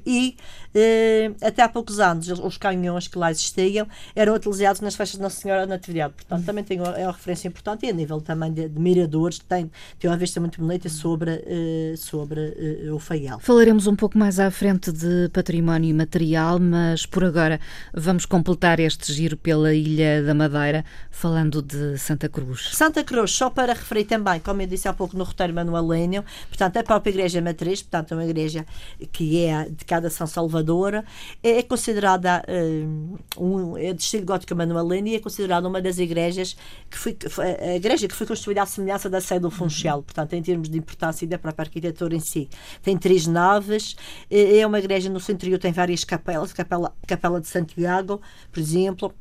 e 0.07 0.37
eh, 0.75 1.31
até 1.43 1.63
há 1.63 1.69
poucos 1.69 2.01
anos 2.01 2.29
os 2.29 2.57
canhões 2.57 3.09
que 3.09 3.19
lá 3.19 3.31
existiam 3.31 3.87
eram 4.15 4.35
utilizados 4.35 4.81
nas 4.81 4.95
festas 4.95 5.19
de 5.19 5.23
Nossa 5.23 5.41
Senhora 5.41 5.63
da 5.63 5.75
Natividade. 5.75 6.15
Portanto, 6.15 6.45
também 6.45 6.65
tem 6.65 6.81
uma, 6.81 6.97
é 6.99 7.05
uma 7.05 7.13
referência 7.13 7.49
importante 7.49 7.87
e 7.87 7.91
a 7.91 7.93
nível 7.93 8.21
também 8.21 8.53
de, 8.53 8.69
de 8.69 8.81
miradores 8.81 9.39
tem, 9.39 9.71
tem 9.99 10.11
uma 10.11 10.17
vista 10.17 10.41
muito 10.41 10.61
bonita 10.61 10.89
sobre, 10.89 11.43
eh, 11.47 11.95
sobre 11.97 12.41
eh, 12.87 12.93
o 12.93 12.99
Faial. 12.99 13.39
Falaremos 13.41 13.87
um 13.87 13.97
pouco 13.97 14.17
mais 14.19 14.39
à 14.39 14.51
frente 14.51 14.93
de 14.93 15.29
património 15.33 15.95
material, 15.95 16.59
mas 16.59 17.05
por 17.07 17.25
agora 17.25 17.61
vamos 17.93 18.25
completar 18.25 18.81
este 18.81 19.13
giro 19.13 19.37
pela 19.37 19.75
Ilha 19.75 20.23
da 20.23 20.35
Madeira 20.35 20.85
falando 21.11 21.61
de 21.61 21.99
Santa 21.99 22.29
Cruz. 22.29 22.71
Santa 22.73 23.03
Cruz, 23.03 23.33
só 23.33 23.51
para 23.51 23.73
referir 23.73 24.05
também, 24.05 24.41
como 24.41 24.63
eu 24.63 24.67
disse 24.67 24.89
há 24.89 24.93
pouco 24.93 25.17
no 25.17 25.25
roteiro 25.25 25.53
manualênio, 25.53 26.25
portanto, 26.49 26.77
a 26.77 26.83
própria 26.83 27.11
Igreja 27.11 27.41
Matriz, 27.41 27.83
portanto, 27.83 28.13
é 28.13 28.17
uma 28.17 28.25
igreja 28.25 28.65
que 29.13 29.45
é 29.45 29.69
de 29.69 29.85
cada 29.89 30.11
São 30.11 30.27
Salvador, 30.27 31.03
é, 31.43 31.51
é 31.59 31.63
considerada 31.63 32.45
uh, 32.47 33.19
um, 33.43 33.77
é 33.77 33.93
de 33.93 34.03
estilo 34.03 34.27
gótico 34.27 34.55
manualino 34.55 35.09
e 35.09 35.17
é 35.17 35.21
considerada 35.21 35.67
uma 35.67 35.81
das 35.81 35.99
igrejas 35.99 36.57
que 36.89 36.99
foi, 36.99 37.17
a 37.61 37.75
igreja 37.75 38.07
que 38.07 38.15
foi 38.15 38.27
construída 38.27 38.63
à 38.63 38.67
semelhança 38.67 39.09
da 39.09 39.21
sede 39.21 39.41
do 39.41 39.51
Funchal, 39.51 40.03
portanto, 40.03 40.35
em 40.35 40.43
termos 40.43 40.69
de 40.69 40.79
importância 40.79 41.25
e 41.25 41.29
da 41.29 41.39
própria 41.39 41.65
arquitetura 41.65 42.15
em 42.15 42.21
si. 42.21 42.49
Tem 42.83 42.97
três 42.97 43.27
naves, 43.27 43.97
é, 44.31 44.59
é 44.59 44.67
uma 44.67 44.79
igreja 44.79 45.09
no 45.09 45.19
centro 45.19 45.49
tem 45.59 45.73
várias 45.73 46.05
capelas, 46.05 46.53
capela, 46.53 46.95
capela 47.07 47.41
de 47.41 47.47
Santiago, 47.49 48.21
por 48.53 48.61
exemplo, 48.61 49.15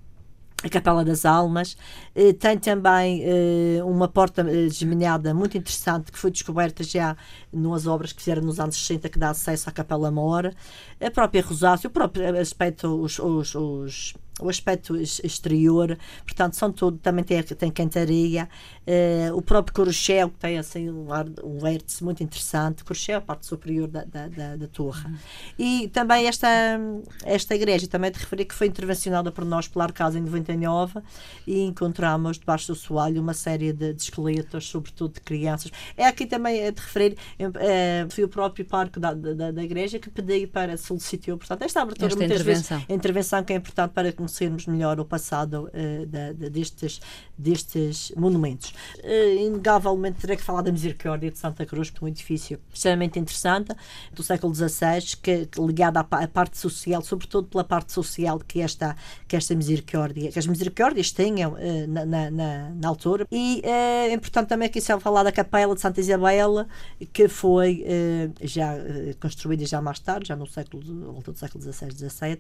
a 0.64 0.70
Capela 0.70 1.06
das 1.06 1.26
Almas. 1.26 1.78
Eh, 2.16 2.34
tem 2.34 2.58
também 2.58 3.22
eh, 3.24 3.84
uma 3.84 4.08
porta 4.08 4.42
eh, 4.42 4.68
desmenhada 4.68 5.34
muito 5.34 5.58
interessante 5.58 6.12
que 6.12 6.18
foi 6.18 6.32
descoberta 6.32 6.84
já 6.84 7.16
nas 7.54 7.86
obras 7.86 8.12
que 8.12 8.22
fizeram 8.22 8.42
nos 8.42 8.60
anos 8.60 8.76
60 8.76 9.08
que 9.10 9.20
dá 9.20 9.30
acesso 9.30 9.70
à 9.70 9.72
Capela 9.72 10.10
Mor. 10.10 10.52
A 11.00 11.12
própria 11.12 11.44
Rosácea, 11.44 11.88
o 11.88 11.92
próprio 11.92 12.40
aspecto, 12.40 12.88
os, 12.88 13.20
os, 13.20 13.54
os 13.56 14.14
o 14.40 14.50
aspecto 14.50 14.96
exterior, 14.96 15.98
portanto, 16.24 16.56
são 16.56 16.72
tudo, 16.72 16.98
também 16.98 17.24
tem, 17.24 17.42
tem 17.42 17.72
cantaria, 17.72 18.48
uh, 18.88 19.36
o 19.36 19.42
próprio 19.42 19.74
Coruchel, 19.74 20.30
que 20.30 20.38
tem 20.38 20.58
assim 20.58 20.90
um, 20.90 21.12
ar, 21.12 21.26
um 21.44 21.58
vértice 21.58 22.04
muito 22.04 22.24
interessante, 22.24 22.84
Coruchel, 22.84 23.18
a 23.18 23.22
parte 23.22 23.46
superior 23.46 23.88
da, 23.88 24.04
da, 24.04 24.28
da, 24.28 24.56
da 24.56 24.68
torre. 24.68 25.06
Uhum. 25.08 25.18
E 25.58 25.88
também 25.90 26.28
esta, 26.28 26.48
esta 27.24 27.56
igreja, 27.56 27.88
também 27.88 28.12
de 28.12 28.20
referir 28.20 28.46
que 28.46 28.54
foi 28.54 28.68
intervencionada 28.68 29.32
por 29.32 29.44
nós 29.44 29.68
pela 29.68 29.86
Arcasa 29.86 30.20
em 30.20 30.22
99 30.22 31.00
e 31.46 31.62
encontramos 31.62 32.38
debaixo 32.38 32.68
do 32.68 32.76
soalho 32.76 33.22
uma 33.22 33.34
série 33.34 33.74
de, 33.74 33.94
de 33.94 34.02
esqueletos, 34.04 34.68
sobretudo 34.68 35.16
de 35.16 35.22
crianças. 35.22 35.72
É 35.96 36.06
aqui 36.06 36.26
também 36.26 36.60
é 36.60 36.72
de 36.72 36.80
referir, 36.80 37.18
é, 37.40 38.06
foi 38.10 38.24
o 38.24 38.30
próprio 38.30 38.66
parque 38.66 39.00
da, 39.00 39.14
da, 39.14 39.52
da 39.52 39.64
igreja 39.64 39.98
que 39.98 40.10
pediu 40.10 40.48
para, 40.48 40.78
solicitou, 40.78 41.38
portanto, 41.38 41.64
esta 41.64 41.82
abertura, 41.82 42.08
esta 42.08 42.20
muitas 42.20 42.42
intervenção. 42.42 42.78
vezes, 42.78 42.92
a 42.92 42.94
intervenção 42.94 43.44
que 43.44 43.54
é 43.54 43.56
importante 43.56 43.92
para 43.92 44.12
que 44.12 44.27
conhecermos 44.28 44.68
melhor 44.68 45.00
o 45.00 45.06
passado 45.06 45.70
uh, 45.74 46.06
da, 46.06 46.34
da, 46.34 46.50
destes, 46.50 47.00
destes 47.38 48.12
monumentos. 48.16 48.74
Uh, 49.00 49.48
inegavelmente 49.48 50.20
terei 50.20 50.36
que 50.36 50.44
falar 50.44 50.62
da 50.62 50.72
Misericórdia 50.72 51.32
de 51.32 51.38
Santa 51.38 51.66
Cruz, 51.66 51.90
que 51.90 52.04
é 52.04 52.06
um 52.06 52.08
edifício 52.08 52.60
extremamente 52.74 53.18
interessante, 53.18 53.74
do 54.14 54.22
século 54.22 54.54
XVI, 54.54 55.16
que, 55.22 55.46
que 55.46 55.62
ligado 55.62 55.98
à, 55.98 56.02
à, 56.02 56.28
parte 56.28 56.58
social, 56.58 57.02
sobretudo 57.02 57.48
pela 57.48 57.64
parte 57.64 57.92
social 57.92 58.40
que 58.40 58.62
esta, 58.62 58.96
que 59.28 59.36
esta 59.36 59.56
Misericórdia, 59.56 60.32
que 60.32 60.40
as 60.40 60.46
Misericórdias 60.46 61.12
tinham 61.12 61.54
uh, 61.54 61.88
na, 61.88 62.06
na, 62.06 62.32
na, 62.32 62.70
na, 62.72 62.88
altura. 62.88 63.26
E 63.32 63.62
é 63.64 64.14
importante 64.14 64.50
também 64.50 64.68
aqui 64.68 64.82
se 64.82 64.98
falar 65.00 65.24
da 65.24 65.32
Capela 65.32 65.74
de 65.74 65.82
Santa 65.82 66.00
Isabel, 66.00 66.66
que 67.14 67.28
foi 67.28 67.86
já 68.42 68.74
construída 69.20 69.66
já 69.66 69.82
mais 69.82 70.00
tarde, 70.00 70.30
já 70.30 70.36
no 70.36 70.48
século, 70.48 70.84
do 70.84 71.38
século 71.38 71.64
XVI, 71.64 71.92
XVII, 71.92 72.40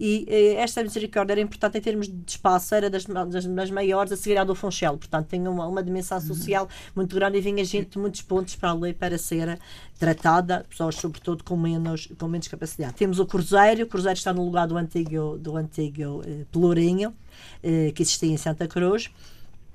e 0.00 0.26
esta 0.56 0.82
Misericórdia 0.82 1.21
era 1.30 1.40
importante 1.40 1.78
em 1.78 1.80
termos 1.80 2.08
de 2.08 2.22
espaço, 2.26 2.74
era 2.74 2.90
das, 2.90 3.04
das, 3.04 3.46
das 3.46 3.70
maiores 3.70 4.12
a 4.12 4.16
seguir 4.16 4.38
à 4.38 4.44
do 4.44 4.54
Funchal, 4.54 4.96
portanto 4.96 5.28
tinha 5.28 5.50
uma, 5.50 5.66
uma 5.66 5.82
dimensão 5.82 6.18
uhum. 6.18 6.26
social 6.26 6.68
muito 6.94 7.14
grande 7.14 7.38
e 7.38 7.40
vinha 7.40 7.64
gente 7.64 7.90
de 7.90 7.98
muitos 7.98 8.22
pontos 8.22 8.56
para 8.56 8.72
ali 8.72 8.92
para 8.92 9.16
ser 9.18 9.58
tratada, 9.98 10.64
pessoas 10.68 10.96
sobretudo 10.96 11.44
com 11.44 11.56
menos, 11.56 12.08
com 12.18 12.26
menos 12.26 12.48
capacidade. 12.48 12.94
Temos 12.94 13.18
o 13.18 13.26
Cruzeiro, 13.26 13.84
o 13.84 13.86
Cruzeiro 13.86 14.18
está 14.18 14.32
no 14.32 14.44
lugar 14.44 14.66
do 14.66 14.76
antigo, 14.76 15.38
do 15.38 15.56
antigo 15.56 16.22
eh, 16.26 16.44
Pelourinho, 16.50 17.14
eh, 17.62 17.92
que 17.94 18.02
existia 18.02 18.32
em 18.32 18.36
Santa 18.36 18.66
Cruz 18.66 19.10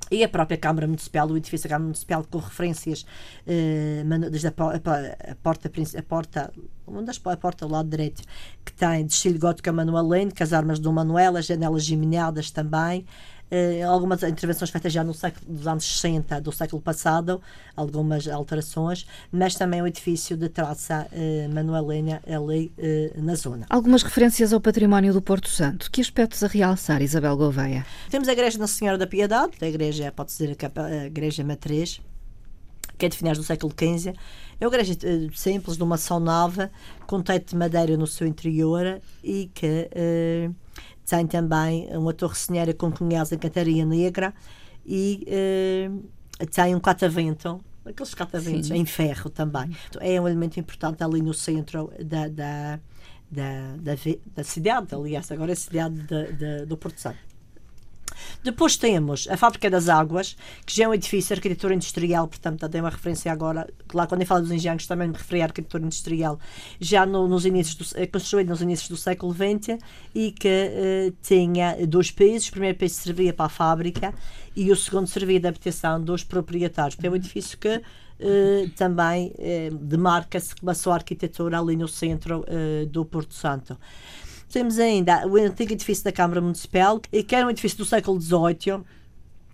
e 0.10 0.24
a 0.24 0.30
própria 0.30 0.58
Câmara 0.58 0.88
Municipal, 0.88 1.30
o 1.30 1.38
edifício 1.38 1.68
da 1.68 1.76
Câmara 1.76 1.86
Municipal 1.86 2.26
com 2.30 2.38
referências 2.38 3.06
eh, 3.46 4.04
desde 4.30 4.48
a, 4.48 4.52
a, 4.52 5.32
a, 5.32 5.36
porta 5.36 5.70
a 5.98 6.04
porta 6.04 6.54
uma 6.86 7.04
das 7.04 7.20
a 7.26 7.38
porta 7.38 7.68
do 7.68 7.72
lado 7.74 7.90
direito 7.90 8.22
que 8.64 8.72
tem 8.74 9.06
de 9.06 9.14
estilo 9.14 9.38
gótico 9.38 9.72
manualeno, 9.74 10.34
com 10.36 10.44
as 10.44 10.54
armas 10.54 10.80
do 10.80 10.92
Manuel, 10.92 11.36
as 11.36 11.46
janelas 11.46 11.84
geminadas 11.84 12.50
também 12.52 13.06
algumas 13.88 14.22
intervenções 14.24 14.70
feitas 14.70 14.92
já 14.92 15.04
no 15.04 15.14
século, 15.14 15.46
dos 15.54 15.68
anos 15.68 15.86
60 15.86 16.42
do 16.42 16.52
século 16.52 16.82
passado, 16.82 17.42
algumas 17.76 18.28
alterações, 18.28 19.06
mas 19.32 19.56
também 19.56 19.82
o 19.82 19.88
edifício 19.88 20.36
de 20.36 20.50
traça 20.50 21.08
eh, 21.12 21.48
manuelena 21.54 22.22
ali 22.28 22.72
eh, 22.78 23.14
na 23.16 23.36
zona. 23.36 23.66
Algumas 23.70 24.04
referências 24.04 24.52
ao 24.52 24.60
património 24.60 25.14
do 25.14 25.22
Porto 25.22 25.48
Santo. 25.50 25.90
Que 25.92 26.02
aspectos 26.02 26.44
a 26.44 26.48
realçar, 26.48 27.02
Isabel 27.02 27.38
Gouveia? 27.38 27.86
Temos 28.10 28.28
a 28.28 28.34
Igreja 28.34 28.58
Nossa 28.58 28.74
Senhora 28.74 28.98
da 28.98 29.08
Piedade, 29.08 29.54
a 29.62 29.68
igreja, 29.68 30.12
pode 30.12 30.32
ser 30.32 30.56
a 30.76 31.06
Igreja 31.06 31.44
Matriz, 31.44 32.02
que 32.98 33.06
é 33.06 33.10
de 33.10 33.18
finais 33.18 33.38
do 33.38 33.44
século 33.44 33.74
XV. 33.74 34.14
É 34.60 34.66
uma 34.68 34.74
igreja 34.74 34.94
uh, 34.94 35.38
simples, 35.38 35.78
de 35.78 35.84
uma 35.84 35.98
só 35.98 36.20
nave, 36.20 36.70
com 37.06 37.22
teto 37.22 37.52
de 37.52 37.56
madeira 37.56 37.96
no 37.96 38.08
seu 38.08 38.26
interior 38.26 39.00
e 39.24 39.52
que 39.54 39.90
uh, 39.94 40.56
tem 41.08 41.26
também 41.26 41.88
uma 41.98 42.14
torre 42.14 42.36
senhora 42.36 42.74
com 42.74 42.92
cunhados 42.92 43.32
em 43.32 43.38
cantaria 43.38 43.86
negra 43.86 44.34
e 44.86 45.26
uh, 45.28 46.46
tem 46.48 46.76
um 46.76 46.80
catavento 46.80 47.64
aqueles 47.86 48.14
cataventos 48.14 48.70
em 48.70 48.86
ferro 48.86 49.30
também. 49.30 49.72
É 50.02 50.20
um 50.20 50.28
elemento 50.28 50.60
importante 50.60 51.02
ali 51.02 51.22
no 51.22 51.34
centro 51.34 51.90
da, 52.04 52.28
da, 52.28 52.80
da, 53.32 53.76
da, 53.78 53.94
da 54.36 54.44
cidade, 54.44 54.94
aliás, 54.94 55.32
agora 55.32 55.52
é 55.52 55.54
a 55.54 55.56
cidade 55.56 55.96
de, 56.02 56.34
de, 56.34 56.66
do 56.66 56.76
Porto 56.76 57.00
Santo. 57.00 57.20
Depois 58.44 58.78
temos 58.78 59.28
a 59.30 59.38
Fábrica 59.38 59.70
das 59.70 59.90
Águas, 59.90 60.36
que 60.66 60.76
já 60.76 60.86
é 60.86 60.88
um 60.88 60.94
edifício 60.94 61.30
de 61.30 61.40
arquitetura 61.40 61.74
industrial, 61.74 62.28
portanto, 62.28 62.68
tem 62.70 62.82
uma 62.82 62.90
referência 62.90 63.32
agora, 63.32 63.68
lá 63.94 64.08
quando 64.08 64.22
eu 64.22 64.28
falo 64.28 64.42
dos 64.42 64.52
engenhos 64.52 64.88
também 64.88 65.08
me 65.08 65.14
referi 65.14 65.42
à 65.42 65.46
arquitetura 65.46 65.84
industrial, 65.84 66.40
já 66.80 67.06
no, 67.06 67.28
nos 67.28 67.46
inícios 67.46 67.76
do, 67.76 68.08
construído 68.08 68.50
nos 68.50 68.62
inícios 68.62 68.90
do 68.90 68.98
século 68.98 69.34
XX 69.34 69.80
e 70.14 70.32
que 70.32 70.48
uh, 70.48 71.16
tinha 71.22 71.76
dois 71.88 72.12
pisos, 72.12 72.50
o 72.50 72.52
primeiro 72.52 72.78
piso 72.78 72.96
servia 72.96 73.34
para 73.34 73.46
a 73.46 73.50
fábrica 73.50 74.14
e 74.56 74.72
o 74.72 74.76
segundo 74.76 75.08
servia 75.08 75.40
de 75.40 75.48
habitação 75.48 76.02
dos 76.02 76.24
proprietários, 76.24 76.98
é 77.02 77.10
um 77.10 77.16
edifício 77.16 77.58
que 77.58 77.82
Uh, 78.20 78.68
também 78.72 79.32
uh, 79.38 79.76
demarca-se 79.78 80.56
com 80.56 80.68
a 80.68 80.74
sua 80.74 80.96
arquitetura 80.96 81.60
ali 81.60 81.76
no 81.76 81.88
centro 81.88 82.44
do 82.90 83.06
Porto 83.06 83.36
Santo. 83.36 83.78
Temos 84.52 84.80
ainda 84.80 85.28
o 85.28 85.36
antigo 85.36 85.74
edifício 85.74 86.04
da 86.04 86.12
Câmara 86.12 86.40
Municipal, 86.40 87.00
que 87.00 87.36
era 87.36 87.46
um 87.46 87.50
edifício 87.50 87.78
do 87.78 87.86
século 87.86 88.20
XVIII 88.20 88.84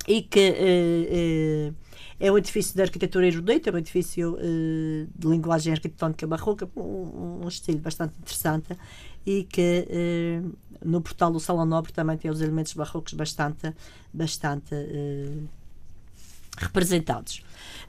e 0.08 0.22
que 0.22 0.50
uh, 0.50 1.72
uh, 1.72 1.76
é 2.20 2.32
um 2.32 2.38
edifício 2.38 2.76
de 2.76 2.82
arquitetura 2.82 3.28
erudita, 3.28 3.70
é 3.70 3.74
um 3.74 3.78
edifício 3.78 4.36
uh, 4.36 5.08
de 5.16 5.28
linguagem 5.28 5.74
arquitetónica 5.74 6.28
barroca, 6.28 6.70
um, 6.76 7.41
um, 7.44 7.48
estilo 7.48 7.80
bastante 7.80 8.18
interessante 8.20 8.78
e 9.26 9.44
que 9.46 9.88
no 10.84 11.02
portal 11.02 11.32
do 11.32 11.39
Salão 11.39 11.66
Nobre 11.66 11.94
também 11.94 12.18
tem 12.18 12.30
os 12.30 12.41
elementos 12.41 12.74
barrocos 12.74 13.14
bastante, 13.14 13.74
bastante 14.14 14.76
representados. 16.58 17.41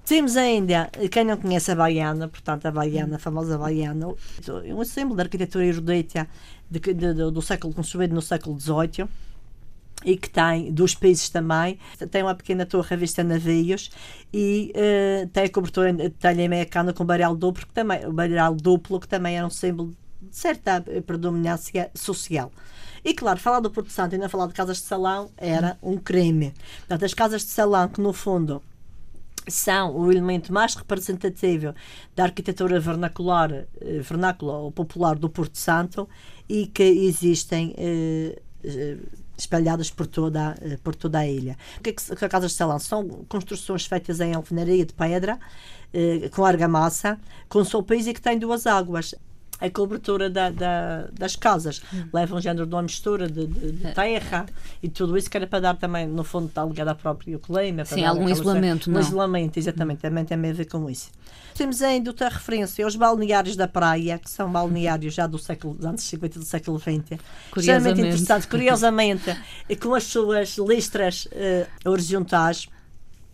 Temos 0.05 0.37
ainda, 0.37 0.91
quem 1.11 1.25
não 1.25 1.37
conhece 1.37 1.71
a 1.73 1.75
Baiana, 1.75 2.29
portanto, 2.29 2.67
a 2.67 2.71
Baiana, 2.71 3.17
a 3.17 3.19
famosa 3.19 3.57
Baiana, 3.57 4.09
um 4.09 4.85
símbolo 4.85 5.17
da 5.17 5.23
arquitetura 5.23 5.65
erudita 5.65 6.29
de, 6.71 6.79
de, 6.79 7.15
do 7.15 7.41
século 7.41 7.73
construído 7.73 8.15
no 8.15 8.21
século 8.21 8.61
XVIII 8.61 9.09
e 10.05 10.17
que 10.17 10.29
tem 10.29 10.71
dos 10.71 10.95
países 10.95 11.31
também. 11.31 11.79
Tem 12.11 12.23
uma 12.23 12.35
pequena 12.35 12.67
torre 12.67 12.97
vista 12.97 13.25
navios 13.25 13.91
e 14.33 14.73
uh, 14.77 15.27
tem 15.29 15.45
a 15.45 15.49
cobertura 15.49 15.93
de 15.93 16.11
telha 16.11 16.45
americana 16.45 16.93
com 16.93 17.05
baralho 17.05 17.35
duplo, 17.35 17.67
que 17.67 17.73
também, 17.73 18.11
baralho 18.13 18.57
duplo, 18.57 19.01
que 19.01 19.09
também 19.09 19.39
era 19.39 19.47
um 19.47 19.51
símbolo 19.51 19.97
de 20.21 20.37
certa 20.37 20.85
predominância 21.07 21.91
social. 21.95 22.53
E 23.05 23.13
claro, 23.13 23.39
falar 23.39 23.61
do 23.61 23.71
Porto 23.71 23.91
Santo 23.91 24.15
e 24.15 24.19
não 24.19 24.29
falar 24.29 24.47
de 24.47 24.55
casas 24.55 24.79
de 24.79 24.85
salão 24.85 25.31
era 25.37 25.77
um 25.83 25.99
crime. 25.99 26.55
Portanto, 26.81 27.05
as 27.05 27.15
casas 27.15 27.43
de 27.43 27.49
salão, 27.49 27.89
que 27.89 28.01
no 28.01 28.13
fundo 28.13 28.63
são 29.47 29.95
o 29.95 30.11
elemento 30.11 30.53
mais 30.53 30.75
representativo 30.75 31.75
da 32.17 32.25
arquitetura 32.25 32.81
vernacular, 32.81 33.53
eh, 33.53 33.67
vernácula 34.01 34.55
ou 34.55 34.73
popular 34.73 35.17
do 35.17 35.29
Porto 35.29 35.59
Santo 35.59 36.09
e 36.49 36.67
que 36.67 36.83
existem 36.83 37.75
eh, 37.77 38.41
eh 38.65 38.97
espalhadas 39.37 39.91
por 39.91 40.07
toda, 40.07 40.57
eh, 40.61 40.79
por 40.83 40.95
toda 40.95 41.19
a 41.19 41.27
ilha. 41.27 41.57
O 41.79 41.83
que 41.83 41.91
é 41.91 41.93
que, 41.93 42.29
Casa 42.29 42.47
de 42.47 42.53
Salão? 42.53 42.79
São 42.79 43.07
construções 43.29 43.87
feitas 43.87 44.21
em 44.21 44.35
alvenaria 44.35 44.85
de 44.85 44.93
pedra, 44.93 45.39
eh, 45.93 46.29
com 46.31 46.45
argamassa, 46.45 47.19
com 47.49 47.65
solpês 47.65 48.07
e 48.07 48.15
que 48.15 48.21
têm 48.21 48.39
duas 48.39 48.67
águas. 48.67 49.15
A 49.65 49.71
cobertura 49.71 50.29
da, 50.29 50.51
da, 50.51 51.09
das 51.13 51.37
casas. 51.37 51.83
Hum. 51.93 52.07
Leva 52.13 52.37
um 52.37 52.41
género 52.41 52.67
de 52.67 52.75
uma 52.75 52.83
mistura 52.83 53.29
de, 53.29 53.47
de, 53.47 53.73
de, 53.73 53.87
é. 53.87 53.93
terra 53.93 54.47
e 54.83 54.89
tudo 54.89 55.17
isso 55.17 55.31
que 55.31 55.37
era 55.37 55.47
para 55.47 55.61
dar 55.61 55.77
também, 55.77 56.07
no 56.07 56.23
fundo, 56.23 56.47
está 56.47 56.65
ligado 56.65 56.89
à 56.89 56.95
própria 56.95 57.39
clima. 57.39 57.85
Sim, 57.85 58.05
algum 58.05 58.29
isolamento, 58.29 58.91
não? 58.91 58.99
Um 58.99 59.03
isolamento, 59.03 59.59
exatamente, 59.59 60.01
também 60.01 60.25
tem 60.25 60.37
a 60.39 60.53
ver 60.53 60.67
com 60.67 60.89
isso. 60.91 61.11
Temos 61.55 61.81
ainda 61.83 62.11
outra 62.11 62.29
referência 62.29 62.85
aos 62.85 62.97
balneários 62.97 63.57
da 63.57 63.69
praia, 63.69 64.19
que 64.19 64.29
são 64.29 64.51
balneários 64.51 65.15
já 65.15 65.27
do 65.27 65.39
século, 65.39 65.75
dos 65.75 65.87
anos 65.87 66.03
50 66.03 66.39
do 66.39 66.45
século 66.45 66.79
XX. 66.79 67.19
Extremamente 67.57 68.01
interessantes, 68.01 68.47
curiosamente, 68.47 69.37
com 69.81 69.95
as 69.95 70.05
suas 70.05 70.59
listras 70.59 71.27
uh, 71.27 71.91
horizontais 71.91 72.69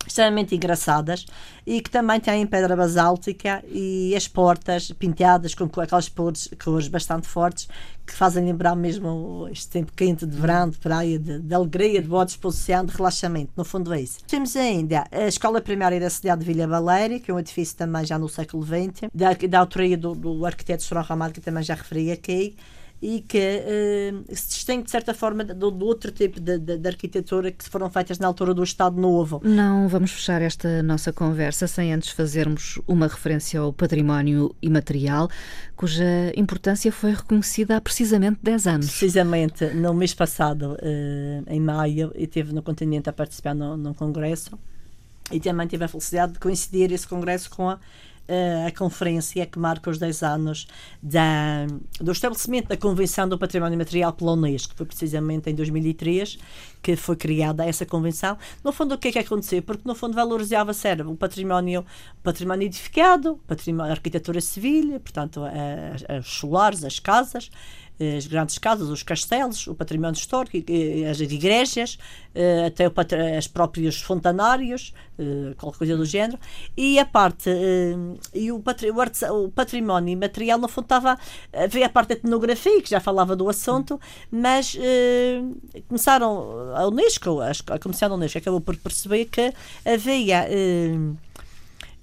extremamente 0.07 0.55
engraçadas 0.55 1.25
e 1.65 1.81
que 1.81 1.89
também 1.89 2.19
têm 2.19 2.45
pedra 2.45 2.75
basáltica 2.75 3.63
e 3.67 4.15
as 4.15 4.27
portas 4.27 4.91
pintadas 4.91 5.53
com 5.53 5.65
aquelas 5.79 6.09
cores, 6.09 6.49
cores 6.63 6.87
bastante 6.87 7.27
fortes 7.27 7.67
que 8.05 8.13
fazem 8.13 8.45
lembrar 8.45 8.75
mesmo 8.75 9.47
este 9.51 9.69
tempo 9.69 9.91
quente 9.95 10.25
de 10.25 10.35
verão, 10.35 10.69
de 10.69 10.77
praia, 10.77 11.17
de, 11.17 11.39
de 11.39 11.53
alegria, 11.53 12.01
de 12.01 12.07
boa 12.07 12.25
disposição, 12.25 12.83
de 12.83 12.93
relaxamento. 12.93 13.51
No 13.55 13.63
fundo 13.63 13.93
é 13.93 14.01
isso. 14.01 14.19
Temos 14.27 14.55
ainda 14.55 15.05
a 15.11 15.27
Escola 15.27 15.61
Primária 15.61 15.99
da 15.99 16.09
cidade 16.09 16.43
de 16.43 16.51
Vila 16.51 16.67
Valéria, 16.67 17.19
que 17.19 17.31
é 17.31 17.33
um 17.33 17.39
edifício 17.39 17.77
também 17.77 18.05
já 18.05 18.19
no 18.19 18.27
século 18.27 18.63
XX, 18.63 19.09
da, 19.13 19.33
da 19.33 19.59
autoria 19.59 19.97
do, 19.97 20.13
do 20.13 20.45
arquiteto 20.45 20.83
Sorão 20.83 21.03
Ramalho, 21.03 21.33
que 21.33 21.41
também 21.41 21.63
já 21.63 21.75
referi 21.75 22.11
aqui 22.11 22.55
e 23.01 23.21
que 23.21 23.37
uh, 23.37 24.35
se 24.35 24.49
distingue 24.49 24.83
de 24.83 24.91
certa 24.91 25.13
forma 25.13 25.43
do, 25.43 25.85
outro 25.85 26.11
tipo 26.11 26.39
de, 26.39 26.59
de, 26.59 26.77
de, 26.77 26.87
arquitetura 26.87 27.51
que 27.51 27.67
foram 27.67 27.89
feitas 27.89 28.19
na 28.19 28.27
altura 28.27 28.53
do 28.53 28.63
Estado 28.63 28.99
Novo. 28.99 29.41
Não 29.43 29.87
vamos 29.87 30.11
fechar 30.11 30.41
esta 30.41 30.83
nossa 30.83 31.11
conversa 31.11 31.65
sem 31.67 31.91
antes 31.91 32.09
fazermos 32.09 32.79
uma 32.87 33.07
referência 33.07 33.59
ao 33.59 33.73
património 33.73 34.55
imaterial, 34.61 35.29
cuja 35.75 36.05
importância 36.35 36.91
foi 36.91 37.13
reconhecida 37.13 37.77
há 37.77 37.81
precisamente 37.81 38.39
10 38.43 38.67
anos. 38.67 38.85
Precisamente, 38.85 39.65
no 39.73 39.93
mês 39.95 40.13
passado, 40.13 40.73
uh, 40.73 41.43
em 41.47 41.59
maio, 41.59 42.11
eu 42.13 42.23
estive 42.23 42.53
no 42.53 42.61
continente 42.61 43.09
a 43.09 43.13
participar 43.13 43.55
num 43.55 43.93
congresso 43.95 44.59
e 45.31 45.39
também 45.39 45.65
tive 45.65 45.85
a 45.85 45.87
felicidade 45.87 46.33
de 46.33 46.39
coincidir 46.39 46.91
esse 46.91 47.07
congresso 47.07 47.49
com 47.49 47.69
a 47.69 47.79
a 48.67 48.71
conferência 48.77 49.45
que 49.45 49.59
marca 49.59 49.89
os 49.89 49.97
10 49.97 50.23
anos 50.23 50.67
da, 51.01 51.67
do 51.99 52.11
estabelecimento 52.11 52.69
da 52.69 52.77
Convenção 52.77 53.27
do 53.27 53.37
Património 53.37 53.77
Material 53.77 54.13
pela 54.13 54.33
Unesco, 54.33 54.73
foi 54.75 54.85
precisamente 54.85 55.49
em 55.49 55.55
2003 55.55 56.37
que 56.81 56.95
foi 56.95 57.15
criada 57.15 57.65
essa 57.65 57.85
convenção. 57.85 58.37
No 58.63 58.71
fundo, 58.71 58.95
o 58.95 58.97
que 58.97 59.09
é 59.09 59.11
que 59.11 59.19
aconteceu? 59.19 59.61
Porque, 59.61 59.87
no 59.87 59.93
fundo, 59.93 60.15
valorizava-se 60.15 60.87
o 61.05 61.15
património, 61.15 61.85
património 62.23 62.65
edificado, 62.65 63.39
património, 63.45 63.91
a 63.91 63.93
arquitetura 63.93 64.41
civil, 64.41 64.99
portanto, 64.99 65.41
os 66.19 66.27
solares, 66.27 66.83
as 66.83 66.99
casas, 66.99 67.51
as 68.17 68.25
grandes 68.27 68.57
casas, 68.57 68.89
os 68.89 69.03
castelos, 69.03 69.67
o 69.67 69.75
património 69.75 70.17
histórico, 70.17 70.57
as 71.09 71.19
igrejas, 71.19 71.97
eh, 72.33 72.65
até 72.65 72.85
as 73.37 73.47
próprios 73.47 74.01
fontanários, 74.01 74.93
eh, 75.19 75.53
qualquer 75.57 75.77
coisa 75.77 75.97
do 75.97 76.05
género, 76.05 76.39
e 76.75 76.97
a 76.97 77.05
parte, 77.05 77.49
eh, 77.49 77.95
e 78.33 78.51
o, 78.51 78.61
património 79.53 80.17
material, 80.17 80.57
no 80.57 80.67
fundo, 80.67 80.85
estava, 80.85 81.17
havia 81.53 81.85
a 81.85 81.89
parte 81.89 82.09
da 82.09 82.13
etnografia, 82.15 82.81
que 82.81 82.89
já 82.89 82.99
falava 82.99 83.35
do 83.35 83.49
assunto, 83.49 83.99
mas 84.31 84.77
começaram, 85.87 86.73
a 86.75 86.87
Unesco, 86.87 87.39
a 87.41 87.79
Comissão 87.79 88.09
da 88.09 88.15
Unesco 88.15 88.37
acabou 88.37 88.61
por 88.61 88.75
perceber 88.77 89.25
que 89.25 89.53
havia 89.85 90.47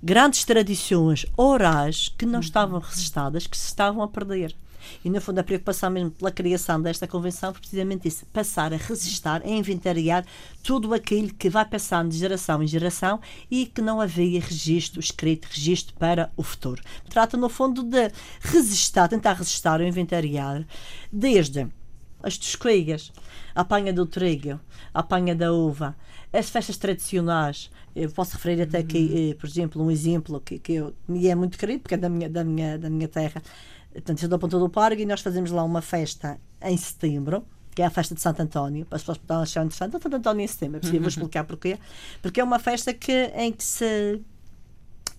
grandes 0.02 0.44
tradições 0.44 1.26
orais 1.36 2.08
que 2.16 2.26
não 2.26 2.40
estavam 2.40 2.78
registadas, 2.78 3.46
que 3.46 3.56
se 3.56 3.66
estavam 3.66 4.02
a 4.02 4.08
perder. 4.08 4.54
E, 5.04 5.10
no 5.10 5.20
fundo, 5.20 5.38
a 5.38 5.44
preocupação 5.44 5.90
mesmo 5.90 6.10
pela 6.10 6.30
criação 6.30 6.80
desta 6.80 7.06
convenção 7.06 7.52
foi 7.52 7.60
precisamente 7.60 8.08
isso: 8.08 8.26
passar 8.26 8.72
a 8.72 8.76
resistar, 8.76 9.42
a 9.44 9.48
inventariar 9.48 10.24
tudo 10.62 10.92
aquilo 10.94 11.32
que 11.34 11.48
vai 11.48 11.64
passando 11.64 12.10
de 12.10 12.18
geração 12.18 12.62
em 12.62 12.66
geração 12.66 13.20
e 13.50 13.66
que 13.66 13.80
não 13.80 14.00
havia 14.00 14.40
registro 14.40 15.00
escrito, 15.00 15.48
registro 15.50 15.94
para 15.96 16.30
o 16.36 16.42
futuro. 16.42 16.82
Trata, 17.08 17.36
no 17.36 17.48
fundo, 17.48 17.82
de 17.82 18.10
resistar, 18.40 19.08
tentar 19.08 19.34
resistar 19.34 19.80
ou 19.80 19.86
inventariar 19.86 20.66
desde 21.12 21.68
as 22.22 22.36
tosqueiras, 22.36 23.12
a 23.54 23.60
apanha 23.60 23.92
do 23.92 24.06
trigo, 24.06 24.60
a 24.92 25.00
apanha 25.00 25.34
da 25.34 25.52
uva, 25.52 25.96
as 26.32 26.50
festas 26.50 26.76
tradicionais. 26.76 27.70
Eu 27.94 28.10
posso 28.10 28.34
referir 28.34 28.62
até 28.62 28.78
aqui, 28.78 28.98
uhum. 28.98 29.30
eh, 29.30 29.34
por 29.34 29.48
exemplo, 29.48 29.82
um 29.82 29.90
exemplo 29.90 30.40
que, 30.40 30.58
que 30.58 30.74
eu, 30.74 30.94
me 31.06 31.26
é 31.26 31.34
muito 31.34 31.58
querido, 31.58 31.80
porque 31.80 31.94
é 31.94 31.98
da 31.98 32.08
minha, 32.08 32.28
da 32.28 32.44
minha, 32.44 32.78
da 32.78 32.90
minha 32.90 33.08
terra, 33.08 33.42
Portanto, 33.92 34.22
eu 34.22 34.28
da 34.28 34.38
Ponta 34.38 34.58
do 34.58 34.68
Parque 34.68 35.02
e 35.02 35.06
nós 35.06 35.20
fazemos 35.20 35.50
lá 35.50 35.64
uma 35.64 35.82
festa 35.82 36.38
em 36.62 36.76
setembro, 36.76 37.44
que 37.74 37.82
é 37.82 37.86
a 37.86 37.90
festa 37.90 38.14
de 38.14 38.20
Santo 38.20 38.40
António, 38.40 38.84
para 38.84 38.96
as 38.96 39.02
pessoas 39.02 39.18
que 39.18 39.32
achar 39.32 39.64
interessante. 39.64 39.92
Santo 39.92 40.14
António 40.14 40.44
em 40.44 40.46
setembro, 40.46 40.78
é 40.78 40.80
possível, 40.80 41.00
vou 41.00 41.08
explicar 41.08 41.44
porquê. 41.44 41.78
Porque 42.20 42.40
é 42.40 42.44
uma 42.44 42.58
festa 42.58 42.92
que, 42.92 43.32
em 43.34 43.52
que 43.52 43.64
se, 43.64 44.20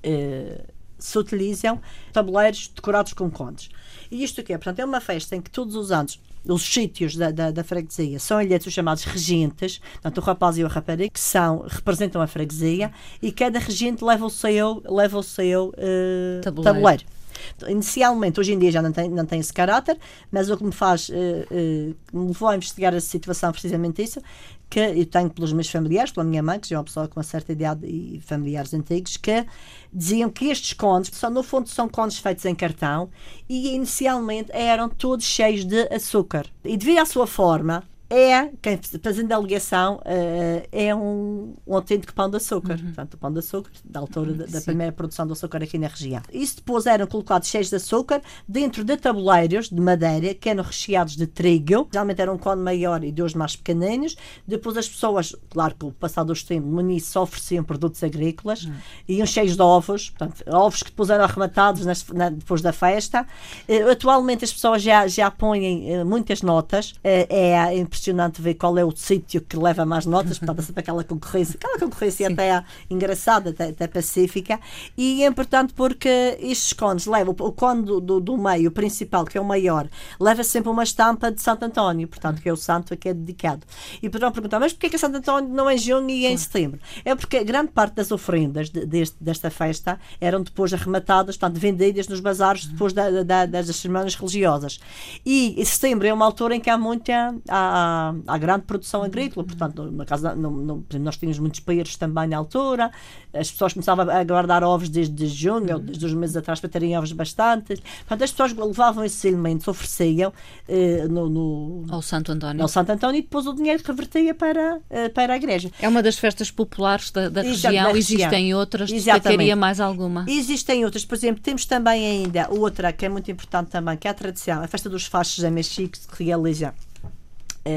eh, 0.03 0.65
se 0.97 1.17
utilizam 1.17 1.81
tabuleiros 2.11 2.67
decorados 2.67 3.13
com 3.13 3.29
contos. 3.29 3.69
E 4.11 4.23
isto 4.23 4.43
que 4.43 4.53
é? 4.53 4.57
Portanto, 4.57 4.79
é 4.79 4.85
uma 4.85 5.01
festa 5.01 5.35
em 5.35 5.41
que 5.41 5.49
todos 5.49 5.75
os 5.75 5.91
anos 5.91 6.19
os 6.45 6.61
sítios 6.61 7.15
da, 7.15 7.31
da, 7.31 7.51
da, 7.51 7.63
freguesia 7.63 8.19
são 8.19 8.41
eleitos 8.41 8.67
os 8.67 8.73
chamados 8.73 9.03
regentes, 9.03 9.79
portanto, 9.93 10.17
o 10.19 10.21
rapaz 10.21 10.57
e 10.57 10.63
o 10.63 10.67
rapariga, 10.67 11.09
que 11.09 11.19
são, 11.19 11.65
representam 11.67 12.21
a 12.21 12.27
freguesia, 12.27 12.91
e 13.21 13.31
cada 13.31 13.59
regente 13.59 14.03
leva 14.03 14.25
o 14.25 14.29
seu, 14.29 14.81
leva 14.85 15.17
o 15.17 15.23
seu 15.23 15.69
uh, 15.69 16.41
tabuleiro. 16.41 16.73
tabuleiro. 16.73 17.18
Inicialmente, 17.67 18.39
hoje 18.39 18.53
em 18.53 18.59
dia 18.59 18.71
já 18.71 18.81
não 18.81 18.91
tem, 18.91 19.09
não 19.09 19.25
tem 19.25 19.39
esse 19.39 19.53
caráter, 19.53 19.97
mas 20.31 20.49
o 20.49 20.57
que 20.57 20.63
me 20.63 20.71
faz, 20.71 21.09
uh, 21.09 21.13
uh, 21.13 21.95
me 22.17 22.27
levou 22.27 22.49
a 22.49 22.55
investigar 22.55 22.93
essa 22.93 23.07
situação 23.07 23.51
precisamente 23.51 24.01
isso, 24.01 24.21
que 24.69 24.79
eu 24.79 25.05
tenho 25.05 25.29
pelos 25.29 25.51
meus 25.51 25.69
familiares, 25.69 26.11
pela 26.11 26.23
minha 26.23 26.43
mãe, 26.43 26.59
que 26.59 26.69
já 26.69 26.75
é 26.75 26.79
uma 26.79 26.83
pessoa 26.83 27.07
com 27.07 27.19
uma 27.19 27.23
certa 27.23 27.51
idade 27.51 27.87
e 27.87 28.21
familiares 28.21 28.73
antigos, 28.73 29.17
que 29.17 29.45
diziam 29.91 30.29
que 30.29 30.45
estes 30.45 30.73
contos, 30.73 31.09
são, 31.17 31.31
no 31.31 31.41
fundo, 31.41 31.67
são 31.67 31.89
contos 31.89 32.19
feitos 32.19 32.45
em 32.45 32.53
cartão 32.53 33.09
e 33.47 33.73
inicialmente 33.73 34.51
eram 34.53 34.87
todos 34.87 35.25
cheios 35.25 35.65
de 35.65 35.87
açúcar. 35.91 36.45
E 36.63 36.77
devido 36.77 36.99
à 36.99 37.05
sua 37.05 37.25
forma, 37.25 37.83
é, 38.09 38.49
quem 38.59 38.79
fazendo 39.03 39.31
a 39.31 39.37
ligação, 39.37 39.97
uh, 39.97 40.67
é 40.71 40.95
um, 40.95 41.53
um 41.67 41.75
autêntico 41.75 42.11
pão 42.11 42.27
de 42.27 42.37
açúcar. 42.37 42.73
Uhum. 42.73 42.85
Portanto, 42.85 43.13
o 43.13 43.17
pão 43.17 43.31
de 43.31 43.39
açúcar, 43.39 43.71
da 43.85 43.99
altura 43.99 44.33
da, 44.33 44.45
da 44.47 44.61
primeira 44.61 44.91
produção 44.91 45.27
de 45.27 45.33
açúcar 45.33 45.61
aqui 45.61 45.77
na 45.77 45.87
região. 45.87 46.21
Isso 46.33 46.55
depois 46.55 46.87
eram 46.87 47.05
colocados 47.05 47.47
cheios 47.47 47.69
de 47.69 47.75
açúcar 47.75 48.21
dentro 48.47 48.83
de 48.83 48.97
tabuleiros 48.97 49.69
de 49.69 49.79
madeira 49.79 50.33
que 50.33 50.49
eram 50.49 50.63
recheados 50.63 51.15
de 51.15 51.27
trigo. 51.27 51.87
Geralmente 51.91 52.19
era 52.19 52.33
um 52.33 52.37
cone 52.37 52.63
maior 52.63 53.03
e 53.03 53.11
dois 53.11 53.35
mais 53.35 53.55
pequeninos. 53.55 54.15
Depois 54.47 54.75
as 54.75 54.89
pessoas, 54.89 55.35
claro 55.47 55.75
que 55.75 55.85
o 55.85 55.91
passado 55.91 56.27
dos 56.27 56.41
tempos, 56.41 56.79
início 56.79 57.21
ofereciam 57.21 57.63
produtos 57.63 58.03
agrícolas, 58.03 58.63
uhum. 58.63 58.73
iam 59.07 59.27
cheios 59.27 59.55
de 59.55 59.61
ovos, 59.61 60.09
portanto, 60.09 60.43
ovos 60.47 60.81
que 60.81 60.89
depois 60.89 61.11
eram 61.11 61.25
arrematados 61.25 61.85
nas, 61.85 62.07
na, 62.07 62.29
depois 62.29 62.61
da 62.63 62.73
festa. 62.73 63.27
Uh, 63.67 63.91
atualmente 63.91 64.43
as 64.43 64.51
pessoas 64.51 64.81
já, 64.81 65.07
já 65.07 65.29
põem 65.29 66.01
uh, 66.01 66.05
muitas 66.05 66.41
notas. 66.41 66.95
é 67.03 67.77
impressionante 67.77 67.98
impressionante 67.99 68.41
ver 68.41 68.55
qual 68.55 68.77
é 68.77 68.83
o 68.83 68.91
sítio 68.95 69.41
que 69.41 69.57
leva 69.57 69.85
mais 69.85 70.05
notas, 70.05 70.39
portanto, 70.39 70.61
sempre 70.61 70.79
aquela 70.79 71.03
concorrência, 71.03 71.55
aquela 71.55 71.77
concorrência 71.77 72.27
Sim. 72.27 72.33
até 72.33 72.63
engraçada, 72.89 73.49
até, 73.49 73.65
até, 73.69 73.87
pacífica, 73.87 74.59
e 74.97 75.23
é 75.23 75.27
importante 75.27 75.73
porque 75.73 76.37
estes 76.39 76.73
cones 76.73 77.05
levam, 77.05 77.35
o 77.37 77.51
cone 77.51 77.83
do, 77.83 77.99
do, 77.99 78.19
do, 78.19 78.37
meio, 78.37 78.69
o 78.69 78.71
principal, 78.71 79.25
que 79.25 79.37
é 79.37 79.41
o 79.41 79.45
maior, 79.45 79.87
leva 80.19 80.43
sempre 80.43 80.69
uma 80.69 80.83
estampa 80.83 81.31
de 81.31 81.41
Santo 81.41 81.63
António, 81.63 82.07
portanto, 82.07 82.41
que 82.41 82.47
é 82.47 82.53
o 82.53 82.57
santo 82.57 82.93
a 82.93 82.97
que 82.97 83.09
é 83.09 83.13
dedicado. 83.13 83.65
E 84.01 84.09
poderão 84.09 84.31
perguntar, 84.31 84.59
mas 84.59 84.71
porquê 84.71 84.89
que 84.89 84.97
Santo 84.97 85.17
António 85.17 85.53
não 85.53 85.69
é 85.69 85.75
em 85.75 85.77
junho 85.77 86.09
e 86.09 86.25
é 86.25 86.31
em 86.31 86.37
setembro? 86.37 86.79
É 87.03 87.13
porque 87.15 87.43
grande 87.43 87.71
parte 87.71 87.95
das 87.95 88.11
ofrendas 88.11 88.69
de, 88.69 88.85
deste, 88.85 89.17
desta 89.21 89.49
festa 89.49 89.99
eram 90.21 90.41
depois 90.41 90.73
arrematadas, 90.73 91.37
portanto, 91.37 91.59
vendidas 91.59 92.07
nos 92.07 92.19
bazares 92.19 92.65
depois 92.65 92.93
da, 92.93 93.23
da, 93.23 93.45
das 93.45 93.67
cerimónias 93.75 94.15
religiosas. 94.15 94.79
E 95.25 95.63
setembro 95.65 96.07
é 96.07 96.13
uma 96.13 96.25
altura 96.25 96.55
em 96.55 96.59
que 96.59 96.69
há 96.69 96.77
muita. 96.77 97.35
Há, 97.47 97.88
à, 98.27 98.37
grande 98.37 98.63
produção 98.63 99.03
agrícola. 99.03 99.45
Portanto, 99.45 99.91
na 99.91 100.05
casa, 100.05 100.35
no, 100.35 100.51
no, 100.51 100.85
nós 100.99 101.17
tínhamos 101.17 101.39
muitos 101.39 101.59
peixes 101.59 101.95
também 101.95 102.27
na 102.27 102.37
altura, 102.37 102.91
as 103.33 103.51
pessoas 103.51 103.73
começavam 103.73 104.09
a 104.09 104.23
guardar 104.23 104.63
ovos 104.63 104.89
desde 104.89 105.27
junho, 105.27 105.75
ou 105.75 105.79
desde 105.79 106.05
os 106.05 106.13
meses 106.13 106.35
atrás, 106.35 106.59
para 106.59 106.69
terem 106.69 106.97
ovos 106.97 107.11
bastantes. 107.11 107.79
Portanto, 107.79 108.23
as 108.23 108.31
pessoas 108.31 108.53
levavam 108.53 109.03
esses 109.03 109.23
elementos, 109.23 109.67
ofereciam 109.67 110.33
eh, 110.67 111.07
no, 111.07 111.29
no, 111.29 111.85
ao 111.89 112.01
Santo 112.01 112.31
António. 112.31 112.61
Ao 112.61 112.67
Santo 112.67 112.91
António 112.91 113.19
e 113.19 113.21
depois 113.21 113.45
o 113.47 113.53
dinheiro 113.53 113.81
revertia 113.85 114.33
para, 114.33 114.79
eh, 114.89 115.09
para 115.09 115.33
a 115.33 115.37
igreja. 115.37 115.71
É 115.79 115.87
uma 115.87 116.01
das 116.01 116.17
festas 116.17 116.51
populares 116.51 117.11
da, 117.11 117.29
da 117.29 117.41
região. 117.41 117.71
Da 117.71 117.91
região. 117.91 117.97
Existem 117.97 118.53
outras? 118.53 118.89
Destacaria 118.89 119.55
mais 119.55 119.79
alguma? 119.79 120.25
Existem 120.27 120.85
outras. 120.85 121.05
Por 121.05 121.15
exemplo, 121.15 121.41
temos 121.41 121.65
também 121.65 122.05
ainda 122.05 122.47
outra 122.49 122.91
que 122.91 123.05
é 123.05 123.09
muito 123.09 123.29
importante 123.29 123.69
também, 123.69 123.97
que 123.97 124.07
é 124.07 124.11
a 124.11 124.13
tradição, 124.13 124.63
a 124.63 124.67
festa 124.67 124.89
dos 124.89 125.05
fachos 125.05 125.43
a 125.43 125.51
Mexico, 125.51 125.97
que 126.15 126.23
realiza 126.23 126.73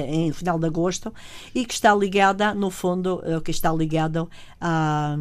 em 0.08 0.32
final 0.32 0.58
de 0.58 0.66
agosto 0.66 1.12
e 1.54 1.64
que 1.64 1.74
está 1.74 1.94
ligada, 1.94 2.54
no 2.54 2.70
fundo, 2.70 3.22
eh, 3.24 3.40
que 3.40 3.50
está 3.50 3.72
ligado 3.72 4.28
a 4.60 5.18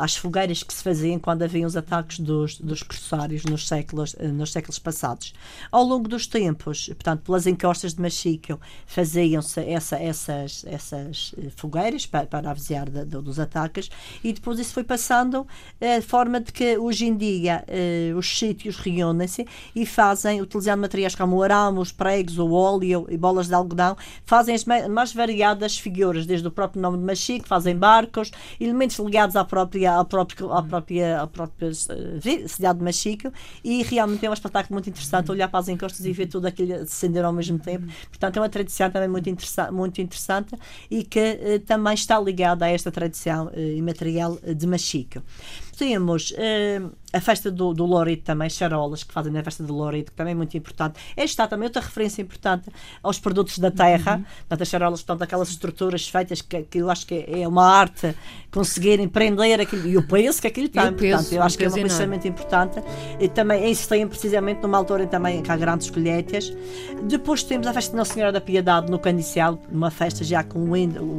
às 0.00 0.16
fogueiras 0.16 0.62
que 0.62 0.72
se 0.72 0.82
faziam 0.82 1.18
quando 1.18 1.42
haviam 1.42 1.66
os 1.66 1.76
ataques 1.76 2.18
dos, 2.18 2.58
dos 2.58 2.82
corsários 2.82 3.44
nos 3.44 3.68
séculos, 3.68 4.16
eh, 4.18 4.28
nos 4.28 4.50
séculos 4.50 4.78
passados. 4.78 5.34
Ao 5.70 5.84
longo 5.84 6.08
dos 6.08 6.26
tempos, 6.26 6.86
portanto, 6.88 7.22
pelas 7.22 7.46
encostas 7.46 7.94
de 7.94 8.00
Machico, 8.00 8.58
faziam-se 8.86 9.60
essa, 9.60 9.96
essas, 9.96 10.64
essas 10.66 11.34
eh, 11.36 11.50
fogueiras 11.54 12.06
para, 12.06 12.26
para 12.26 12.54
de, 12.54 13.04
de, 13.04 13.04
dos 13.04 13.38
ataques 13.38 13.90
e 14.24 14.32
depois 14.32 14.58
isso 14.58 14.72
foi 14.72 14.84
passando 14.84 15.46
eh, 15.78 16.00
de 16.00 16.06
forma 16.06 16.40
de 16.40 16.50
que 16.50 16.78
hoje 16.78 17.06
em 17.06 17.16
dia 17.16 17.64
os 18.16 18.38
sítios 18.38 18.76
reúnem-se 18.76 19.46
e 19.74 19.84
fazem, 19.84 20.40
utilizando 20.40 20.80
materiais 20.80 21.14
como 21.14 21.36
o 21.36 21.42
arame, 21.42 21.78
os 21.78 21.92
pregos, 21.92 22.38
o 22.38 22.50
óleo 22.52 23.06
e 23.10 23.16
bolas 23.16 23.48
de 23.48 23.54
algodão, 23.54 23.96
fazem 24.24 24.54
as 24.54 24.64
mais 24.64 25.12
variadas 25.12 25.78
figuras, 25.78 26.26
desde 26.26 26.48
o 26.48 26.50
próprio 26.50 26.80
nome 26.80 26.98
de 26.98 27.04
Machico, 27.04 27.46
fazem 27.46 27.76
barcos, 27.76 28.30
elementos 28.58 28.98
ligados 28.98 29.36
à 29.36 29.44
própria, 29.44 29.89
à 29.98 30.04
própria, 30.04 30.52
à 30.52 30.62
própria, 30.62 31.22
à 31.22 31.26
própria 31.26 31.72
cidade 31.74 32.78
de 32.78 32.84
Machico 32.84 33.32
e 33.64 33.82
realmente 33.82 34.24
é 34.24 34.30
um 34.30 34.32
espetáculo 34.32 34.74
muito 34.74 34.88
interessante 34.88 35.30
olhar 35.30 35.48
para 35.48 35.60
as 35.60 35.68
encostas 35.68 36.04
e 36.04 36.12
ver 36.12 36.26
tudo 36.26 36.46
aquilo 36.46 36.74
acender 36.74 37.24
ao 37.24 37.32
mesmo 37.32 37.58
tempo. 37.58 37.86
Portanto, 38.08 38.36
é 38.36 38.40
uma 38.40 38.48
tradição 38.48 38.90
também 38.90 39.08
muito, 39.08 39.28
interessa 39.28 39.70
muito 39.72 40.00
interessante 40.00 40.56
e 40.90 41.04
que 41.04 41.18
eh, 41.18 41.58
também 41.58 41.94
está 41.94 42.18
ligada 42.20 42.64
a 42.64 42.68
esta 42.68 42.90
tradição 42.90 43.50
eh, 43.54 43.74
imaterial 43.74 44.38
de 44.56 44.66
Machico. 44.66 45.22
Temos 45.76 46.34
eh, 46.36 46.82
a 47.12 47.20
festa 47.20 47.50
do, 47.50 47.74
do 47.74 47.84
Lorido 47.84 48.22
também, 48.22 48.48
charolas 48.48 49.02
que 49.02 49.12
fazem 49.12 49.32
na 49.32 49.42
festa 49.42 49.62
do 49.62 49.74
Lorido, 49.74 50.10
que 50.10 50.16
também 50.16 50.32
é 50.32 50.34
muito 50.34 50.56
importante. 50.56 51.00
Esta 51.10 51.24
está 51.24 51.46
também 51.48 51.66
outra 51.66 51.82
referência 51.82 52.22
importante 52.22 52.70
aos 53.02 53.18
produtos 53.18 53.58
da 53.58 53.70
terra, 53.70 54.16
uhum. 54.16 54.24
portanto, 54.40 54.62
as 54.62 54.68
charolas, 54.68 55.02
portanto, 55.02 55.22
aquelas 55.22 55.48
estruturas 55.48 56.08
feitas 56.08 56.40
que, 56.40 56.62
que 56.62 56.78
eu 56.78 56.90
acho 56.90 57.06
que 57.06 57.24
é 57.26 57.46
uma 57.46 57.66
arte 57.66 58.14
conseguirem 58.50 59.08
prender 59.08 59.60
aquilo, 59.60 59.86
e 59.86 59.96
o 59.96 60.06
peso 60.06 60.40
que 60.40 60.46
aquilo 60.46 60.68
tem, 60.68 60.92
peso, 60.92 61.16
portanto, 61.16 61.32
eu 61.32 61.42
acho 61.42 61.56
que 61.56 61.64
é 61.64 61.68
uma 61.68 61.72
coisa 61.72 61.86
extremamente 61.86 62.28
importante. 62.28 62.82
E 63.18 63.28
também 63.28 63.70
isso 63.70 63.88
tem 63.88 64.06
precisamente 64.06 64.62
numa 64.62 64.78
altura 64.78 65.04
em 65.04 65.06
também 65.06 65.42
que 65.42 65.50
há 65.50 65.56
grandes 65.56 65.90
colheitas. 65.90 66.52
Depois 67.04 67.42
temos 67.42 67.66
a 67.66 67.72
festa 67.72 67.92
de 67.92 67.96
Nossa 67.96 68.14
Senhora 68.14 68.32
da 68.32 68.40
Piedade 68.40 68.90
no 68.90 68.98
Canicial, 68.98 69.58
numa 69.70 69.90
festa 69.90 70.24
já 70.24 70.42
com 70.42 70.58
o 70.60 70.74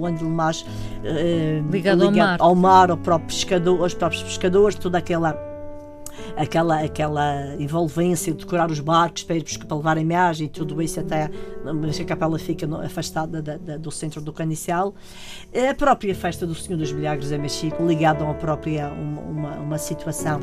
ândalo 0.06 0.30
mais 0.30 0.62
uh, 0.62 1.72
ligado, 1.72 2.04
ligado, 2.04 2.04
ao 2.04 2.12
mar, 2.12 2.38
ao 2.40 2.56
mar, 2.56 2.92
ao 2.92 2.98
próprio 2.98 3.28
pescador, 3.28 3.82
aos 3.82 3.94
próprios 3.94 4.24
pescadores, 4.24 4.76
toda 4.76 4.98
aquela 4.98 5.51
aquela, 6.36 6.82
aquela 6.82 7.56
envolvência 7.60 8.34
de 8.34 8.40
decorar 8.40 8.70
os 8.70 8.80
barcos 8.80 9.24
para, 9.24 9.38
para 9.68 9.78
levar 9.78 9.98
a 9.98 10.02
imagem 10.02 10.48
e 10.48 10.50
tudo 10.50 10.82
isso 10.82 11.00
até 11.00 11.30
a 11.66 12.06
capela 12.06 12.38
fica 12.40 12.68
afastada 12.84 13.42
da, 13.42 13.58
da, 13.58 13.78
do 13.78 13.92
centro 13.92 14.22
do 14.22 14.34
Canicial. 14.34 14.94
A 15.70 15.74
própria 15.74 16.14
festa 16.16 16.46
do 16.46 16.56
Senhor 16.56 16.78
dos 16.78 16.92
Milagres 16.92 17.32
é 17.32 17.38
Mexico, 17.38 17.86
ligada 17.86 18.24
a 18.24 18.28
uma 18.28 18.34
própria 18.34 18.90
uma, 18.90 19.22
uma, 19.22 19.56
uma 19.56 19.78
situação 19.78 20.40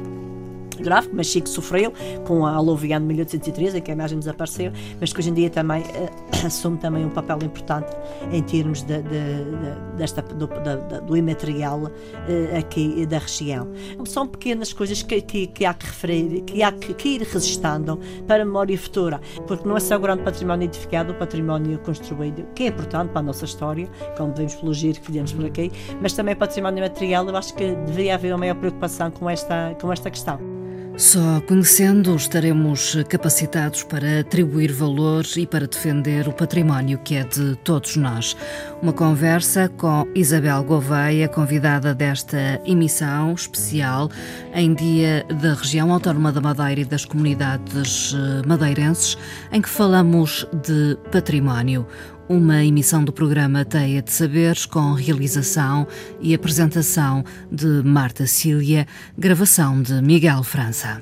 grave, 0.83 1.09
mas 1.13 1.27
Chico 1.27 1.49
sofreu 1.49 1.93
com 2.27 2.47
a 2.47 2.53
aluvião 2.53 3.01
de 3.01 3.07
1813, 3.07 3.79
em 3.79 3.81
que 3.81 3.91
a 3.91 3.95
imagem 3.95 4.19
desapareceu, 4.19 4.73
mas 5.01 5.13
que 5.13 5.19
hoje 5.21 5.31
em 5.31 5.35
dia 5.35 5.51
também 5.51 5.83
uh, 5.83 5.89
assume 6.47 6.79
também 6.79 7.05
um 7.05 7.11
papel 7.11 7.39
importante 7.43 7.97
em 8.33 8.43
termos 8.43 8.83
de, 8.83 9.03
de, 9.03 9.09
de, 9.09 9.97
desta, 9.97 10.23
do, 10.23 10.49
do 11.07 11.17
imaterial 11.17 11.85
uh, 11.85 12.59
aqui 12.59 13.07
da 13.07 13.19
região. 13.19 13.69
São 14.07 14.27
pequenas 14.27 14.73
coisas 14.73 15.03
que, 15.03 15.21
que, 15.21 15.47
que 15.47 15.65
há 15.65 15.75
que 15.75 15.87
referir, 15.87 16.41
que 16.43 16.63
há 16.63 16.73
que, 16.73 16.95
que, 16.95 17.09
ir 17.11 17.23
resistando 17.23 17.99
para 18.27 18.43
a 18.43 18.47
memória 18.47 18.77
futura, 18.79 19.21
porque 19.47 19.69
não 19.69 19.77
é 19.77 19.81
só 19.81 19.97
o 19.97 20.01
grande 20.01 20.23
património 20.23 20.67
edificado, 20.67 21.13
o 21.13 21.15
património 21.15 21.79
construído, 21.81 22.47
que 22.55 22.65
é 22.65 22.67
importante 22.69 23.11
para 23.11 23.21
a 23.21 23.23
nossa 23.23 23.45
história, 23.45 23.89
como 24.17 24.35
vemos 24.35 24.55
pelo 24.55 24.73
giro 24.73 25.01
que 25.01 25.07
fizemos 25.07 25.33
por 25.33 25.45
aqui, 25.45 25.71
mas 26.01 26.13
também 26.13 26.35
património 26.35 26.83
material, 26.83 27.27
eu 27.29 27.37
acho 27.37 27.55
que 27.55 27.75
deveria 27.75 28.15
haver 28.15 28.33
uma 28.33 28.39
maior 28.39 28.55
preocupação 28.55 29.11
com 29.11 29.29
esta, 29.29 29.77
com 29.81 29.93
esta 29.93 30.11
questão. 30.11 30.39
Só 30.99 31.41
conhecendo 31.43 32.17
estaremos 32.17 32.97
capacitados 33.09 33.85
para 33.85 34.19
atribuir 34.19 34.73
valor 34.73 35.25
e 35.37 35.47
para 35.47 35.65
defender 35.65 36.27
o 36.27 36.33
património 36.33 36.99
que 36.99 37.15
é 37.15 37.23
de 37.23 37.55
todos 37.63 37.95
nós. 37.95 38.37
Uma 38.83 38.93
conversa 38.93 39.69
com 39.69 40.09
Isabel 40.13 40.65
Gouveia, 40.65 41.29
convidada 41.29 41.95
desta 41.95 42.61
emissão 42.67 43.33
especial 43.33 44.11
em 44.53 44.75
dia 44.75 45.25
da 45.41 45.55
região 45.55 45.93
autónoma 45.93 46.33
da 46.33 46.41
Madeira 46.41 46.81
e 46.81 46.85
das 46.85 47.05
comunidades 47.05 48.13
eh, 48.13 48.45
madeirenses, 48.45 49.17
em 49.53 49.63
que 49.63 49.69
falamos 49.69 50.49
de 50.53 50.99
património 51.13 51.87
uma 52.29 52.65
emissão 52.65 53.03
do 53.03 53.13
programa 53.13 53.65
Teia 53.65 54.03
de 54.03 54.13
Saberes 54.13 54.67
com 54.67 54.93
realização 54.93 55.87
e 56.21 56.35
apresentação 56.35 57.25
de 57.51 57.83
Marta 57.83 58.27
Cília, 58.27 58.87
gravação 59.17 59.81
de 59.81 60.01
Miguel 60.03 60.43
França. 60.43 60.97